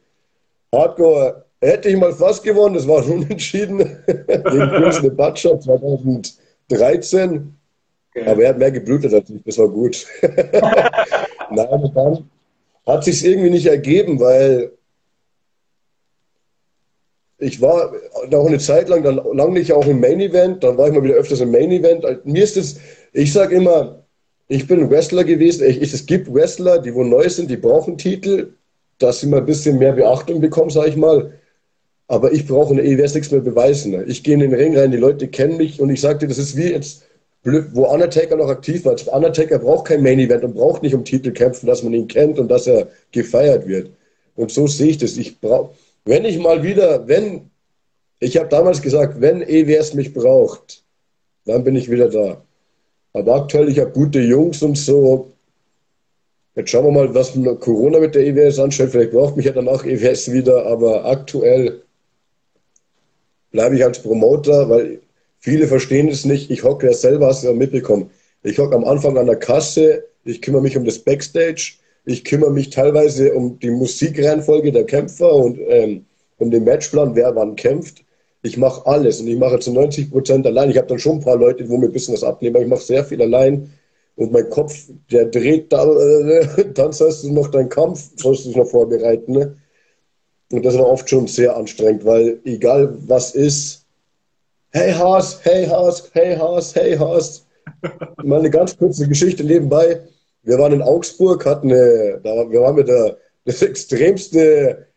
Hardcore 0.73 1.45
Hätte 1.59 1.89
ich 1.89 1.97
mal 1.97 2.13
fast 2.13 2.43
gewonnen, 2.43 2.75
das 2.75 2.87
war 2.87 3.03
schon 3.07 3.29
entschieden. 3.29 3.79
Gegen 4.07 4.69
Prince 4.69 5.09
Butcher 5.11 5.59
2013. 5.59 7.53
Okay. 8.15 8.29
Aber 8.29 8.43
er 8.43 8.49
hat 8.49 8.57
mehr 8.57 8.71
geblutet 8.71 9.13
als 9.13 9.29
ich, 9.29 9.43
das 9.43 9.57
war 9.57 9.67
gut. 9.67 10.05
Nein, 11.51 11.91
dann 11.93 12.29
hat 12.85 13.03
sich 13.03 13.25
irgendwie 13.25 13.49
nicht 13.49 13.65
ergeben, 13.67 14.19
weil 14.19 14.71
ich 17.39 17.61
war 17.61 17.93
noch 18.29 18.47
eine 18.47 18.57
Zeit 18.57 18.89
lang 18.89 19.03
dann 19.03 19.21
lang 19.33 19.53
nicht 19.53 19.71
auch 19.71 19.85
im 19.85 19.99
Main 19.99 20.19
Event, 20.19 20.63
dann 20.63 20.77
war 20.77 20.87
ich 20.87 20.93
mal 20.93 21.03
wieder 21.03 21.15
öfters 21.15 21.41
im 21.41 21.51
Main 21.51 21.71
Event. 21.71 22.25
Mir 22.25 22.43
ist 22.43 22.57
es, 22.57 22.79
ich 23.13 23.31
sage 23.31 23.55
immer, 23.55 24.03
ich 24.47 24.67
bin 24.67 24.89
Wrestler 24.89 25.23
gewesen. 25.23 25.67
Ich, 25.67 25.81
es 25.81 26.05
gibt 26.05 26.33
Wrestler, 26.33 26.79
die 26.79 26.93
wo 26.95 27.03
neu 27.03 27.27
sind, 27.29 27.49
die 27.51 27.57
brauchen 27.57 27.97
Titel, 27.97 28.53
dass 28.97 29.19
sie 29.19 29.27
mal 29.27 29.39
ein 29.39 29.45
bisschen 29.45 29.77
mehr 29.77 29.93
Beachtung 29.93 30.41
bekommen, 30.41 30.69
sage 30.69 30.89
ich 30.89 30.95
mal. 30.95 31.33
Aber 32.07 32.31
ich 32.31 32.47
brauche 32.47 32.71
in 32.71 32.77
der 32.77 32.85
EWS 32.85 33.15
nichts 33.15 33.31
mehr 33.31 33.41
beweisen. 33.41 34.07
Ich 34.07 34.23
gehe 34.23 34.33
in 34.33 34.39
den 34.39 34.53
Ring 34.53 34.77
rein, 34.77 34.91
die 34.91 34.97
Leute 34.97 35.27
kennen 35.27 35.57
mich 35.57 35.81
und 35.81 35.89
ich 35.89 35.99
sagte, 35.99 36.27
das 36.27 36.37
ist 36.37 36.55
wie 36.55 36.71
jetzt, 36.71 37.03
wo 37.43 37.85
Undertaker 37.85 38.35
noch 38.37 38.49
aktiv 38.49 38.85
war. 38.85 38.95
Undertaker 39.13 39.59
braucht 39.59 39.87
kein 39.87 40.03
Main 40.03 40.19
Event 40.19 40.43
und 40.43 40.53
braucht 40.53 40.83
nicht 40.83 40.95
um 40.95 41.03
Titel 41.03 41.31
kämpfen, 41.31 41.67
dass 41.67 41.83
man 41.83 41.93
ihn 41.93 42.07
kennt 42.07 42.39
und 42.39 42.49
dass 42.49 42.67
er 42.67 42.87
gefeiert 43.11 43.67
wird. 43.67 43.91
Und 44.35 44.51
so 44.51 44.67
sehe 44.67 44.89
ich 44.89 44.97
das. 44.97 45.17
Ich 45.17 45.39
brauche, 45.39 45.71
wenn 46.05 46.23
ich 46.23 46.39
mal 46.39 46.63
wieder, 46.63 47.07
wenn, 47.07 47.49
ich 48.19 48.37
habe 48.37 48.47
damals 48.49 48.81
gesagt, 48.81 49.19
wenn 49.19 49.41
EWS 49.41 49.93
mich 49.93 50.13
braucht, 50.13 50.83
dann 51.45 51.63
bin 51.63 51.75
ich 51.75 51.89
wieder 51.89 52.09
da. 52.09 52.41
Aber 53.13 53.35
aktuell, 53.35 53.69
ich 53.69 53.79
habe 53.79 53.91
gute 53.91 54.19
Jungs 54.19 54.61
und 54.61 54.77
so. 54.77 55.31
Jetzt 56.55 56.69
schauen 56.69 56.85
wir 56.85 56.91
mal, 56.91 57.13
was 57.13 57.33
Corona 57.59 57.99
mit 57.99 58.15
der 58.15 58.25
EWS 58.25 58.59
anstellt. 58.59 58.91
Vielleicht 58.91 59.11
braucht 59.11 59.37
mich 59.37 59.45
ja 59.45 59.51
danach 59.51 59.85
EWS 59.85 60.31
wieder, 60.31 60.65
aber 60.65 61.05
aktuell 61.05 61.81
bleibe 63.57 63.75
ich 63.75 63.83
als 63.83 64.03
Promoter, 64.03 64.69
weil 64.69 64.99
viele 65.39 65.65
verstehen 65.67 66.09
es 66.09 66.25
nicht. 66.25 66.51
Ich 66.51 66.63
hocke 66.63 66.85
ja 66.85 66.93
selber, 66.93 67.25
hast 67.25 67.41
du 67.41 67.47
ja 67.47 67.53
mitbekommen. 67.53 68.11
Ich 68.43 68.59
hocke 68.59 68.75
am 68.75 68.85
Anfang 68.85 69.17
an 69.17 69.25
der 69.25 69.37
Kasse, 69.37 70.03
ich 70.25 70.43
kümmere 70.43 70.61
mich 70.61 70.77
um 70.77 70.85
das 70.85 70.99
Backstage, 70.99 71.73
ich 72.05 72.23
kümmere 72.23 72.51
mich 72.51 72.69
teilweise 72.69 73.33
um 73.33 73.57
die 73.57 73.71
Musikreihenfolge 73.71 74.71
der 74.71 74.85
Kämpfer 74.85 75.33
und 75.33 75.57
ähm, 75.69 76.05
um 76.37 76.51
den 76.51 76.65
Matchplan, 76.65 77.15
wer 77.15 77.35
wann 77.35 77.55
kämpft. 77.55 78.03
Ich 78.43 78.57
mache 78.57 78.85
alles 78.85 79.21
und 79.21 79.27
ich 79.27 79.37
mache 79.39 79.57
zu 79.57 79.73
90 79.73 80.11
Prozent 80.11 80.45
allein. 80.45 80.69
Ich 80.69 80.77
habe 80.77 80.87
dann 80.87 80.99
schon 80.99 81.17
ein 81.17 81.23
paar 81.23 81.37
Leute, 81.37 81.67
wo 81.67 81.77
mir 81.77 81.87
ein 81.87 81.91
bisschen 81.91 82.13
was 82.13 82.23
abnehmen, 82.23 82.57
aber 82.57 82.63
ich 82.63 82.69
mache 82.69 82.83
sehr 82.83 83.03
viel 83.03 83.23
allein. 83.23 83.71
Und 84.17 84.31
mein 84.31 84.51
Kopf, 84.51 84.75
der 85.11 85.25
dreht 85.25 85.73
da, 85.73 85.83
äh, 85.83 86.65
dann 86.75 86.91
sollst 86.91 87.23
du 87.23 87.33
noch 87.33 87.47
deinen 87.47 87.69
Kampf, 87.69 88.11
sollst 88.17 88.43
du 88.43 88.49
dich 88.49 88.57
noch 88.57 88.67
vorbereiten. 88.67 89.31
Ne? 89.31 89.57
Und 90.51 90.63
das 90.65 90.77
war 90.77 90.87
oft 90.87 91.09
schon 91.09 91.27
sehr 91.27 91.55
anstrengend, 91.55 92.05
weil 92.05 92.39
egal 92.45 92.95
was 93.07 93.35
ist, 93.35 93.85
hey 94.71 94.93
Haas, 94.93 95.39
hey 95.43 95.65
Haas, 95.65 96.09
hey 96.13 96.35
Haas, 96.37 96.75
hey 96.75 96.97
Haas. 96.97 97.45
Mal 98.23 98.39
eine 98.39 98.49
ganz 98.49 98.77
kurze 98.77 99.07
Geschichte 99.07 99.43
nebenbei. 99.43 100.01
Wir 100.43 100.57
waren 100.57 100.71
in 100.71 100.81
Augsburg, 100.81 101.45
hatten 101.45 101.71
eine, 101.71 102.21
da, 102.23 102.49
wir 102.49 102.61
waren 102.61 102.75
mit 102.75 102.87
der, 102.87 103.17
das 103.43 103.61
extremste 103.61 104.87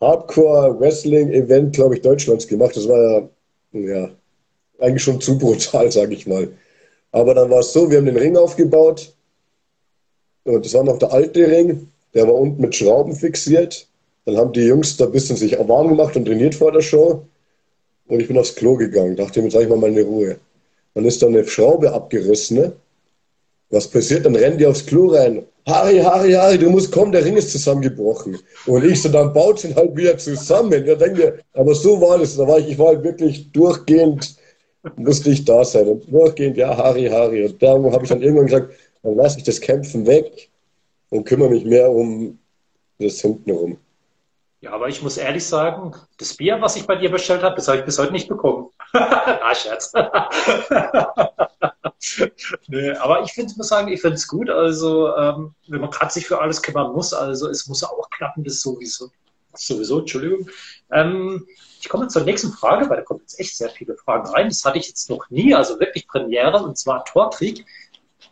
Hardcore-Wrestling-Event, 0.00 1.74
glaube 1.74 1.96
ich, 1.96 2.02
Deutschlands 2.02 2.48
gemacht. 2.48 2.76
Das 2.76 2.88
war 2.88 3.28
ja, 3.72 3.80
ja 3.80 4.10
eigentlich 4.80 5.02
schon 5.02 5.20
zu 5.20 5.36
brutal, 5.38 5.90
sage 5.92 6.14
ich 6.14 6.26
mal. 6.26 6.48
Aber 7.12 7.34
dann 7.34 7.50
war 7.50 7.60
es 7.60 7.72
so, 7.72 7.90
wir 7.90 7.98
haben 7.98 8.06
den 8.06 8.16
Ring 8.16 8.36
aufgebaut. 8.36 9.12
Und 10.44 10.64
das 10.64 10.74
war 10.74 10.84
noch 10.84 10.98
der 10.98 11.12
alte 11.12 11.46
Ring. 11.46 11.88
Der 12.14 12.26
war 12.26 12.34
unten 12.34 12.60
mit 12.60 12.74
Schrauben 12.74 13.14
fixiert. 13.14 13.86
Dann 14.24 14.36
haben 14.36 14.52
die 14.52 14.66
Jungs 14.66 14.96
da 14.96 15.04
ein 15.04 15.12
bisschen 15.12 15.36
sich 15.36 15.58
warm 15.58 15.88
gemacht 15.88 16.16
und 16.16 16.24
trainiert 16.24 16.54
vor 16.54 16.72
der 16.72 16.80
Show. 16.80 17.26
Und 18.06 18.20
ich 18.20 18.28
bin 18.28 18.38
aufs 18.38 18.54
Klo 18.54 18.76
gegangen. 18.76 19.16
Dachte 19.16 19.42
mir, 19.42 19.50
sage 19.50 19.64
ich 19.64 19.70
mal 19.70 19.78
meine 19.78 20.02
Ruhe. 20.02 20.36
Dann 20.94 21.04
ist 21.04 21.22
da 21.22 21.26
eine 21.26 21.46
Schraube 21.46 21.92
abgerissen. 21.92 22.58
Ne? 22.58 22.72
Was 23.70 23.88
passiert? 23.88 24.24
Dann 24.24 24.36
rennen 24.36 24.58
die 24.58 24.66
aufs 24.66 24.86
Klo 24.86 25.08
rein. 25.08 25.44
Harry, 25.66 25.98
Harry, 25.98 26.32
Harry, 26.32 26.58
du 26.58 26.68
musst 26.68 26.92
kommen, 26.92 27.12
der 27.12 27.24
Ring 27.24 27.36
ist 27.36 27.50
zusammengebrochen. 27.50 28.38
Und 28.66 28.84
ich 28.84 29.00
so, 29.00 29.08
dann 29.08 29.32
baut 29.32 29.60
sie 29.60 29.74
halt 29.74 29.96
wieder 29.96 30.16
zusammen. 30.18 30.84
Ja, 30.86 30.94
denke, 30.94 31.40
aber 31.54 31.74
so 31.74 32.00
war 32.00 32.18
das. 32.18 32.36
Da 32.36 32.46
war 32.46 32.58
ich, 32.58 32.68
ich 32.68 32.78
war 32.78 32.88
halt 32.88 33.02
wirklich 33.02 33.50
durchgehend, 33.52 34.36
musste 34.96 35.30
ich 35.30 35.44
da 35.44 35.64
sein. 35.64 35.88
Und 35.88 36.12
durchgehend, 36.12 36.58
ja, 36.58 36.76
Harry, 36.76 37.06
Harry. 37.06 37.46
Und 37.46 37.62
da 37.62 37.70
habe 37.70 38.00
ich 38.02 38.10
dann 38.10 38.22
irgendwann 38.22 38.46
gesagt, 38.46 38.74
dann 39.02 39.16
lasse 39.16 39.38
ich 39.38 39.44
das 39.44 39.60
Kämpfen 39.60 40.06
weg 40.06 40.50
und 41.10 41.24
kümmere 41.24 41.50
mich 41.50 41.64
mehr 41.64 41.90
um 41.90 42.38
das 42.98 43.20
Hintenrum. 43.20 43.78
Ja, 44.64 44.72
aber 44.72 44.88
ich 44.88 45.02
muss 45.02 45.18
ehrlich 45.18 45.46
sagen, 45.46 45.94
das 46.16 46.38
Bier, 46.38 46.62
was 46.62 46.76
ich 46.76 46.86
bei 46.86 46.96
dir 46.96 47.10
bestellt 47.10 47.42
habe, 47.42 47.54
das 47.54 47.68
habe 47.68 47.80
ich 47.80 47.84
bis 47.84 47.98
heute 47.98 48.12
nicht 48.12 48.28
bekommen. 48.28 48.70
ah, 48.94 49.54
Scherz. 49.54 49.92
nee, 52.68 52.92
aber 52.92 53.24
ich 53.24 53.34
finde, 53.34 53.52
muss 53.58 53.68
sagen, 53.68 53.88
ich 53.88 54.00
finde 54.00 54.14
es 54.14 54.26
gut. 54.26 54.48
Also, 54.48 55.14
ähm, 55.16 55.54
wenn 55.68 55.82
man 55.82 55.90
gerade 55.90 56.10
sich 56.10 56.26
für 56.26 56.40
alles 56.40 56.62
kümmern 56.62 56.94
muss, 56.94 57.12
also 57.12 57.50
es 57.50 57.66
muss 57.66 57.84
auch 57.84 58.08
klappen, 58.08 58.42
das 58.42 58.62
sowieso. 58.62 59.10
Sowieso, 59.52 59.98
Entschuldigung. 59.98 60.48
Ähm, 60.90 61.46
ich 61.78 61.90
komme 61.90 62.08
zur 62.08 62.22
nächsten 62.22 62.50
Frage, 62.50 62.88
weil 62.88 62.96
da 62.96 63.02
kommen 63.02 63.20
jetzt 63.20 63.38
echt 63.38 63.58
sehr 63.58 63.68
viele 63.68 63.98
Fragen 63.98 64.30
rein. 64.30 64.48
Das 64.48 64.64
hatte 64.64 64.78
ich 64.78 64.88
jetzt 64.88 65.10
noch 65.10 65.28
nie, 65.28 65.54
also 65.54 65.78
wirklich 65.78 66.08
Premiere, 66.08 66.62
und 66.62 66.78
zwar 66.78 67.04
Torkrieg. 67.04 67.66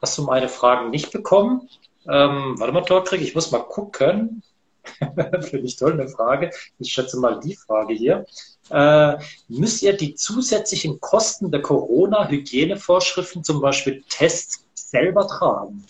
Hast 0.01 0.17
du 0.17 0.23
meine 0.23 0.49
Fragen 0.49 0.89
nicht 0.89 1.13
bekommen? 1.13 1.69
Ähm, 2.09 2.55
warte 2.57 2.73
mal, 2.73 2.87
Torkrieg, 2.87 3.21
ich 3.21 3.35
muss 3.35 3.51
mal 3.51 3.65
gucken. 3.65 4.43
Finde 5.43 5.67
ich 5.67 5.77
toll, 5.77 5.93
eine 5.93 6.09
Frage. 6.09 6.51
Ich 6.79 6.93
schätze 6.93 7.19
mal 7.19 7.41
die 7.41 7.57
Frage 7.57 7.95
hier. 7.95 8.25
Äh, 8.71 9.17
müsst 9.49 9.83
ihr 9.83 9.93
die 9.93 10.15
zusätzlichen 10.15 11.01
Kosten 11.01 11.51
der 11.51 11.63
Corona-Hygienevorschriften, 11.63 13.45
zum 13.45 13.61
Beispiel 13.61 14.03
Tests, 14.09 14.65
selber 14.75 15.27
tragen? 15.27 15.85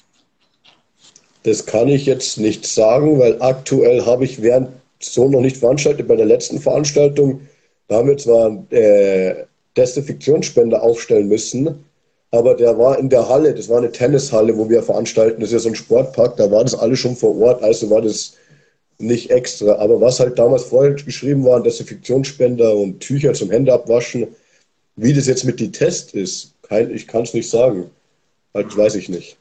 Das 1.43 1.67
kann 1.67 1.89
ich 1.89 2.07
jetzt 2.07 2.39
nicht 2.39 2.67
sagen, 2.67 3.19
weil 3.19 3.43
aktuell 3.43 4.07
habe 4.07 4.25
ich 4.25 4.43
während 4.43 4.69
so 5.01 5.29
noch 5.29 5.41
nicht 5.41 5.57
veranstaltet. 5.57 6.07
Bei 6.07 6.17
der 6.17 6.27
letzten 6.27 6.61
Veranstaltung, 6.61 7.41
da 7.89 7.97
haben 7.97 8.09
wir 8.09 8.17
zwar 8.17 8.65
äh, 8.71 9.45
Desinfektionsspender 9.77 10.83
aufstellen 10.83 11.29
müssen, 11.29 11.85
aber 12.31 12.55
der 12.55 12.79
war 12.79 12.99
in 12.99 13.09
der 13.09 13.29
Halle, 13.29 13.55
das 13.55 13.69
war 13.69 13.79
eine 13.79 13.93
Tennishalle, 13.93 14.57
wo 14.57 14.69
wir 14.71 14.83
veranstalten, 14.83 15.41
das 15.41 15.51
ist 15.51 15.55
ja 15.55 15.59
so 15.59 15.69
ein 15.69 15.75
Sportpark, 15.75 16.37
da 16.37 16.51
war 16.51 16.63
das 16.63 16.75
alles 16.75 16.99
schon 16.99 17.17
vor 17.17 17.37
Ort, 17.39 17.63
also 17.63 17.91
war 17.91 18.01
das 18.01 18.35
nicht 18.99 19.31
extra. 19.31 19.77
Aber 19.77 20.01
was 20.01 20.21
halt 20.21 20.39
damals 20.39 20.65
vorher 20.65 20.95
geschrieben 20.95 21.45
war, 21.45 21.63
Desinfektionsspender 21.63 22.75
und 22.75 23.01
Tücher 23.01 23.35
zum 23.35 23.51
Händeabwaschen, 23.51 24.29
wie 24.97 25.13
das 25.13 25.27
jetzt 25.27 25.45
mit 25.45 25.61
die 25.61 25.73
Test 25.73 26.15
ist, 26.15 26.55
kein, 26.63 26.91
ich 26.91 27.07
kann 27.07 27.23
es 27.23 27.35
nicht 27.35 27.49
sagen. 27.49 27.91
Halt, 28.55 28.77
weiß 28.77 28.95
ich 28.97 29.09
nicht. 29.09 29.37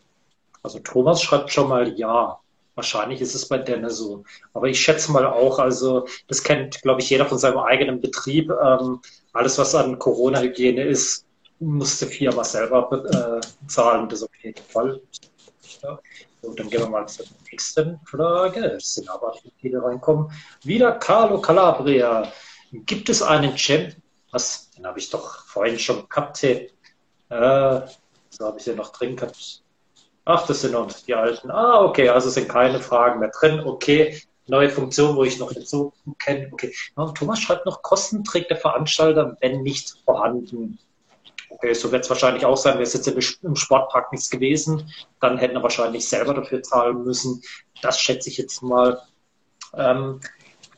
Also 0.63 0.79
Thomas 0.79 1.21
schreibt 1.21 1.51
schon 1.51 1.69
mal 1.69 1.97
ja. 1.97 2.37
Wahrscheinlich 2.75 3.19
ist 3.19 3.35
es 3.35 3.47
bei 3.47 3.57
Dennis 3.57 3.97
so. 3.97 4.23
Aber 4.53 4.67
ich 4.67 4.79
schätze 4.79 5.11
mal 5.11 5.25
auch, 5.25 5.59
also 5.59 6.07
das 6.27 6.41
kennt, 6.41 6.81
glaube 6.81 7.01
ich, 7.01 7.09
jeder 7.09 7.25
von 7.25 7.37
seinem 7.37 7.57
eigenen 7.57 7.99
Betrieb. 7.99 8.49
Ähm, 8.49 9.01
alles, 9.33 9.57
was 9.57 9.75
an 9.75 9.99
Corona-Hygiene 9.99 10.83
ist, 10.83 11.25
musste 11.59 12.07
Firma 12.07 12.43
selber 12.43 13.41
äh, 13.43 13.67
zahlen. 13.67 14.07
Das 14.07 14.23
auf 14.23 14.29
jeden 14.41 14.63
Fall. 14.69 15.01
Ja. 15.81 15.99
So, 16.41 16.53
dann 16.53 16.69
gehen 16.69 16.81
wir 16.81 16.89
mal 16.89 17.07
zur 17.07 17.25
nächsten 17.51 17.99
Frage. 18.05 18.59
Es 18.77 18.95
sind 18.95 19.09
aber 19.09 19.35
viele 19.59 19.81
reinkommen. 19.81 20.31
Wieder 20.63 20.93
Carlo 20.93 21.41
Calabria. 21.41 22.31
Gibt 22.71 23.09
es 23.09 23.21
einen 23.21 23.55
Champ? 23.55 23.95
Was? 24.31 24.69
Den 24.71 24.85
habe 24.85 24.99
ich 24.99 25.09
doch 25.09 25.45
vorhin 25.45 25.77
schon 25.77 26.07
gehabt. 26.07 26.43
Äh, 26.43 26.67
so 27.29 28.45
habe 28.45 28.57
ich 28.57 28.63
den 28.65 28.77
noch 28.77 28.91
drin 28.91 29.15
gehabt. 29.15 29.63
Ach, 30.25 30.45
das 30.45 30.61
sind 30.61 30.73
noch 30.73 30.91
die 30.91 31.15
alten. 31.15 31.49
Ah, 31.49 31.81
okay, 31.81 32.09
also 32.09 32.29
sind 32.29 32.47
keine 32.47 32.79
Fragen 32.79 33.19
mehr 33.19 33.31
drin. 33.37 33.59
Okay, 33.61 34.21
neue 34.47 34.69
Funktion, 34.69 35.15
wo 35.15 35.23
ich 35.23 35.39
noch 35.39 35.51
dazu 35.51 35.93
kenne. 36.19 36.49
Okay, 36.51 36.73
Thomas 37.15 37.39
schreibt 37.39 37.65
noch, 37.65 37.81
Kosten 37.81 38.23
trägt 38.23 38.51
der 38.51 38.57
Veranstalter, 38.57 39.35
wenn 39.41 39.63
nicht 39.63 39.95
vorhanden. 40.05 40.77
Okay, 41.53 41.73
so 41.73 41.91
wird 41.91 42.03
es 42.03 42.09
wahrscheinlich 42.09 42.45
auch 42.45 42.57
sein. 42.57 42.75
Wäre 42.75 42.83
es 42.83 42.93
jetzt 42.93 43.07
im 43.07 43.55
Sportpark 43.55 44.11
nichts 44.11 44.29
gewesen, 44.29 44.91
dann 45.19 45.37
hätten 45.37 45.55
wir 45.55 45.63
wahrscheinlich 45.63 46.07
selber 46.07 46.33
dafür 46.33 46.63
zahlen 46.63 47.03
müssen. 47.03 47.41
Das 47.81 47.99
schätze 47.99 48.29
ich 48.29 48.37
jetzt 48.37 48.61
mal. 48.61 49.01
Ähm, 49.75 50.19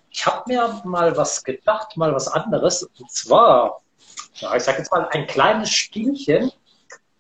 ich 0.10 0.26
habe 0.26 0.44
mir 0.48 0.82
mal 0.84 1.16
was 1.18 1.44
gedacht, 1.44 1.98
mal 1.98 2.14
was 2.14 2.28
anderes. 2.28 2.84
Und 2.84 3.12
zwar, 3.12 3.82
ja, 4.36 4.56
ich 4.56 4.64
sage 4.64 4.80
jetzt 4.80 4.92
mal 4.92 5.08
ein 5.12 5.26
kleines 5.28 5.72
Spielchen, 5.72 6.52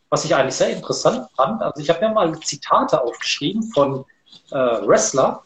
was 0.10 0.26
ich 0.26 0.36
eigentlich 0.36 0.56
sehr 0.56 0.70
interessant 0.70 1.28
fand. 1.36 1.62
Also 1.62 1.82
ich 1.82 1.90
habe 1.90 2.08
mir 2.08 2.14
mal 2.14 2.40
Zitate 2.40 3.02
aufgeschrieben 3.02 3.64
von 3.74 4.06
äh, 4.52 4.56
Wrestler. 4.56 5.44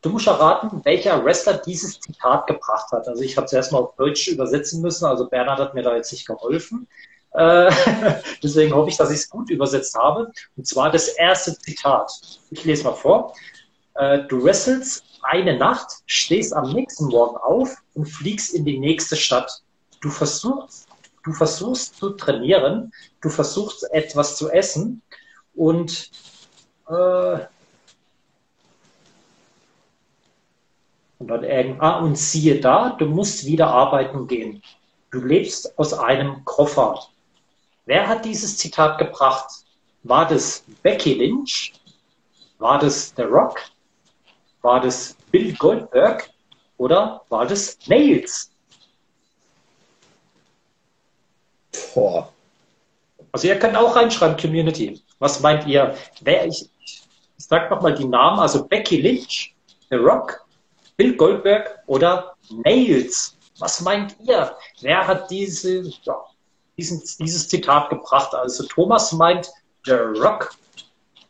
Du 0.00 0.10
musst 0.10 0.26
erraten, 0.26 0.82
welcher 0.84 1.22
Wrestler 1.24 1.54
dieses 1.58 2.00
Zitat 2.00 2.46
gebracht 2.46 2.90
hat. 2.92 3.06
Also 3.08 3.22
ich 3.22 3.36
habe 3.36 3.46
es 3.46 3.52
erstmal 3.52 3.82
auf 3.82 3.94
Deutsch 3.96 4.28
übersetzen 4.28 4.80
müssen. 4.80 5.04
Also 5.04 5.28
Bernhard 5.28 5.58
hat 5.58 5.74
mir 5.74 5.82
da 5.82 5.94
jetzt 5.94 6.12
nicht 6.12 6.26
geholfen. 6.26 6.88
Äh, 7.36 7.70
deswegen 8.42 8.74
hoffe 8.74 8.90
ich, 8.90 8.96
dass 8.96 9.10
ich 9.10 9.18
es 9.18 9.30
gut 9.30 9.50
übersetzt 9.50 9.94
habe. 9.96 10.32
Und 10.56 10.66
zwar 10.66 10.90
das 10.90 11.08
erste 11.08 11.56
Zitat. 11.58 12.10
Ich 12.50 12.64
lese 12.64 12.84
mal 12.84 12.94
vor. 12.94 13.34
Äh, 13.94 14.24
du 14.28 14.42
wrestelst 14.42 15.04
eine 15.22 15.56
Nacht, 15.58 15.90
stehst 16.06 16.54
am 16.54 16.72
nächsten 16.72 17.06
Morgen 17.06 17.36
auf 17.36 17.76
und 17.94 18.06
fliegst 18.06 18.54
in 18.54 18.64
die 18.64 18.78
nächste 18.78 19.16
Stadt. 19.16 19.62
Du 20.00 20.10
versuchst, 20.10 20.88
du 21.24 21.32
versuchst 21.32 21.96
zu 21.96 22.10
trainieren, 22.10 22.92
du 23.20 23.28
versuchst 23.28 23.90
etwas 23.92 24.36
zu 24.36 24.50
essen 24.50 25.02
und 25.54 26.10
äh, 26.88 27.38
und 31.18 31.28
dann 31.28 31.80
ah, 31.80 31.98
und 32.00 32.16
siehe 32.16 32.60
da, 32.60 32.90
du 32.90 33.06
musst 33.06 33.46
wieder 33.46 33.68
arbeiten 33.68 34.26
gehen. 34.26 34.62
Du 35.10 35.20
lebst 35.20 35.78
aus 35.78 35.94
einem 35.94 36.44
Koffer. 36.44 37.08
Wer 37.86 38.08
hat 38.08 38.24
dieses 38.24 38.58
Zitat 38.58 38.98
gebracht? 38.98 39.48
War 40.02 40.26
das 40.26 40.64
Becky 40.82 41.14
Lynch? 41.14 41.72
War 42.58 42.78
das 42.78 43.14
The 43.16 43.22
Rock? 43.22 43.60
War 44.62 44.80
das 44.80 45.16
Bill 45.30 45.54
Goldberg? 45.54 46.28
Oder 46.78 47.22
war 47.28 47.46
das 47.46 47.78
Nails? 47.86 48.50
Boah. 51.94 52.32
Also 53.32 53.46
ihr 53.46 53.58
könnt 53.58 53.76
auch 53.76 53.94
reinschreiben, 53.94 54.36
Community. 54.36 55.00
Was 55.18 55.40
meint 55.40 55.66
ihr? 55.66 55.96
Wer 56.22 56.46
ich, 56.46 56.68
ich 56.82 57.02
sag 57.38 57.70
nochmal 57.70 57.94
die 57.94 58.04
Namen, 58.04 58.40
also 58.40 58.64
Becky 58.64 59.00
Lynch, 59.00 59.54
The 59.90 59.96
Rock, 59.96 60.44
Bill 60.96 61.16
Goldberg 61.16 61.78
oder 61.86 62.34
Nails. 62.64 63.36
Was 63.58 63.80
meint 63.80 64.16
ihr? 64.20 64.56
Wer 64.80 65.06
hat 65.06 65.30
diese, 65.30 65.82
ja, 66.02 66.24
diesen, 66.76 67.02
dieses 67.18 67.48
Zitat 67.48 67.90
gebracht. 67.90 68.34
Also 68.34 68.64
Thomas 68.64 69.12
meint 69.12 69.50
The 69.84 69.92
Rock. 69.92 70.54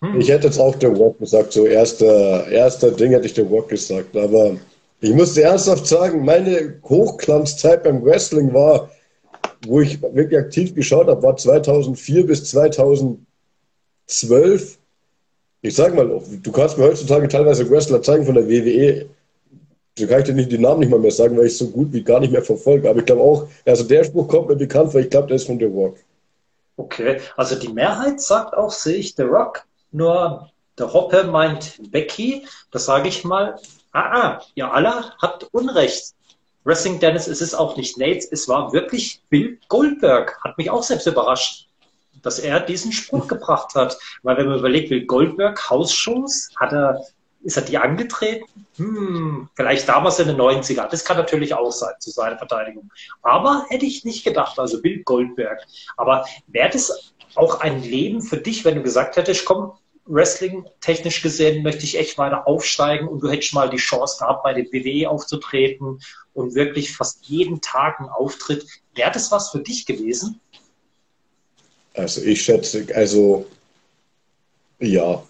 Hm. 0.01 0.21
Ich 0.21 0.29
hätte 0.29 0.49
jetzt 0.49 0.59
auch 0.59 0.75
The 0.79 0.87
Rock 0.87 1.19
gesagt, 1.19 1.53
so 1.53 1.67
erster, 1.67 2.47
erster 2.49 2.91
Ding 2.91 3.13
hätte 3.13 3.27
ich 3.27 3.35
The 3.35 3.43
Rock 3.43 3.69
gesagt, 3.69 4.17
aber 4.17 4.57
ich 5.01 5.13
muss 5.13 5.37
ernsthaft 5.37 5.87
sagen, 5.87 6.25
meine 6.25 6.81
Hochglanzzeit 6.85 7.85
beim 7.85 8.05
Wrestling 8.05 8.53
war, 8.55 8.91
wo 9.67 9.81
ich 9.81 10.01
wirklich 10.03 10.39
aktiv 10.39 10.75
geschaut 10.75 11.09
habe, 11.09 11.23
war 11.23 11.37
2004 11.37 12.27
bis 12.27 12.45
2012. 12.51 14.79
Ich 15.63 15.75
sag 15.75 15.95
mal, 15.95 16.21
du 16.43 16.53
kannst 16.53 16.79
mir 16.79 16.85
heutzutage 16.85 17.29
teilweise 17.29 17.69
Wrestler 17.69 18.03
zeigen 18.03 18.25
von 18.25 18.35
der 18.35 18.49
WWE, 18.49 19.09
so 19.99 20.07
kann 20.07 20.21
ich 20.21 20.27
dir 20.27 20.35
nicht 20.35 20.53
die 20.53 20.59
Namen 20.59 20.81
nicht 20.81 20.91
mal 20.91 21.01
mehr 21.01 21.11
sagen, 21.11 21.37
weil 21.39 21.47
ich 21.47 21.57
so 21.57 21.69
gut 21.69 21.93
wie 21.93 22.03
gar 22.03 22.21
nicht 22.21 22.33
mehr 22.33 22.43
verfolge. 22.43 22.89
Aber 22.89 22.99
ich 22.99 23.07
glaube 23.07 23.23
auch, 23.23 23.49
also 23.65 23.85
der 23.85 24.05
Spruch 24.05 24.29
kommt 24.29 24.49
mir 24.49 24.57
bekannt, 24.57 24.93
weil 24.93 25.05
ich 25.05 25.11
glaube, 25.11 25.29
der 25.29 25.37
ist 25.37 25.47
von 25.47 25.59
The 25.59 25.65
Rock. 25.65 25.97
Okay, 26.77 27.21
also 27.37 27.55
die 27.55 27.69
Mehrheit 27.69 28.21
sagt 28.21 28.55
auch, 28.55 28.71
sehe 28.71 28.97
ich 28.97 29.15
The 29.17 29.23
Rock, 29.23 29.65
nur 29.93 30.51
der 30.79 30.93
Hoppe 30.93 31.25
meint 31.25 31.81
Becky, 31.91 32.47
das 32.71 32.85
sage 32.85 33.09
ich 33.09 33.25
mal. 33.25 33.59
Ah, 33.93 34.21
ah, 34.21 34.43
ihr 34.55 34.71
alle 34.71 35.13
habt 35.23 35.45
Unrecht. 35.53 36.13
Wrestling 36.65 37.01
Dennis, 37.01 37.29
es 37.29 37.41
ist 37.41 37.55
auch 37.55 37.77
nicht 37.77 37.97
Nates, 37.97 38.29
es 38.31 38.49
war 38.49 38.73
wirklich 38.73 39.23
Bill 39.31 39.59
Goldberg. 39.69 40.39
Hat 40.45 40.59
mich 40.59 40.69
auch 40.69 40.83
selbst 40.83 41.07
überrascht, 41.07 41.69
dass 42.23 42.39
er 42.41 42.61
diesen 42.61 42.93
Spruch 42.93 43.29
gebracht 43.29 43.75
hat. 43.75 43.97
Weil 44.23 44.37
wenn 44.37 44.49
man 44.49 44.59
überlegt, 44.59 44.91
Bill 44.91 45.07
Goldberg, 45.07 45.71
Hausshows, 45.71 46.51
hat 46.57 46.73
er 46.73 47.07
ist 47.47 47.57
er 47.57 47.63
die 47.63 47.79
angetreten? 47.79 48.45
Hm, 48.77 49.49
vielleicht 49.55 49.89
damals 49.89 50.19
in 50.19 50.27
den 50.27 50.37
90er. 50.37 50.89
Das 50.89 51.05
kann 51.05 51.17
natürlich 51.17 51.55
auch 51.55 51.71
sein, 51.71 51.95
zu 52.01 52.11
seiner 52.11 52.37
Verteidigung. 52.37 52.91
Aber 53.23 53.65
hätte 53.69 53.87
ich 53.87 54.05
nicht 54.05 54.25
gedacht, 54.25 54.59
also 54.59 54.83
Bill 54.83 55.03
Goldberg. 55.05 55.65
Aber 55.97 56.27
wäre 56.49 56.71
das 56.71 57.13
auch 57.37 57.61
ein 57.61 57.83
Leben 57.83 58.21
für 58.21 58.37
dich, 58.37 58.65
wenn 58.65 58.75
du 58.75 58.83
gesagt 58.83 59.17
hättest, 59.17 59.45
komm, 59.45 59.73
Wrestling 60.07 60.65
technisch 60.81 61.23
gesehen 61.23 61.63
möchte 61.63 61.85
ich 61.85 61.99
echt 61.99 62.19
weiter 62.19 62.47
aufsteigen 62.47 63.09
und 63.09 63.21
du 63.21 63.31
hättest 63.31 63.55
mal 63.55 63.71
die 63.71 63.77
Chance 63.77 64.19
gehabt, 64.19 64.43
bei 64.43 64.53
der 64.53 64.65
WWE 64.65 65.09
aufzutreten 65.09 66.01
und 66.35 66.55
wirklich 66.55 66.95
fast 66.95 67.27
jeden 67.27 67.61
Tag 67.61 68.01
einen 68.01 68.09
Auftritt. 68.09 68.67
Wäre 68.95 69.11
das 69.11 69.31
was 69.31 69.51
für 69.51 69.61
dich 69.61 69.87
gewesen? 69.87 70.41
Also 71.95 72.23
ich 72.23 72.43
schätze, 72.43 72.87
also 72.95 73.47
ja. 74.79 75.23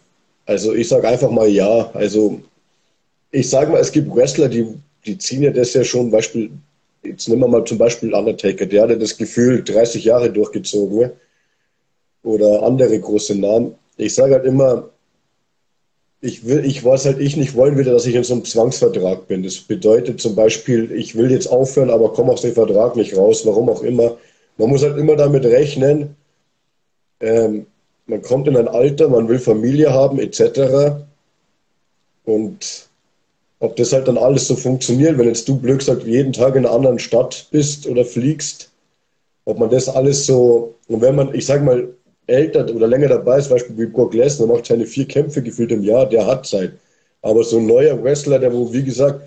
Also 0.47 0.75
ich 0.75 0.89
sage 0.89 1.09
einfach 1.09 1.31
mal 1.31 1.49
ja. 1.49 1.91
Also 1.93 2.41
ich 3.31 3.51
sage 3.51 3.73
mal, 3.73 3.81
es 3.81 3.93
gibt 3.93 4.15
Wrestler, 4.15 4.49
die, 4.49 4.67
die 5.05 5.19
ziehen 5.19 5.43
ja 5.43 5.51
das 5.51 5.75
ja 5.75 5.85
schon, 5.85 6.11
Beispiel, 6.11 6.51
jetzt 7.03 7.29
nehmen 7.29 7.43
wir 7.43 7.49
mal 7.49 7.65
zum 7.65 7.79
Beispiel 7.79 8.15
Undertaker, 8.15 8.67
der 8.67 8.83
hat 8.83 8.91
ja 8.91 8.97
das 8.97 9.17
Gefühl 9.17 9.63
30 9.63 10.05
Jahre 10.05 10.31
durchgezogen. 10.31 10.99
Ne? 10.99 11.13
Oder 12.23 12.63
andere 12.63 12.99
große 12.99 13.35
Namen. 13.39 13.75
Ich 13.97 14.15
sage 14.15 14.35
halt 14.35 14.45
immer, 14.45 14.91
ich 16.21 16.47
will, 16.47 16.65
ich 16.65 16.85
weiß 16.85 17.05
halt 17.07 17.21
ich 17.21 17.37
nicht 17.37 17.55
wollen 17.55 17.77
würde, 17.77 17.93
dass 17.93 18.07
ich 18.07 18.15
in 18.15 18.25
so 18.25 18.35
einem 18.35 18.45
Zwangsvertrag 18.45 19.29
bin. 19.29 19.43
Das 19.43 19.59
bedeutet 19.59 20.21
zum 20.21 20.35
Beispiel, 20.35 20.91
ich 20.93 21.17
will 21.17 21.31
jetzt 21.31 21.47
aufhören, 21.47 21.91
aber 21.91 22.13
komme 22.13 22.33
aus 22.33 22.43
dem 22.43 22.55
Vertrag 22.55 22.97
nicht 22.97 23.17
raus, 23.17 23.47
warum 23.47 23.69
auch 23.69 23.83
immer. 23.83 24.17
Man 24.57 24.71
muss 24.71 24.83
halt 24.83 24.97
immer 24.97 25.17
damit 25.17 25.45
rechnen, 25.45 26.17
ähm, 27.21 27.67
man 28.07 28.23
kommt 28.23 28.49
in 28.49 28.57
ein 28.57 28.69
Alter, 28.69 29.09
man 29.09 29.29
will 29.29 29.39
Familie 29.39 29.93
haben, 29.93 30.19
etc. 30.19 31.03
Und 32.25 32.89
ob 33.59 33.77
das 33.77 33.93
halt 33.93 34.09
dann 34.09 34.19
alles 34.19 34.49
so 34.49 34.55
funktioniert, 34.55 35.19
wenn 35.19 35.29
jetzt 35.29 35.49
du 35.49 35.59
Glück 35.59 35.83
sagt, 35.83 36.05
jeden 36.05 36.33
Tag 36.33 36.55
in 36.55 36.67
einer 36.67 36.75
anderen 36.75 36.99
Stadt 36.99 37.49
bist 37.51 37.87
oder 37.87 38.05
fliegst, 38.05 38.71
ob 39.45 39.59
man 39.59 39.71
das 39.71 39.89
alles 39.89 40.27
so, 40.27 40.75
und 40.89 41.01
wenn 41.01 41.15
man, 41.15 41.35
ich 41.35 41.47
sag 41.47 41.65
mal, 41.65 41.89
älter 42.27 42.69
oder 42.75 42.89
länger 42.89 43.09
dabei 43.09 43.39
ist, 43.39 43.45
zum 43.47 43.55
Beispiel 43.55 43.79
wie 43.79 43.87
Brock 43.87 44.15
Lesnar, 44.15 44.49
macht 44.49 44.67
seine 44.67 44.87
vier 44.87 45.07
Kämpfe 45.07 45.43
gefühlt 45.43 45.71
im 45.71 45.83
Jahr, 45.83 46.07
der 46.07 46.27
hat 46.27 46.47
Zeit. 46.47 46.73
Aber 47.23 47.45
so 47.45 47.59
ein 47.59 47.67
neuer 47.67 48.03
Wrestler, 48.03 48.39
der 48.39 48.53
wo, 48.53 48.73
wie 48.73 48.83
gesagt, 48.83 49.21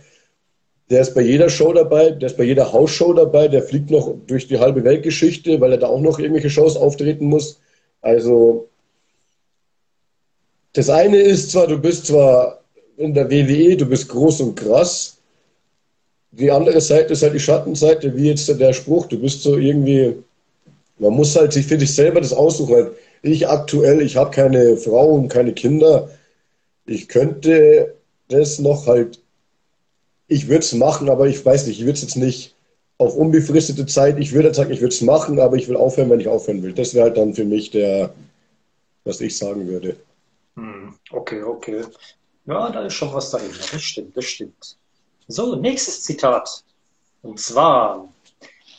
der 0.89 1.01
ist 1.01 1.13
bei 1.13 1.21
jeder 1.21 1.49
Show 1.49 1.71
dabei, 1.71 2.11
der 2.11 2.27
ist 2.27 2.37
bei 2.37 2.43
jeder 2.43 2.73
Hausshow 2.73 3.13
dabei, 3.13 3.47
der 3.47 3.61
fliegt 3.61 3.91
noch 3.91 4.15
durch 4.27 4.47
die 4.47 4.59
halbe 4.59 4.83
Weltgeschichte, 4.83 5.61
weil 5.61 5.73
er 5.73 5.77
da 5.77 5.87
auch 5.87 6.01
noch 6.01 6.19
irgendwelche 6.19 6.49
Shows 6.49 6.75
auftreten 6.75 7.25
muss. 7.25 7.59
Also 8.01 8.68
das 10.79 10.89
eine 10.89 11.17
ist 11.17 11.51
zwar, 11.51 11.67
du 11.67 11.77
bist 11.77 12.05
zwar 12.05 12.61
in 12.95 13.13
der 13.13 13.29
WWE, 13.29 13.75
du 13.75 13.85
bist 13.85 14.07
groß 14.07 14.39
und 14.39 14.55
krass. 14.55 15.17
Die 16.31 16.49
andere 16.49 16.79
Seite 16.79 17.11
ist 17.11 17.21
halt 17.21 17.33
die 17.33 17.39
Schattenseite, 17.39 18.15
wie 18.15 18.29
jetzt 18.29 18.47
der 18.47 18.71
Spruch, 18.71 19.07
du 19.07 19.19
bist 19.19 19.43
so 19.43 19.57
irgendwie, 19.57 20.15
man 20.97 21.13
muss 21.13 21.35
halt 21.35 21.51
sich 21.51 21.65
für 21.65 21.77
sich 21.77 21.93
selber 21.93 22.21
das 22.21 22.31
aussuchen. 22.31 22.75
Halt 22.75 22.91
ich 23.23 23.45
aktuell, 23.49 24.01
ich 24.01 24.15
habe 24.15 24.31
keine 24.31 24.77
Frau 24.77 25.15
und 25.15 25.27
keine 25.27 25.51
Kinder. 25.51 26.09
Ich 26.85 27.09
könnte 27.09 27.95
das 28.29 28.59
noch 28.59 28.87
halt, 28.87 29.19
ich 30.29 30.47
würde 30.47 30.59
es 30.59 30.73
machen, 30.73 31.09
aber 31.09 31.27
ich 31.27 31.45
weiß 31.45 31.67
nicht, 31.67 31.79
ich 31.79 31.85
würde 31.85 31.97
es 31.97 32.03
jetzt 32.03 32.15
nicht 32.15 32.55
auf 32.99 33.17
unbefristete 33.17 33.85
Zeit, 33.85 34.17
ich 34.17 34.31
würde 34.31 34.53
sagen, 34.53 34.71
ich 34.71 34.79
würde 34.79 34.93
es 34.93 35.01
machen, 35.01 35.41
aber 35.41 35.57
ich 35.57 35.67
will 35.67 35.75
aufhören, 35.75 36.09
wenn 36.09 36.21
ich 36.21 36.29
aufhören 36.29 36.63
will. 36.63 36.71
Das 36.71 36.93
wäre 36.93 37.07
halt 37.07 37.17
dann 37.17 37.33
für 37.33 37.43
mich 37.43 37.69
der, 37.71 38.13
was 39.03 39.19
ich 39.19 39.37
sagen 39.37 39.67
würde. 39.67 39.97
Hm, 40.59 40.93
okay, 41.11 41.41
okay. 41.41 41.85
Ja, 42.45 42.69
da 42.69 42.81
ist 42.81 42.93
schon 42.93 43.13
was 43.13 43.31
dahinter. 43.31 43.59
Das 43.71 43.81
stimmt, 43.81 44.17
das 44.17 44.25
stimmt. 44.25 44.77
So, 45.27 45.55
nächstes 45.55 46.03
Zitat. 46.03 46.63
Und 47.21 47.39
zwar, 47.39 48.09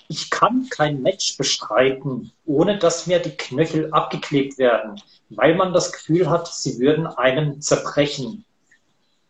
ich 0.09 0.29
kann 0.29 0.69
kein 0.69 1.01
Match 1.01 1.39
bestreiten, 1.39 2.33
ohne 2.45 2.79
dass 2.79 3.07
mir 3.07 3.19
die 3.21 3.37
Knöchel 3.37 3.91
abgeklebt 3.93 4.59
werden, 4.59 5.01
weil 5.31 5.55
man 5.55 5.73
das 5.73 5.93
Gefühl 5.93 6.29
hat, 6.29 6.49
sie 6.53 6.79
würden 6.81 7.07
einen 7.07 7.63
zerbrechen. 7.63 8.45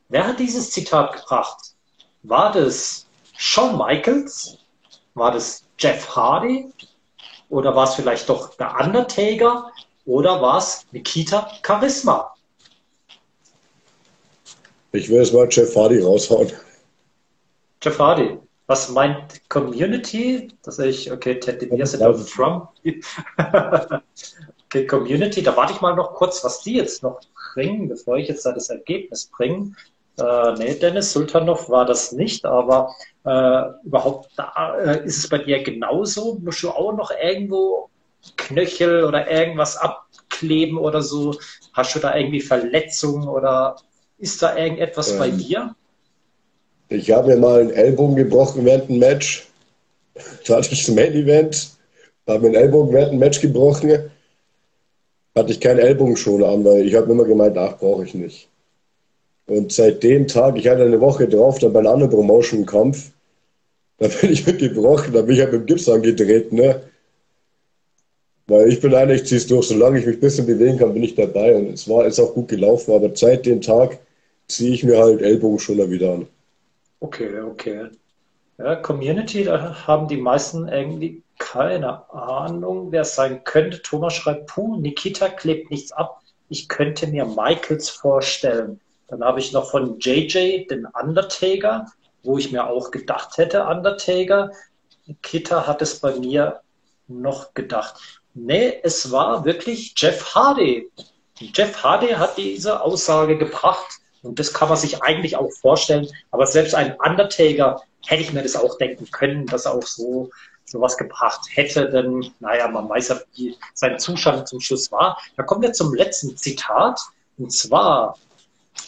Wer 0.08 0.26
hat 0.26 0.40
dieses 0.40 0.72
Zitat 0.72 1.12
gebracht? 1.12 1.74
War 2.24 2.50
das 2.50 3.06
Shawn 3.36 3.78
Michaels? 3.78 4.58
War 5.14 5.30
das 5.30 5.64
Jeff 5.78 6.16
Hardy? 6.16 6.72
Oder 7.48 7.76
war 7.76 7.84
es 7.84 7.94
vielleicht 7.94 8.28
doch 8.28 8.56
der 8.56 8.74
Undertaker? 8.80 9.70
Oder 10.04 10.42
war 10.42 10.58
es 10.58 10.84
Nikita 10.90 11.48
Charisma? 11.64 12.34
Ich 14.92 15.08
will 15.08 15.18
jetzt 15.18 15.32
mal 15.32 15.46
Jeff 15.48 15.74
Hardy 15.76 16.00
raushauen. 16.00 16.50
Jeff 17.82 17.98
Hardy. 17.98 18.38
Was 18.66 18.88
meint 18.88 19.48
Community? 19.48 20.48
Dass 20.62 20.78
ich, 20.78 21.10
okay, 21.10 21.38
Ted 21.40 21.62
DiBiase 21.62 21.98
Donald 21.98 22.28
Trump. 22.28 22.68
okay, 24.66 24.86
Community, 24.86 25.42
da 25.42 25.56
warte 25.56 25.72
ich 25.72 25.80
mal 25.80 25.94
noch 25.94 26.14
kurz, 26.14 26.44
was 26.44 26.62
die 26.62 26.74
jetzt 26.74 27.02
noch 27.02 27.20
bringen, 27.54 27.88
bevor 27.88 28.16
ich 28.16 28.28
jetzt 28.28 28.46
da 28.46 28.52
das 28.52 28.70
Ergebnis 28.70 29.30
bringe. 29.36 29.72
Äh, 30.18 30.52
nee, 30.58 30.74
Dennis 30.74 31.12
Sultanov 31.12 31.68
war 31.68 31.84
das 31.84 32.12
nicht, 32.12 32.44
aber 32.44 32.94
äh, 33.24 33.62
überhaupt 33.84 34.30
da, 34.36 34.76
äh, 34.78 35.04
ist 35.04 35.18
es 35.18 35.28
bei 35.28 35.38
dir 35.38 35.62
genauso? 35.62 36.38
Musst 36.42 36.62
du 36.62 36.70
auch 36.70 36.92
noch 36.92 37.10
irgendwo 37.10 37.90
Knöchel 38.36 39.04
oder 39.04 39.30
irgendwas 39.30 39.76
abkleben 39.76 40.78
oder 40.78 41.00
so? 41.00 41.34
Hast 41.72 41.94
du 41.94 42.00
da 42.00 42.14
irgendwie 42.14 42.40
Verletzungen 42.40 43.28
oder 43.28 43.76
ist 44.20 44.42
da 44.42 44.56
irgendetwas 44.56 45.12
ähm, 45.12 45.18
bei 45.18 45.30
dir? 45.30 45.74
Ich 46.88 47.10
habe 47.10 47.28
mir 47.28 47.36
mal 47.36 47.60
einen 47.60 47.70
Ellbogen 47.70 48.16
gebrochen 48.16 48.64
während 48.64 48.88
einem 48.88 48.98
Match. 48.98 49.46
Da 50.46 50.56
hatte 50.56 50.72
ich 50.72 50.86
ein 50.88 50.96
Main 50.96 51.14
Event, 51.14 51.70
habe 52.26 52.40
mir 52.40 52.46
einen 52.48 52.56
Ellbogen 52.56 52.92
während 52.92 53.10
einem 53.10 53.20
Match 53.20 53.40
gebrochen. 53.40 54.10
Hatte 55.34 55.52
ich 55.52 55.60
keinen 55.60 55.78
Ellbogenschoner 55.78 56.48
an, 56.48 56.64
weil 56.64 56.86
ich 56.86 56.94
habe 56.94 57.10
immer 57.10 57.24
gemeint, 57.24 57.56
ach, 57.56 57.78
brauche 57.78 58.04
ich 58.04 58.14
nicht. 58.14 58.48
Und 59.46 59.72
seit 59.72 60.02
dem 60.02 60.26
Tag, 60.26 60.56
ich 60.56 60.68
hatte 60.68 60.84
eine 60.84 61.00
Woche 61.00 61.26
drauf, 61.26 61.58
dann 61.58 61.72
bei 61.72 61.78
einem 61.78 61.88
anderen 61.88 62.10
Promotion-Kampf, 62.10 63.10
da 63.98 64.08
bin 64.08 64.32
ich 64.32 64.46
mit 64.46 64.58
gebrochen, 64.58 65.12
da 65.12 65.22
bin 65.22 65.36
ich 65.36 65.40
halt 65.40 65.52
mit 65.52 65.62
dem 65.62 65.66
Gips 65.66 65.88
angetreten, 65.88 66.56
ne? 66.56 66.82
Weil 68.46 68.68
ich 68.68 68.80
bin 68.80 68.94
einer, 68.94 69.14
ich 69.14 69.24
ziehe 69.24 69.38
es 69.38 69.46
durch, 69.46 69.68
solange 69.68 70.00
ich 70.00 70.06
mich 70.06 70.16
ein 70.16 70.20
bisschen 70.20 70.46
bewegen 70.46 70.78
kann, 70.78 70.92
bin 70.92 71.04
ich 71.04 71.14
dabei. 71.14 71.54
Und 71.54 71.74
es 71.74 71.88
war, 71.88 72.04
ist 72.04 72.18
auch 72.18 72.34
gut 72.34 72.48
gelaufen, 72.48 72.92
aber 72.92 73.10
seit 73.14 73.46
dem 73.46 73.60
Tag 73.60 73.98
ziehe 74.50 74.74
ich 74.74 74.84
mir 74.84 74.98
halt 74.98 75.22
Ellbogenschoner 75.22 75.90
wieder 75.90 76.14
an. 76.14 76.26
Okay, 77.00 77.40
okay. 77.40 77.90
Ja, 78.58 78.76
Community, 78.76 79.44
da 79.44 79.86
haben 79.86 80.06
die 80.06 80.18
meisten 80.18 80.68
irgendwie 80.68 81.22
keine 81.38 82.10
Ahnung, 82.12 82.92
wer 82.92 83.00
es 83.00 83.14
sein 83.14 83.42
könnte. 83.44 83.80
Thomas 83.80 84.14
schreibt, 84.14 84.46
puh, 84.46 84.76
Nikita 84.76 85.30
klebt 85.30 85.70
nichts 85.70 85.90
ab. 85.90 86.20
Ich 86.50 86.68
könnte 86.68 87.06
mir 87.06 87.24
Michaels 87.24 87.88
vorstellen. 87.88 88.78
Dann 89.08 89.24
habe 89.24 89.40
ich 89.40 89.52
noch 89.52 89.70
von 89.70 89.98
JJ 89.98 90.66
den 90.66 90.86
Undertaker, 90.86 91.86
wo 92.22 92.36
ich 92.36 92.52
mir 92.52 92.66
auch 92.66 92.90
gedacht 92.90 93.38
hätte, 93.38 93.64
Undertaker. 93.64 94.50
Nikita 95.06 95.66
hat 95.66 95.80
es 95.80 95.98
bei 95.98 96.14
mir 96.16 96.60
noch 97.08 97.54
gedacht. 97.54 97.94
Nee, 98.34 98.78
es 98.82 99.10
war 99.10 99.44
wirklich 99.44 99.94
Jeff 99.96 100.34
Hardy. 100.34 100.90
Jeff 101.38 101.82
Hardy 101.82 102.08
hat 102.08 102.36
diese 102.36 102.82
Aussage 102.82 103.38
gebracht 103.38 103.99
und 104.22 104.38
das 104.38 104.52
kann 104.52 104.68
man 104.68 104.76
sich 104.76 105.02
eigentlich 105.02 105.36
auch 105.36 105.50
vorstellen. 105.50 106.08
Aber 106.30 106.46
selbst 106.46 106.74
ein 106.74 106.96
Undertaker 107.00 107.82
hätte 108.06 108.22
ich 108.22 108.32
mir 108.32 108.42
das 108.42 108.56
auch 108.56 108.76
denken 108.78 109.10
können, 109.10 109.46
dass 109.46 109.64
er 109.64 109.74
auch 109.74 109.86
so 109.86 110.30
sowas 110.64 110.96
gebracht 110.96 111.40
hätte. 111.54 111.88
Denn, 111.88 112.32
naja, 112.40 112.68
man 112.68 112.88
weiß 112.88 113.08
ja, 113.08 113.20
wie 113.34 113.56
sein 113.74 113.98
Zustand 113.98 114.48
zum 114.48 114.60
Schluss 114.60 114.92
war. 114.92 115.18
Da 115.36 115.42
kommen 115.42 115.62
wir 115.62 115.72
zum 115.72 115.94
letzten 115.94 116.36
Zitat. 116.36 117.00
Und 117.38 117.52
zwar, 117.52 118.16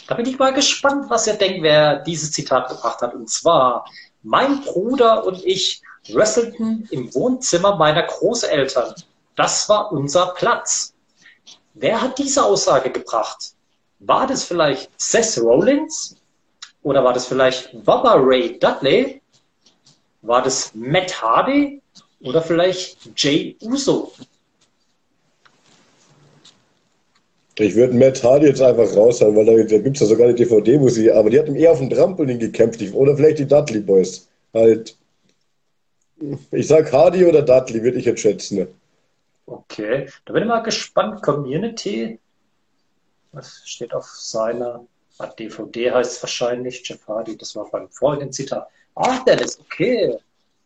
da 0.07 0.15
bin 0.15 0.27
ich 0.27 0.39
mal 0.39 0.53
gespannt, 0.53 1.09
was 1.09 1.27
ihr 1.27 1.35
denkt, 1.35 1.63
wer 1.63 2.01
dieses 2.01 2.33
Zitat 2.33 2.69
gebracht 2.69 3.01
hat. 3.01 3.15
Und 3.15 3.29
zwar, 3.31 3.87
mein 4.23 4.61
Bruder 4.63 5.25
und 5.27 5.45
ich 5.45 5.83
wrestelten 6.11 6.89
im 6.91 7.13
Wohnzimmer 7.15 7.77
meiner 7.77 8.03
Großeltern. 8.03 8.95
Das 9.35 9.69
war 9.69 9.93
unser 9.93 10.35
Platz. 10.35 10.95
Wer 11.75 12.03
hat 12.03 12.19
diese 12.19 12.45
Aussage 12.45 12.91
gebracht? 12.91 13.55
War 14.05 14.27
das 14.27 14.45
vielleicht 14.45 14.91
Seth 15.01 15.39
Rollins? 15.41 16.17
Oder 16.83 17.05
war 17.05 17.13
das 17.13 17.27
vielleicht 17.27 17.73
Bubba 17.85 18.15
Ray 18.15 18.59
Dudley? 18.59 19.21
War 20.23 20.43
das 20.43 20.75
Matt 20.75 21.23
Hardy? 21.23 21.81
Oder 22.21 22.43
vielleicht 22.43 23.11
Jay 23.17 23.57
Uso? 23.63 24.13
Ich 27.57 27.75
würde 27.77 27.95
Matt 27.95 28.23
Hardy 28.23 28.47
jetzt 28.47 28.63
einfach 28.63 28.97
raushauen, 28.97 29.37
weil 29.37 29.45
da, 29.45 29.53
da 29.53 29.79
gibt 29.79 29.97
es 29.97 30.01
ja 30.01 30.07
sogar 30.07 30.27
eine 30.27 30.35
DVD, 30.35 30.81
wo 30.81 30.89
sie, 30.89 31.13
aber 31.13 31.31
die 31.31 31.39
hatten 31.39 31.55
eher 31.55 31.73
auf 31.73 31.79
dem 31.79 31.91
Trampolin 31.91 32.39
gekämpft. 32.39 32.81
Oder 32.93 33.17
vielleicht 33.17 33.39
die 33.39 33.47
Dudley 33.47 33.81
Boys. 33.81 34.29
Halt. 34.53 34.97
Ich 36.51 36.67
sag 36.67 36.93
Hardy 36.93 37.25
oder 37.25 37.43
Dudley, 37.43 37.83
würde 37.83 37.99
ich 37.99 38.05
jetzt 38.05 38.21
schätzen. 38.21 38.67
Okay, 39.47 40.09
da 40.25 40.33
bin 40.33 40.45
ich 40.45 40.49
mal 40.49 40.61
gespannt. 40.61 41.23
Community, 41.23 42.19
was 43.33 43.63
steht 43.65 43.93
auf 43.95 44.07
seiner 44.07 44.87
DVD 45.39 45.93
heißt 45.93 46.17
es 46.17 46.23
wahrscheinlich, 46.23 46.83
Jeff 46.85 47.07
Hardy, 47.07 47.37
das 47.37 47.55
war 47.55 47.71
beim 47.71 47.89
vorigen 47.91 48.33
Zitat. 48.33 48.67
Ach, 48.95 49.25
Dennis, 49.25 49.59
okay. 49.61 50.17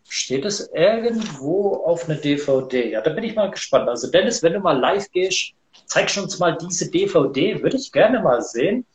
Steht 0.08 0.44
es 0.44 0.70
irgendwo 0.72 1.82
auf 1.84 2.08
einer 2.08 2.18
DVD? 2.18 2.90
Ja, 2.90 3.00
da 3.00 3.10
bin 3.10 3.24
ich 3.24 3.34
mal 3.34 3.50
gespannt. 3.50 3.88
Also 3.88 4.10
Dennis, 4.10 4.42
wenn 4.42 4.52
du 4.52 4.60
mal 4.60 4.78
live 4.78 5.10
gehst, 5.10 5.52
zeig 5.86 6.16
uns 6.16 6.38
mal 6.38 6.56
diese 6.56 6.90
DVD, 6.90 7.60
würde 7.62 7.76
ich 7.76 7.90
gerne 7.90 8.20
mal 8.20 8.40
sehen. 8.40 8.86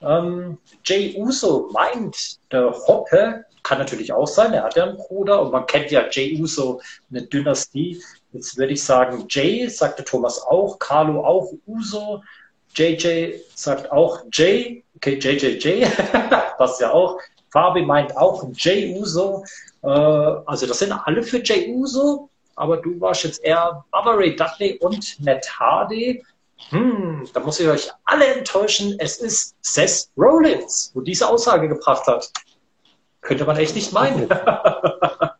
Ähm, 0.00 0.58
Jay 0.84 1.14
Uso 1.18 1.68
meint, 1.72 2.38
der 2.50 2.72
Hoppe 2.86 3.44
kann 3.62 3.78
natürlich 3.78 4.12
auch 4.12 4.26
sein, 4.26 4.54
er 4.54 4.62
hat 4.62 4.76
ja 4.76 4.84
einen 4.84 4.96
Bruder 4.96 5.42
und 5.42 5.52
man 5.52 5.66
kennt 5.66 5.90
ja 5.90 6.08
Jay 6.10 6.40
Uso, 6.40 6.80
eine 7.10 7.22
Dynastie. 7.22 8.02
Jetzt 8.32 8.56
würde 8.56 8.72
ich 8.72 8.82
sagen, 8.82 9.26
Jay, 9.28 9.68
sagte 9.68 10.04
Thomas 10.04 10.40
auch, 10.40 10.78
Carlo 10.78 11.24
auch, 11.24 11.52
Uso, 11.66 12.22
JJ 12.74 13.40
sagt 13.54 13.90
auch 13.90 14.20
Jay, 14.32 14.84
okay, 14.96 15.18
JJJ, 15.18 15.86
passt 16.56 16.80
ja 16.80 16.92
auch. 16.92 17.18
Fabi 17.50 17.82
meint 17.82 18.16
auch 18.16 18.44
Jay 18.54 18.96
Uso. 18.96 19.44
Äh, 19.82 19.88
also 19.88 20.66
das 20.66 20.78
sind 20.78 20.92
alle 20.92 21.22
für 21.22 21.42
Jay 21.42 21.72
Uso, 21.74 22.28
aber 22.56 22.76
du 22.76 23.00
warst 23.00 23.24
jetzt 23.24 23.42
eher 23.42 23.84
Bubba 23.90 24.12
Ray 24.12 24.36
Dudley 24.36 24.78
und 24.80 25.18
Matt 25.20 25.46
Hardy. 25.58 26.22
Hm, 26.68 27.28
da 27.32 27.40
muss 27.40 27.58
ich 27.58 27.68
euch 27.68 27.90
alle 28.04 28.26
enttäuschen. 28.26 28.96
Es 28.98 29.18
ist 29.18 29.56
Seth 29.62 30.08
Rollins, 30.16 30.92
wo 30.94 31.00
diese 31.00 31.28
Aussage 31.28 31.68
gebracht 31.68 32.06
hat. 32.06 32.30
Könnte 33.22 33.44
man 33.44 33.56
echt 33.56 33.74
nicht 33.74 33.92
meinen. 33.92 34.28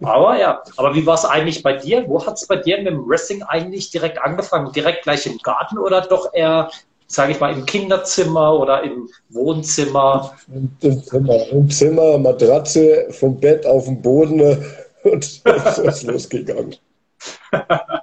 aber 0.00 0.38
ja, 0.38 0.62
aber 0.76 0.94
wie 0.94 1.06
war 1.06 1.14
es 1.14 1.24
eigentlich 1.24 1.62
bei 1.62 1.74
dir? 1.74 2.04
Wo 2.06 2.24
hat 2.24 2.34
es 2.34 2.46
bei 2.46 2.56
dir 2.56 2.78
mit 2.78 2.86
dem 2.86 3.08
Wrestling 3.08 3.42
eigentlich 3.42 3.90
direkt 3.90 4.18
angefangen? 4.18 4.72
Direkt 4.72 5.02
gleich 5.02 5.26
im 5.26 5.38
Garten 5.38 5.78
oder 5.78 6.02
doch 6.02 6.32
eher, 6.32 6.70
sage 7.06 7.32
ich 7.32 7.40
mal, 7.40 7.52
im 7.52 7.66
Kinderzimmer 7.66 8.58
oder 8.58 8.82
im 8.82 9.08
Wohnzimmer? 9.30 10.36
Im 10.80 11.02
Zimmer, 11.02 11.48
im 11.48 11.70
Zimmer 11.70 12.18
Matratze 12.18 13.06
vom 13.10 13.38
Bett 13.40 13.66
auf 13.66 13.86
den 13.86 14.00
Boden 14.00 14.40
und 15.02 15.24
so 15.24 15.82
ist 15.82 16.02
losgegangen. 16.04 16.76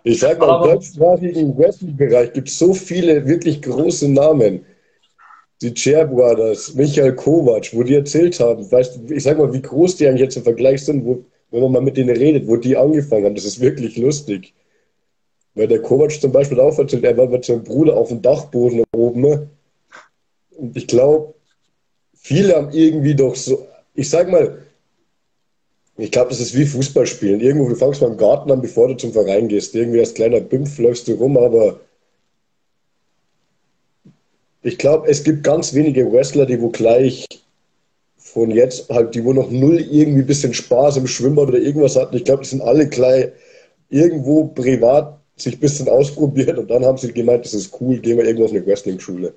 Ich 0.03 0.19
sage 0.19 0.39
mal, 0.39 0.63
im 0.63 0.71
deutschsprachigen 0.71 1.57
Wrestling-Bereich 1.57 2.33
gibt 2.33 2.47
es 2.47 2.57
so 2.57 2.73
viele 2.73 3.25
wirklich 3.27 3.61
große 3.61 4.09
Namen. 4.09 4.65
Die 5.61 5.73
Chair 5.73 6.05
Brothers, 6.05 6.73
Michael 6.73 7.15
Kovac, 7.15 7.73
wo 7.73 7.83
die 7.83 7.95
erzählt 7.95 8.39
haben, 8.39 8.69
weißt 8.71 8.99
ich 9.09 9.23
sag 9.23 9.37
mal, 9.37 9.53
wie 9.53 9.61
groß 9.61 9.97
die 9.97 10.07
eigentlich 10.07 10.21
jetzt 10.21 10.37
im 10.37 10.43
Vergleich 10.43 10.83
sind, 10.83 11.05
wo, 11.05 11.23
wenn 11.51 11.61
man 11.61 11.71
mal 11.71 11.81
mit 11.81 11.97
denen 11.97 12.15
redet, 12.15 12.47
wo 12.47 12.55
die 12.55 12.75
angefangen 12.75 13.25
haben, 13.25 13.35
das 13.35 13.45
ist 13.45 13.59
wirklich 13.59 13.97
lustig. 13.97 14.53
Weil 15.53 15.67
der 15.67 15.81
Kovac 15.81 16.11
zum 16.19 16.31
Beispiel 16.31 16.59
auch 16.59 16.77
erzählt, 16.77 17.03
er 17.03 17.17
war 17.17 17.27
mit 17.27 17.45
seinem 17.45 17.63
Bruder 17.63 17.95
auf 17.97 18.07
dem 18.07 18.21
Dachboden 18.21 18.83
oben. 18.93 19.49
Und 20.51 20.77
ich 20.77 20.87
glaube, 20.87 21.33
viele 22.15 22.55
haben 22.55 22.71
irgendwie 22.71 23.15
doch 23.15 23.35
so, 23.35 23.67
ich 23.93 24.09
sag 24.09 24.29
mal, 24.29 24.59
ich 25.97 26.09
glaube, 26.09 26.29
das 26.29 26.39
ist 26.39 26.57
wie 26.57 26.65
Fußballspielen. 26.65 27.41
Irgendwo, 27.41 27.69
du 27.69 27.75
fangst 27.75 28.01
mal 28.01 28.09
im 28.09 28.17
Garten 28.17 28.51
an, 28.51 28.61
bevor 28.61 28.87
du 28.87 28.95
zum 28.95 29.11
Verein 29.11 29.47
gehst. 29.47 29.75
Irgendwie 29.75 29.99
als 29.99 30.13
kleiner 30.13 30.39
Bimpf 30.39 30.79
läufst 30.79 31.07
du 31.07 31.13
rum, 31.13 31.37
aber 31.37 31.79
ich 34.63 34.77
glaube, 34.77 35.07
es 35.07 35.23
gibt 35.23 35.43
ganz 35.43 35.73
wenige 35.73 36.11
Wrestler, 36.11 36.45
die 36.45 36.61
wo 36.61 36.69
gleich 36.69 37.25
von 38.17 38.51
jetzt 38.51 38.89
halt, 38.89 39.13
die 39.15 39.23
wo 39.23 39.33
noch 39.33 39.51
null 39.51 39.79
irgendwie 39.79 40.21
ein 40.21 40.27
bisschen 40.27 40.53
Spaß 40.53 40.97
im 40.97 41.07
Schwimmbad 41.07 41.49
oder 41.49 41.59
irgendwas 41.59 41.95
hatten. 41.95 42.15
Ich 42.15 42.23
glaube, 42.23 42.43
die 42.43 42.49
sind 42.49 42.61
alle 42.61 42.87
gleich 42.87 43.31
irgendwo 43.89 44.45
privat 44.45 45.19
sich 45.35 45.55
ein 45.55 45.59
bisschen 45.59 45.89
ausprobiert 45.89 46.57
und 46.57 46.69
dann 46.69 46.85
haben 46.85 46.97
sie 46.97 47.11
gemeint, 47.11 47.45
das 47.45 47.53
ist 47.53 47.75
cool, 47.81 47.97
gehen 47.99 48.17
wir 48.17 48.25
irgendwo 48.25 48.45
auf 48.45 48.51
eine 48.51 48.65
Wrestling-Schule. 48.65 49.33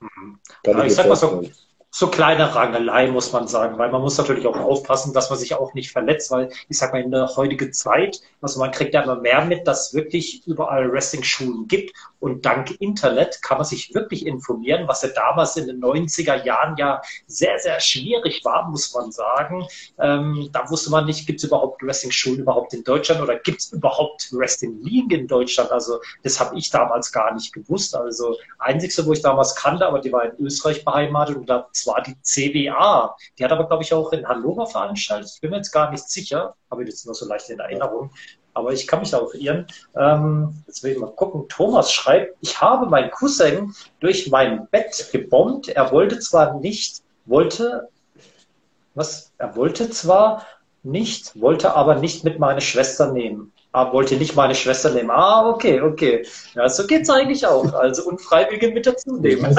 Mhm. 0.00 0.38
Ja, 0.64 0.84
ich 0.84 0.94
sag 0.94 1.08
mal 1.08 1.16
so, 1.16 1.42
so 1.90 2.08
kleine 2.08 2.54
Rangelei, 2.54 3.08
muss 3.08 3.32
man 3.32 3.48
sagen, 3.48 3.78
weil 3.78 3.90
man 3.90 4.02
muss 4.02 4.18
natürlich 4.18 4.46
auch 4.46 4.56
aufpassen, 4.56 5.14
dass 5.14 5.30
man 5.30 5.38
sich 5.38 5.54
auch 5.54 5.72
nicht 5.72 5.90
verletzt, 5.90 6.30
weil 6.30 6.50
ich 6.68 6.78
sag 6.78 6.92
mal, 6.92 7.00
in 7.00 7.10
der 7.10 7.34
heutigen 7.36 7.72
Zeit, 7.72 8.20
also 8.42 8.60
man 8.60 8.72
kriegt 8.72 8.92
ja 8.92 9.02
immer 9.02 9.16
mehr 9.16 9.44
mit, 9.44 9.66
dass 9.66 9.88
es 9.88 9.94
wirklich 9.94 10.46
überall 10.46 10.92
Wrestling-Schulen 10.92 11.66
gibt 11.66 11.94
und 12.20 12.44
dank 12.44 12.78
Internet 12.80 13.40
kann 13.42 13.58
man 13.58 13.64
sich 13.64 13.94
wirklich 13.94 14.26
informieren, 14.26 14.86
was 14.86 15.02
ja 15.02 15.08
damals 15.08 15.56
in 15.56 15.66
den 15.66 15.80
90er 15.80 16.44
Jahren 16.44 16.76
ja 16.76 17.00
sehr, 17.26 17.58
sehr 17.58 17.80
schwierig 17.80 18.44
war, 18.44 18.68
muss 18.68 18.92
man 18.92 19.10
sagen. 19.10 19.66
Ähm, 19.98 20.50
da 20.52 20.68
wusste 20.68 20.90
man 20.90 21.06
nicht, 21.06 21.26
gibt 21.26 21.40
es 21.40 21.44
überhaupt 21.44 21.82
Wrestling-Schulen 21.82 22.40
überhaupt 22.40 22.74
in 22.74 22.84
Deutschland 22.84 23.22
oder 23.22 23.38
gibt 23.38 23.60
es 23.60 23.72
überhaupt 23.72 24.28
Wrestling-Ligen 24.32 25.20
in 25.20 25.26
Deutschland? 25.26 25.70
Also 25.70 26.00
das 26.22 26.38
habe 26.38 26.58
ich 26.58 26.70
damals 26.70 27.12
gar 27.12 27.32
nicht 27.34 27.52
gewusst. 27.52 27.96
Also 27.96 28.36
einzigste, 28.58 29.06
wo 29.06 29.12
ich 29.12 29.22
damals 29.22 29.54
kannte, 29.54 29.86
aber 29.86 30.00
die 30.00 30.12
war 30.12 30.24
in 30.24 30.44
Österreich 30.44 30.84
beheimatet 30.84 31.36
und 31.36 31.48
da 31.48 31.68
zwar 31.80 32.02
die 32.02 32.16
CWA. 32.22 33.16
Die 33.38 33.44
hat 33.44 33.52
aber, 33.52 33.66
glaube 33.66 33.82
ich, 33.82 33.92
auch 33.92 34.12
in 34.12 34.26
Hannover 34.26 34.66
veranstaltet. 34.66 35.30
Ich 35.34 35.40
bin 35.40 35.50
mir 35.50 35.56
jetzt 35.58 35.72
gar 35.72 35.90
nicht 35.90 36.08
sicher, 36.08 36.54
habe 36.70 36.82
ich 36.82 36.88
jetzt 36.88 37.06
nur 37.06 37.14
so 37.14 37.26
leicht 37.26 37.48
in 37.50 37.58
Erinnerung. 37.58 38.10
Aber 38.54 38.72
ich 38.72 38.86
kann 38.86 39.00
mich 39.00 39.10
da 39.10 39.18
auch 39.18 39.34
irren. 39.34 39.66
Ähm, 39.96 40.64
jetzt 40.66 40.82
will 40.82 40.92
ich 40.92 40.98
mal 40.98 41.12
gucken. 41.12 41.48
Thomas 41.48 41.92
schreibt, 41.92 42.36
ich 42.40 42.60
habe 42.60 42.86
meinen 42.86 43.10
Cousin 43.10 43.74
durch 44.00 44.28
mein 44.30 44.66
Bett 44.68 45.08
gebombt. 45.12 45.68
Er 45.68 45.92
wollte 45.92 46.18
zwar 46.18 46.58
nicht, 46.58 47.02
wollte, 47.26 47.88
was? 48.94 49.32
Er 49.38 49.54
wollte 49.54 49.90
zwar 49.90 50.44
nicht, 50.82 51.40
wollte 51.40 51.74
aber 51.74 51.96
nicht 51.96 52.24
mit 52.24 52.38
meiner 52.38 52.60
Schwester 52.60 53.12
nehmen. 53.12 53.52
Ah, 53.72 53.92
wollte 53.92 54.16
nicht 54.16 54.34
meine 54.34 54.54
Schwester 54.54 54.90
nehmen. 54.90 55.10
Ah, 55.10 55.48
okay, 55.48 55.80
okay. 55.80 56.26
Ja, 56.54 56.68
so 56.68 56.86
geht 56.86 57.02
es 57.02 57.10
eigentlich 57.10 57.46
auch. 57.46 57.72
Also 57.74 58.04
Unfreiwillige 58.08 58.70
mit 58.70 58.86
dazu 58.86 59.16
nehmen. 59.18 59.56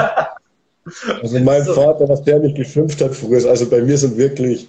Also 1.21 1.39
mein 1.39 1.63
so. 1.63 1.73
Vater, 1.73 2.07
was 2.09 2.23
der 2.23 2.39
mich 2.39 2.55
geschimpft 2.55 3.01
hat 3.01 3.15
früher, 3.15 3.49
also 3.49 3.69
bei 3.69 3.81
mir 3.81 3.97
sind 3.97 4.17
wirklich, 4.17 4.67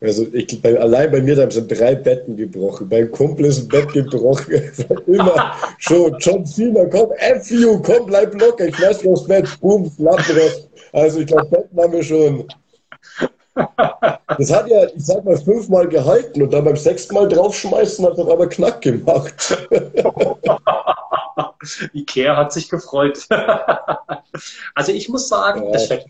also 0.00 0.26
ich, 0.32 0.60
bei, 0.62 0.78
allein 0.78 1.10
bei 1.10 1.20
mir 1.20 1.36
da 1.36 1.50
sind 1.50 1.70
drei 1.70 1.94
Betten 1.94 2.36
gebrochen. 2.36 2.88
Beim 2.88 3.10
Kumpel 3.10 3.46
ist 3.46 3.60
ein 3.60 3.68
Bett 3.68 3.92
gebrochen. 3.92 4.54
Immer 5.06 5.54
schon, 5.78 6.16
John 6.18 6.46
Cena, 6.46 6.84
komm, 6.86 7.12
F 7.18 7.50
you, 7.50 7.80
komm, 7.82 8.06
bleib 8.06 8.40
locker, 8.40 8.66
ich 8.66 8.78
lass 8.78 9.04
aufs 9.06 9.24
Bett, 9.24 9.46
boom, 9.60 9.90
Lappros. 9.98 10.68
Also 10.92 11.20
ich 11.20 11.26
glaube, 11.26 11.46
Betten 11.46 11.80
haben 11.80 11.92
wir 11.92 12.02
schon. 12.02 12.44
Das 14.38 14.50
hat 14.52 14.68
ja, 14.68 14.84
ich 14.84 15.04
sag 15.04 15.24
mal, 15.24 15.36
fünfmal 15.36 15.88
gehalten 15.88 16.42
und 16.42 16.52
dann 16.52 16.64
beim 16.64 16.76
sechsten 16.76 17.14
Mal 17.14 17.28
draufschmeißen 17.28 18.06
hat 18.06 18.16
er 18.16 18.28
aber 18.28 18.48
Knack 18.48 18.80
gemacht. 18.80 19.66
Ikea 21.94 22.36
hat 22.36 22.52
sich 22.52 22.68
gefreut. 22.68 23.26
also 24.74 24.92
ich 24.92 25.08
muss 25.08 25.28
sagen, 25.28 25.64
ja. 25.64 25.72
das 25.72 25.86
fällt, 25.86 26.06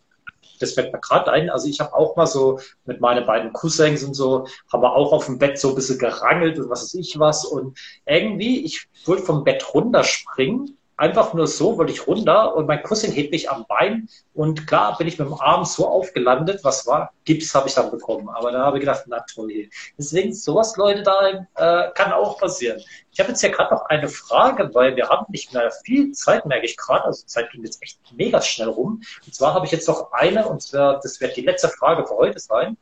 das 0.61 0.73
fällt 0.73 0.93
mir 0.93 1.01
gerade 1.01 1.31
ein. 1.31 1.51
Also 1.51 1.69
ich 1.69 1.81
habe 1.81 1.95
auch 1.95 2.17
mal 2.17 2.27
so 2.27 2.61
mit 2.85 3.01
meinen 3.01 3.27
beiden 3.27 3.53
Cousins 3.53 4.03
und 4.03 4.15
so, 4.15 4.47
haben 4.73 4.83
wir 4.83 4.95
auch 4.95 5.13
auf 5.13 5.27
dem 5.27 5.39
Bett 5.39 5.59
so 5.59 5.71
ein 5.71 5.75
bisschen 5.75 5.99
gerangelt 5.99 6.59
und 6.59 6.71
was 6.71 6.83
weiß 6.83 6.95
ich 6.95 7.19
was. 7.19 7.45
Und 7.45 7.79
irgendwie, 8.07 8.65
ich 8.65 8.89
wollte 9.05 9.25
vom 9.25 9.45
Bett 9.45 9.75
runterspringen 9.75 10.77
einfach 11.01 11.33
nur 11.33 11.47
so, 11.47 11.79
wollte 11.79 11.93
ich 11.93 12.07
runter 12.07 12.55
und 12.55 12.67
mein 12.67 12.83
Cousin 12.83 13.11
hebt 13.11 13.33
mich 13.33 13.51
am 13.51 13.65
Bein 13.67 14.09
und 14.35 14.67
klar 14.67 14.99
bin 14.99 15.09
ich 15.09 15.19
mit 15.19 15.27
dem 15.27 15.41
Arm 15.41 15.65
so 15.65 15.89
aufgelandet, 15.89 16.63
was 16.63 16.87
war, 16.87 17.13
Gips 17.25 17.55
habe 17.55 17.69
ich 17.69 17.75
dann 17.75 17.91
bekommen, 17.91 18.29
aber 18.29 18.53
da 18.53 18.67
habe 18.67 18.77
ich 18.77 18.83
gedacht, 18.83 19.05
na 19.07 19.25
toll. 19.33 19.71
Deswegen 19.97 20.35
sowas, 20.35 20.77
Leute, 20.77 21.03
da 21.03 21.29
äh, 21.55 21.91
kann 21.93 22.13
auch 22.13 22.39
passieren. 22.39 22.83
Ich 23.13 23.19
habe 23.19 23.31
jetzt 23.31 23.41
hier 23.41 23.51
gerade 23.51 23.75
noch 23.75 23.87
eine 23.87 24.09
Frage, 24.09 24.75
weil 24.75 24.95
wir 24.95 25.09
haben 25.09 25.25
nicht 25.31 25.55
mehr 25.55 25.71
viel 25.85 26.13
Zeit, 26.13 26.45
merke 26.45 26.67
ich 26.67 26.77
gerade, 26.77 27.05
also 27.07 27.25
Zeit 27.27 27.51
ging 27.51 27.65
jetzt 27.65 27.83
echt 27.83 27.99
mega 28.15 28.43
schnell 28.43 28.69
rum. 28.69 29.01
Und 29.25 29.35
zwar 29.35 29.55
habe 29.55 29.65
ich 29.65 29.73
jetzt 29.73 29.89
noch 29.89 30.13
eine, 30.13 30.47
und 30.47 30.61
zwar, 30.61 31.01
das 31.01 31.19
wird 31.21 31.35
die 31.35 31.43
letzte 31.43 31.69
Frage 31.69 32.07
für 32.07 32.17
heute 32.17 32.39
sein, 32.39 32.77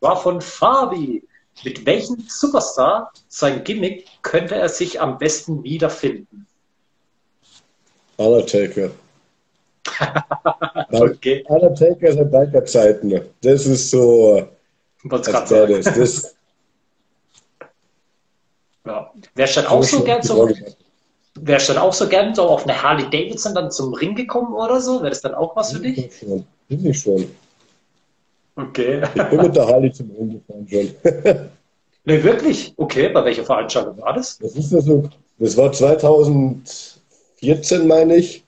war 0.00 0.16
von 0.16 0.40
Fabi. 0.40 1.24
Mit 1.64 1.84
welchem 1.84 2.24
Superstar 2.28 3.12
sein 3.28 3.62
Gimmick 3.62 4.08
könnte 4.22 4.56
er 4.56 4.70
sich 4.70 5.00
am 5.00 5.18
besten 5.18 5.62
wiederfinden? 5.62 6.48
Undertaker. 8.22 8.90
okay. 10.90 11.44
Undertaker 11.48 12.12
seit 12.12 12.30
Biker-Zeiten. 12.30 13.20
Das 13.42 13.66
ist 13.66 13.90
so. 13.90 14.48
Was 15.04 15.28
als 15.28 15.48
das, 15.48 15.84
das 15.84 16.36
ja. 18.86 19.12
Wärst 19.34 19.56
du 19.56 19.60
dann 19.60 19.70
auch 19.70 19.82
so 19.82 20.04
gern 20.04 20.22
so, 20.22 20.48
wärst 21.34 21.68
dann 21.68 21.78
auch 21.78 21.92
so 21.92 22.08
gern 22.08 22.34
so 22.34 22.42
auf 22.42 22.64
eine 22.64 22.80
Harley 22.80 23.04
Davidson 23.04 23.54
dann 23.54 23.70
zum 23.70 23.94
Ring 23.94 24.14
gekommen 24.14 24.54
oder 24.54 24.80
so? 24.80 25.00
Wäre 25.00 25.10
das 25.10 25.20
dann 25.20 25.34
auch 25.34 25.56
was 25.56 25.72
für 25.72 25.80
dich? 25.80 26.16
Schon. 26.18 26.46
Bin 26.68 26.86
ich 26.86 27.00
schon. 27.00 27.26
Okay. 28.56 29.02
Ich 29.14 29.22
bin 29.24 29.42
mit 29.42 29.56
der 29.56 29.66
Harley 29.66 29.92
zum 29.92 30.10
Ring 30.10 30.30
gefahren 30.30 30.68
schon. 30.68 30.94
ne, 32.04 32.22
wirklich? 32.22 32.74
Okay, 32.76 33.08
bei 33.08 33.24
welcher 33.24 33.44
Veranstaltung 33.44 34.00
war 34.00 34.12
das? 34.12 34.38
Das 34.38 34.54
ist 34.54 34.70
so, 34.70 35.08
das 35.38 35.56
war 35.56 35.72
2000 35.72 36.91
14, 37.42 37.86
meine 37.86 38.16
ich. 38.16 38.44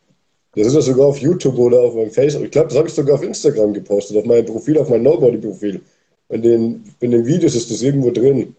Das 0.54 0.68
ist 0.68 0.74
ja 0.74 0.80
sogar 0.80 1.06
auf 1.06 1.18
YouTube 1.18 1.58
oder 1.58 1.80
auf 1.80 1.94
meinem 1.94 2.12
Facebook. 2.12 2.44
Ich 2.44 2.52
glaube, 2.52 2.68
das 2.68 2.78
habe 2.78 2.86
ich 2.86 2.94
sogar 2.94 3.16
auf 3.16 3.22
Instagram 3.24 3.74
gepostet, 3.74 4.16
auf 4.16 4.24
meinem 4.24 4.46
Profil, 4.46 4.78
auf 4.78 4.88
meinem 4.88 5.02
Nobody-Profil. 5.02 5.80
In 6.28 6.42
den, 6.42 6.94
in 7.00 7.10
den 7.10 7.26
Videos 7.26 7.54
ist 7.56 7.70
das 7.70 7.82
irgendwo 7.82 8.10
drin. 8.10 8.54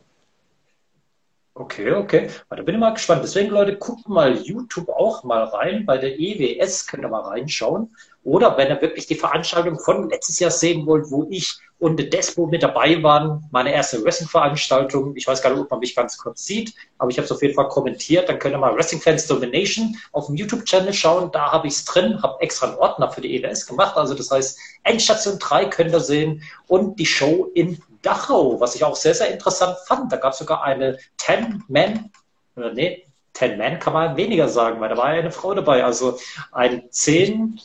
Okay, 1.58 1.90
okay. 1.94 2.28
Da 2.50 2.62
bin 2.62 2.76
ich 2.76 2.82
mal 2.82 2.94
gespannt. 2.94 3.24
Deswegen, 3.24 3.50
Leute, 3.50 3.78
guckt 3.78 4.10
mal 4.10 4.36
YouTube 4.36 4.90
auch 4.90 5.24
mal 5.24 5.46
rein. 5.46 5.86
Bei 5.86 5.98
der 5.98 6.20
EWS 6.20 6.86
könnt 6.86 7.06
ihr 7.06 7.08
mal 7.08 7.22
reinschauen. 7.22 7.96
Oder 8.26 8.58
wenn 8.58 8.68
ihr 8.68 8.82
wirklich 8.82 9.08
die 9.08 9.16
Veranstaltung 9.16 9.80
von 9.80 10.10
letztes 10.10 10.40
Jahr 10.40 10.52
sehen 10.52 10.86
wollt, 10.86 11.10
wo 11.12 11.26
ich 11.30 11.58
und 11.78 12.14
Despo 12.14 12.48
mit 12.48 12.64
dabei 12.64 13.04
waren, 13.04 13.48
meine 13.52 13.74
erste 13.74 14.04
Wrestling-Veranstaltung. 14.04 15.16
Ich 15.16 15.28
weiß 15.28 15.42
gar 15.42 15.50
nicht, 15.50 15.60
ob 15.60 15.70
man 15.70 15.82
mich 15.82 15.96
ganz 15.96 16.18
kurz 16.18 16.46
sieht, 16.46 16.74
aber 16.98 17.12
ich 17.12 17.18
habe 17.18 17.26
es 17.26 17.32
auf 17.32 17.42
jeden 17.42 17.54
Fall 17.54 17.68
kommentiert. 17.68 18.30
Dann 18.30 18.40
könnt 18.40 18.56
ihr 18.56 18.58
mal 18.58 18.76
Wrestling 18.76 19.02
Fans 19.02 19.28
Domination 19.28 19.98
auf 20.14 20.28
dem 20.28 20.36
YouTube-Channel 20.36 20.94
schauen. 20.94 21.32
Da 21.32 21.52
habe 21.52 21.68
ich 21.68 21.74
es 21.74 21.86
drin, 21.86 22.22
habe 22.24 22.42
extra 22.42 22.68
einen 22.68 22.78
Ordner 22.78 23.12
für 23.12 23.22
die 23.22 23.36
EWS 23.36 23.68
gemacht. 23.68 23.98
Also 23.98 24.14
das 24.14 24.32
heißt, 24.32 24.58
Endstation 24.84 25.38
3 25.38 25.66
könnt 25.66 25.92
ihr 25.92 26.00
sehen 26.00 26.44
und 26.68 26.98
die 26.98 27.06
Show 27.06 27.52
in 27.54 27.82
Dachau, 28.02 28.60
was 28.60 28.76
ich 28.76 28.84
auch 28.84 28.96
sehr, 28.96 29.14
sehr 29.14 29.32
interessant 29.32 29.76
fand. 29.86 30.12
Da 30.12 30.18
gab 30.18 30.34
es 30.34 30.40
sogar 30.40 30.64
eine 30.64 30.98
10-Man, 31.20 32.12
oder 32.56 32.72
nee, 32.72 33.06
10-Man 33.36 33.80
kann 33.80 33.94
man 33.94 34.16
weniger 34.16 34.48
sagen, 34.48 34.80
weil 34.80 34.90
da 34.90 34.98
war 34.98 35.14
ja 35.14 35.20
eine 35.20 35.32
Frau 35.32 35.54
dabei. 35.54 35.84
Also 35.84 36.18
ein 36.52 36.84
10 36.90 37.60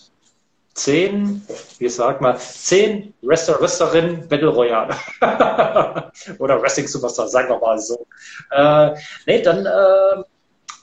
zehn, 0.74 1.46
wie 1.78 1.88
sagt 1.88 2.20
man, 2.20 2.38
zehn 2.38 3.14
Wrestler, 3.22 3.60
Wrestlerinnen 3.60 4.28
Battle 4.28 4.48
Royale. 4.48 4.96
Oder 6.38 6.60
Wrestling 6.62 6.88
Superstar, 6.88 7.28
sagen 7.28 7.48
wir 7.48 7.58
mal 7.58 7.78
so. 7.78 8.06
Äh, 8.50 8.94
nee, 9.26 9.42
dann, 9.42 9.66
äh, 9.66 10.22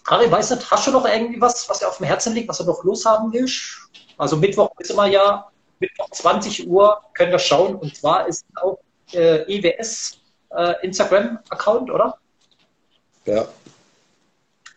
Harry, 0.08 0.32
weiß 0.32 0.52
nicht, 0.52 0.70
hast 0.70 0.88
du 0.88 0.92
noch 0.92 1.06
irgendwie 1.06 1.42
was, 1.42 1.68
was 1.70 1.80
dir 1.80 1.88
auf 1.88 1.98
dem 1.98 2.06
Herzen 2.06 2.34
liegt, 2.34 2.50
was 2.50 2.60
du 2.60 2.66
noch 2.66 2.84
loshaben 2.84 3.32
willst? 3.34 3.90
Also 4.18 4.38
Mittwoch 4.38 4.72
ist 4.80 4.92
immer 4.92 5.08
ja, 5.08 5.48
Mittwoch 5.80 6.10
20 6.12 6.68
Uhr 6.68 7.02
könnt 7.14 7.32
ihr 7.32 7.40
schauen. 7.40 7.76
Und 7.76 7.96
zwar 7.96 8.28
ist 8.28 8.46
auch 8.56 8.80
äh, 9.14 9.42
EWS 9.44 10.20
äh, 10.52 10.74
Instagram-Account, 10.82 11.92
oder? 11.92 12.18
Ja. 13.26 13.48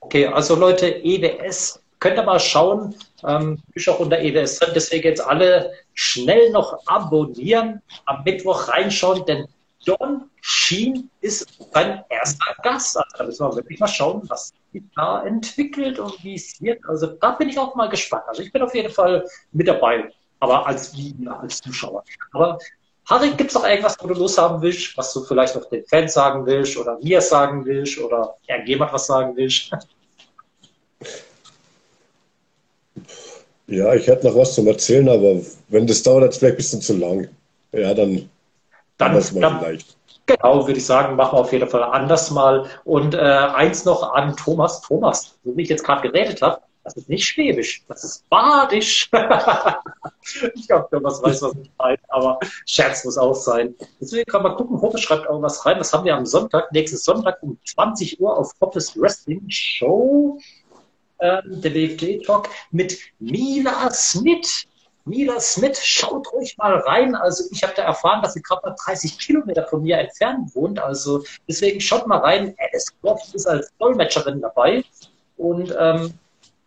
Okay, 0.00 0.26
also 0.26 0.54
Leute, 0.56 0.88
EWS, 0.88 1.80
könnt 2.00 2.16
ihr 2.16 2.24
mal 2.24 2.40
schauen, 2.40 2.94
ähm, 3.24 3.62
auch 3.88 4.00
unter 4.00 4.18
EWS 4.18 4.58
drin, 4.58 4.72
deswegen 4.74 5.04
jetzt 5.04 5.24
alle 5.24 5.72
schnell 5.94 6.50
noch 6.50 6.78
abonnieren, 6.86 7.82
am 8.06 8.24
Mittwoch 8.24 8.68
reinschauen, 8.68 9.24
denn 9.26 9.46
Don 9.86 10.30
Sheen 10.40 11.10
ist 11.20 11.46
sein 11.72 12.04
erster 12.08 12.54
Gast. 12.62 12.96
Also 12.96 13.16
da 13.16 13.24
müssen 13.24 13.46
wir 13.46 13.56
wirklich 13.56 13.80
mal 13.80 13.86
schauen, 13.86 14.22
was 14.28 14.52
sich 14.72 14.82
da 14.94 15.24
entwickelt 15.24 15.98
und 15.98 16.22
wie 16.22 16.34
es 16.34 16.60
wird. 16.60 16.80
Also 16.86 17.06
da 17.06 17.32
bin 17.32 17.48
ich 17.48 17.58
auch 17.58 17.74
mal 17.74 17.88
gespannt. 17.88 18.24
Also 18.26 18.42
ich 18.42 18.52
bin 18.52 18.62
auf 18.62 18.74
jeden 18.74 18.90
Fall 18.90 19.24
mit 19.52 19.68
dabei, 19.68 20.10
aber 20.38 20.66
als, 20.66 20.94
als 21.40 21.60
Zuschauer. 21.60 22.04
Aber 22.32 22.58
Harry, 23.06 23.30
gibt 23.30 23.50
es 23.50 23.54
noch 23.54 23.66
irgendwas, 23.66 23.96
wo 24.00 24.06
du 24.06 24.14
loshaben 24.14 24.60
willst, 24.62 24.96
was 24.96 25.12
du 25.12 25.24
vielleicht 25.24 25.56
noch 25.56 25.68
den 25.68 25.84
Fans 25.86 26.12
sagen 26.12 26.46
willst 26.46 26.76
oder 26.76 26.98
mir 27.02 27.20
sagen 27.20 27.64
willst 27.64 27.98
oder 27.98 28.36
irgendjemand 28.46 28.92
was 28.92 29.06
sagen 29.06 29.34
willst? 29.36 29.70
Ja, 33.70 33.94
ich 33.94 34.08
hätte 34.08 34.26
noch 34.26 34.36
was 34.36 34.54
zum 34.54 34.66
Erzählen, 34.66 35.08
aber 35.08 35.36
wenn 35.68 35.86
das 35.86 36.02
dauert, 36.02 36.24
jetzt 36.24 36.38
vielleicht 36.38 36.54
ein 36.54 36.56
bisschen 36.56 36.80
zu 36.80 36.96
lang. 36.96 37.28
Ja, 37.72 37.94
dann, 37.94 38.28
dann, 38.98 39.12
dann 39.12 39.60
vielleicht. 39.60 39.96
Genau, 40.26 40.66
würde 40.66 40.78
ich 40.78 40.86
sagen, 40.86 41.14
machen 41.14 41.36
wir 41.36 41.40
auf 41.40 41.52
jeden 41.52 41.68
Fall 41.68 41.84
anders 41.84 42.32
mal. 42.32 42.66
Und 42.84 43.14
äh, 43.14 43.18
eins 43.18 43.84
noch 43.84 44.12
an 44.12 44.36
Thomas. 44.36 44.80
Thomas, 44.80 45.38
so 45.44 45.56
wie 45.56 45.62
ich 45.62 45.68
jetzt 45.68 45.84
gerade 45.84 46.02
geredet 46.02 46.42
habe, 46.42 46.60
das 46.82 46.96
ist 46.96 47.08
nicht 47.08 47.24
Schwäbisch, 47.24 47.84
das 47.86 48.02
ist 48.02 48.28
Badisch. 48.28 49.08
ich 50.54 50.66
glaube, 50.66 50.88
Thomas 50.90 51.22
weiß, 51.22 51.42
was 51.42 51.52
ich 51.62 51.70
meine, 51.78 51.98
aber 52.08 52.40
Scherz 52.66 53.04
muss 53.04 53.18
auch 53.18 53.34
sein. 53.34 53.74
Deswegen 54.00 54.24
kann 54.24 54.42
man 54.42 54.56
gucken, 54.56 54.80
Hoppe 54.80 54.98
schreibt 54.98 55.28
auch 55.28 55.40
was 55.42 55.64
rein. 55.64 55.78
Das 55.78 55.92
haben 55.92 56.04
wir 56.04 56.16
am 56.16 56.26
Sonntag, 56.26 56.72
nächsten 56.72 56.96
Sonntag 56.96 57.40
um 57.42 57.56
20 57.66 58.20
Uhr 58.20 58.36
auf 58.36 58.52
Hoppes 58.60 59.00
Wrestling 59.00 59.44
Show 59.48 60.38
ähm, 61.20 61.60
der 61.60 61.74
WFD-Talk 61.74 62.48
mit 62.70 62.98
Mila 63.18 63.90
Smith. 63.92 64.66
Mila 65.04 65.40
Smith, 65.40 65.78
schaut 65.82 66.32
ruhig 66.32 66.56
mal 66.58 66.74
rein. 66.80 67.14
Also 67.14 67.44
ich 67.50 67.62
habe 67.62 67.72
da 67.74 67.82
erfahren, 67.82 68.22
dass 68.22 68.34
sie 68.34 68.42
gerade 68.42 68.62
mal 68.64 68.76
30 68.84 69.18
Kilometer 69.18 69.66
von 69.66 69.82
mir 69.82 69.98
entfernt 69.98 70.54
wohnt. 70.54 70.78
Also 70.78 71.24
deswegen 71.48 71.80
schaut 71.80 72.06
mal 72.06 72.18
rein. 72.18 72.54
Alice 72.58 72.92
Croft 73.00 73.34
ist 73.34 73.46
als 73.46 73.72
Dolmetscherin 73.78 74.40
dabei. 74.40 74.84
Und 75.36 75.74
ähm, 75.78 76.12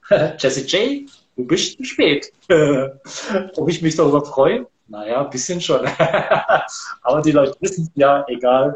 Jesse 0.40 0.62
J, 0.62 1.10
du 1.38 1.46
bist 1.46 1.78
zu 1.78 1.84
spät. 1.84 2.32
Ob 2.50 3.70
ich 3.70 3.82
mich 3.82 3.96
darüber 3.96 4.26
freue? 4.26 4.66
Naja, 4.88 5.24
ein 5.24 5.30
bisschen 5.30 5.62
schon. 5.62 5.88
Aber 7.02 7.22
die 7.22 7.32
Leute 7.32 7.56
wissen 7.62 7.84
es 7.86 7.92
ja, 7.96 8.26
egal. 8.28 8.74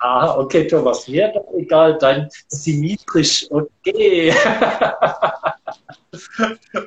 Äh, 0.00 0.04
Ah, 0.04 0.38
okay, 0.38 0.66
Thomas, 0.66 1.06
mir 1.08 1.28
doch 1.32 1.46
egal, 1.56 1.98
dein 1.98 2.28
symmetrisch, 2.48 3.46
okay. 3.50 4.32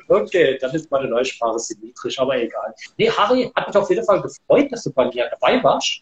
okay, 0.08 0.58
dann 0.58 0.74
ist 0.74 0.90
meine 0.90 1.08
neue 1.08 1.24
Sprache 1.24 1.58
symmetrisch, 1.58 2.18
aber 2.18 2.36
egal. 2.38 2.74
Nee, 2.96 3.10
Harry, 3.10 3.50
hat 3.54 3.68
mich 3.68 3.76
auf 3.76 3.90
jeden 3.90 4.04
Fall 4.04 4.22
gefreut, 4.22 4.72
dass 4.72 4.84
du 4.84 4.92
bei 4.92 5.06
mir 5.06 5.28
dabei 5.30 5.62
warst. 5.62 6.00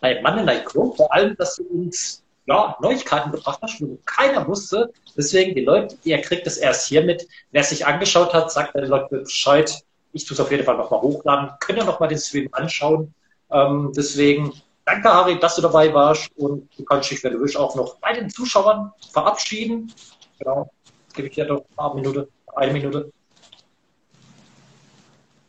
Bei 0.00 0.20
Mann 0.22 0.48
in 0.48 0.64
Crow, 0.64 0.96
vor 0.96 1.12
allem, 1.12 1.36
dass 1.36 1.56
du 1.56 1.64
uns 1.64 2.22
ja, 2.46 2.76
Neuigkeiten 2.80 3.32
gebracht 3.32 3.58
hast, 3.62 3.80
wo 3.80 3.98
keiner 4.06 4.46
wusste. 4.46 4.92
Deswegen, 5.16 5.54
die 5.56 5.64
Leute, 5.64 5.98
ihr 6.04 6.20
kriegt 6.20 6.46
es 6.46 6.56
erst 6.56 6.86
hier 6.88 7.02
mit. 7.02 7.26
Wer 7.50 7.64
sich 7.64 7.84
angeschaut 7.84 8.32
hat, 8.32 8.52
sagt 8.52 8.76
den 8.76 8.86
Leuten 8.86 9.24
Bescheid. 9.24 9.82
Ich 10.12 10.24
tue 10.24 10.34
es 10.34 10.40
auf 10.40 10.50
jeden 10.50 10.64
Fall 10.64 10.76
nochmal 10.76 11.02
hochladen. 11.02 11.50
Könnt 11.60 11.78
ihr 11.78 11.84
nochmal 11.84 12.08
den 12.08 12.18
Stream 12.18 12.48
anschauen. 12.52 13.12
Ähm, 13.50 13.92
deswegen, 13.94 14.52
Danke, 14.90 15.12
Harry, 15.12 15.38
dass 15.38 15.54
du 15.54 15.60
dabei 15.60 15.92
warst 15.92 16.30
und 16.36 16.66
du 16.78 16.82
kannst 16.82 17.10
dich, 17.10 17.22
wenn 17.22 17.34
du 17.34 17.40
willst, 17.40 17.58
auch 17.58 17.74
noch 17.74 17.96
bei 17.96 18.14
den 18.14 18.30
Zuschauern 18.30 18.90
verabschieden. 19.12 19.92
Genau, 20.38 20.70
jetzt 21.04 21.14
gebe 21.14 21.28
ich 21.28 21.34
dir 21.34 21.44
doch 21.44 21.66
eine 21.76 21.94
Minute, 21.94 22.28
eine 22.56 22.72
Minute. 22.72 23.12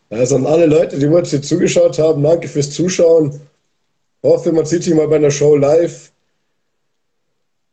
Also 0.09 0.35
an 0.35 0.45
alle 0.45 0.65
Leute, 0.65 0.99
die 0.99 1.05
uns 1.05 1.29
hier 1.29 1.41
zugeschaut 1.41 1.97
haben, 1.99 2.21
danke 2.21 2.49
fürs 2.49 2.69
Zuschauen. 2.71 3.39
Ich 4.21 4.29
hoffe, 4.29 4.51
man 4.51 4.65
sieht 4.65 4.83
sich 4.83 4.93
mal 4.93 5.07
bei 5.07 5.15
einer 5.15 5.31
Show 5.31 5.55
live. 5.55 6.11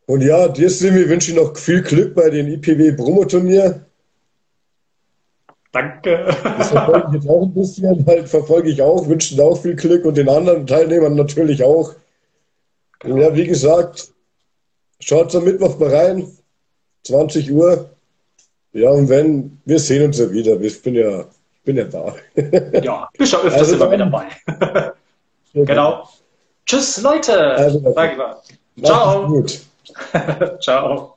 Und 0.06 0.20
ja, 0.20 0.46
dir, 0.46 0.70
Simi, 0.70 1.08
wünsche 1.08 1.32
ich 1.32 1.36
noch 1.36 1.56
viel 1.56 1.82
Glück 1.82 2.14
bei 2.14 2.30
den 2.30 2.46
IPW 2.46 2.92
Promoturnier. 2.92 3.85
Danke. 5.76 6.24
Das 6.42 6.70
verfolge 6.70 7.06
ich 7.08 7.14
jetzt 7.16 7.28
auch 7.28 7.42
ein 7.42 7.52
bisschen, 7.52 8.06
halt 8.06 8.28
verfolge 8.30 8.70
ich 8.70 8.80
auch, 8.80 9.06
wünsche 9.06 9.42
auch 9.44 9.60
viel 9.60 9.76
Glück 9.76 10.06
und 10.06 10.16
den 10.16 10.28
anderen 10.30 10.66
Teilnehmern 10.66 11.14
natürlich 11.14 11.62
auch. 11.62 11.94
Und 13.04 13.18
ja, 13.18 13.34
wie 13.36 13.46
gesagt, 13.46 14.08
schaut 15.00 15.34
am 15.34 15.44
Mittwoch 15.44 15.78
mal 15.78 15.94
rein, 15.94 16.32
20 17.04 17.52
Uhr. 17.52 17.90
Ja, 18.72 18.88
und 18.88 19.10
wenn, 19.10 19.60
wir 19.66 19.78
sehen 19.78 20.06
uns 20.06 20.18
ja 20.18 20.30
wieder. 20.30 20.58
Ich 20.62 20.80
bin 20.80 20.94
ja, 20.94 21.20
ich 21.20 21.62
bin 21.62 21.76
ja 21.76 21.84
da. 21.84 22.14
Ja, 22.82 23.10
bist 23.18 23.34
ja 23.34 23.40
öfters 23.40 23.60
also 23.60 23.74
immer 23.74 23.88
mit 23.90 24.00
dabei. 24.00 24.28
genau. 25.52 26.08
Tschüss, 26.64 27.02
Leute. 27.02 27.38
Also, 27.54 27.80
Ciao. 28.82 29.44
Ciao. 30.60 31.15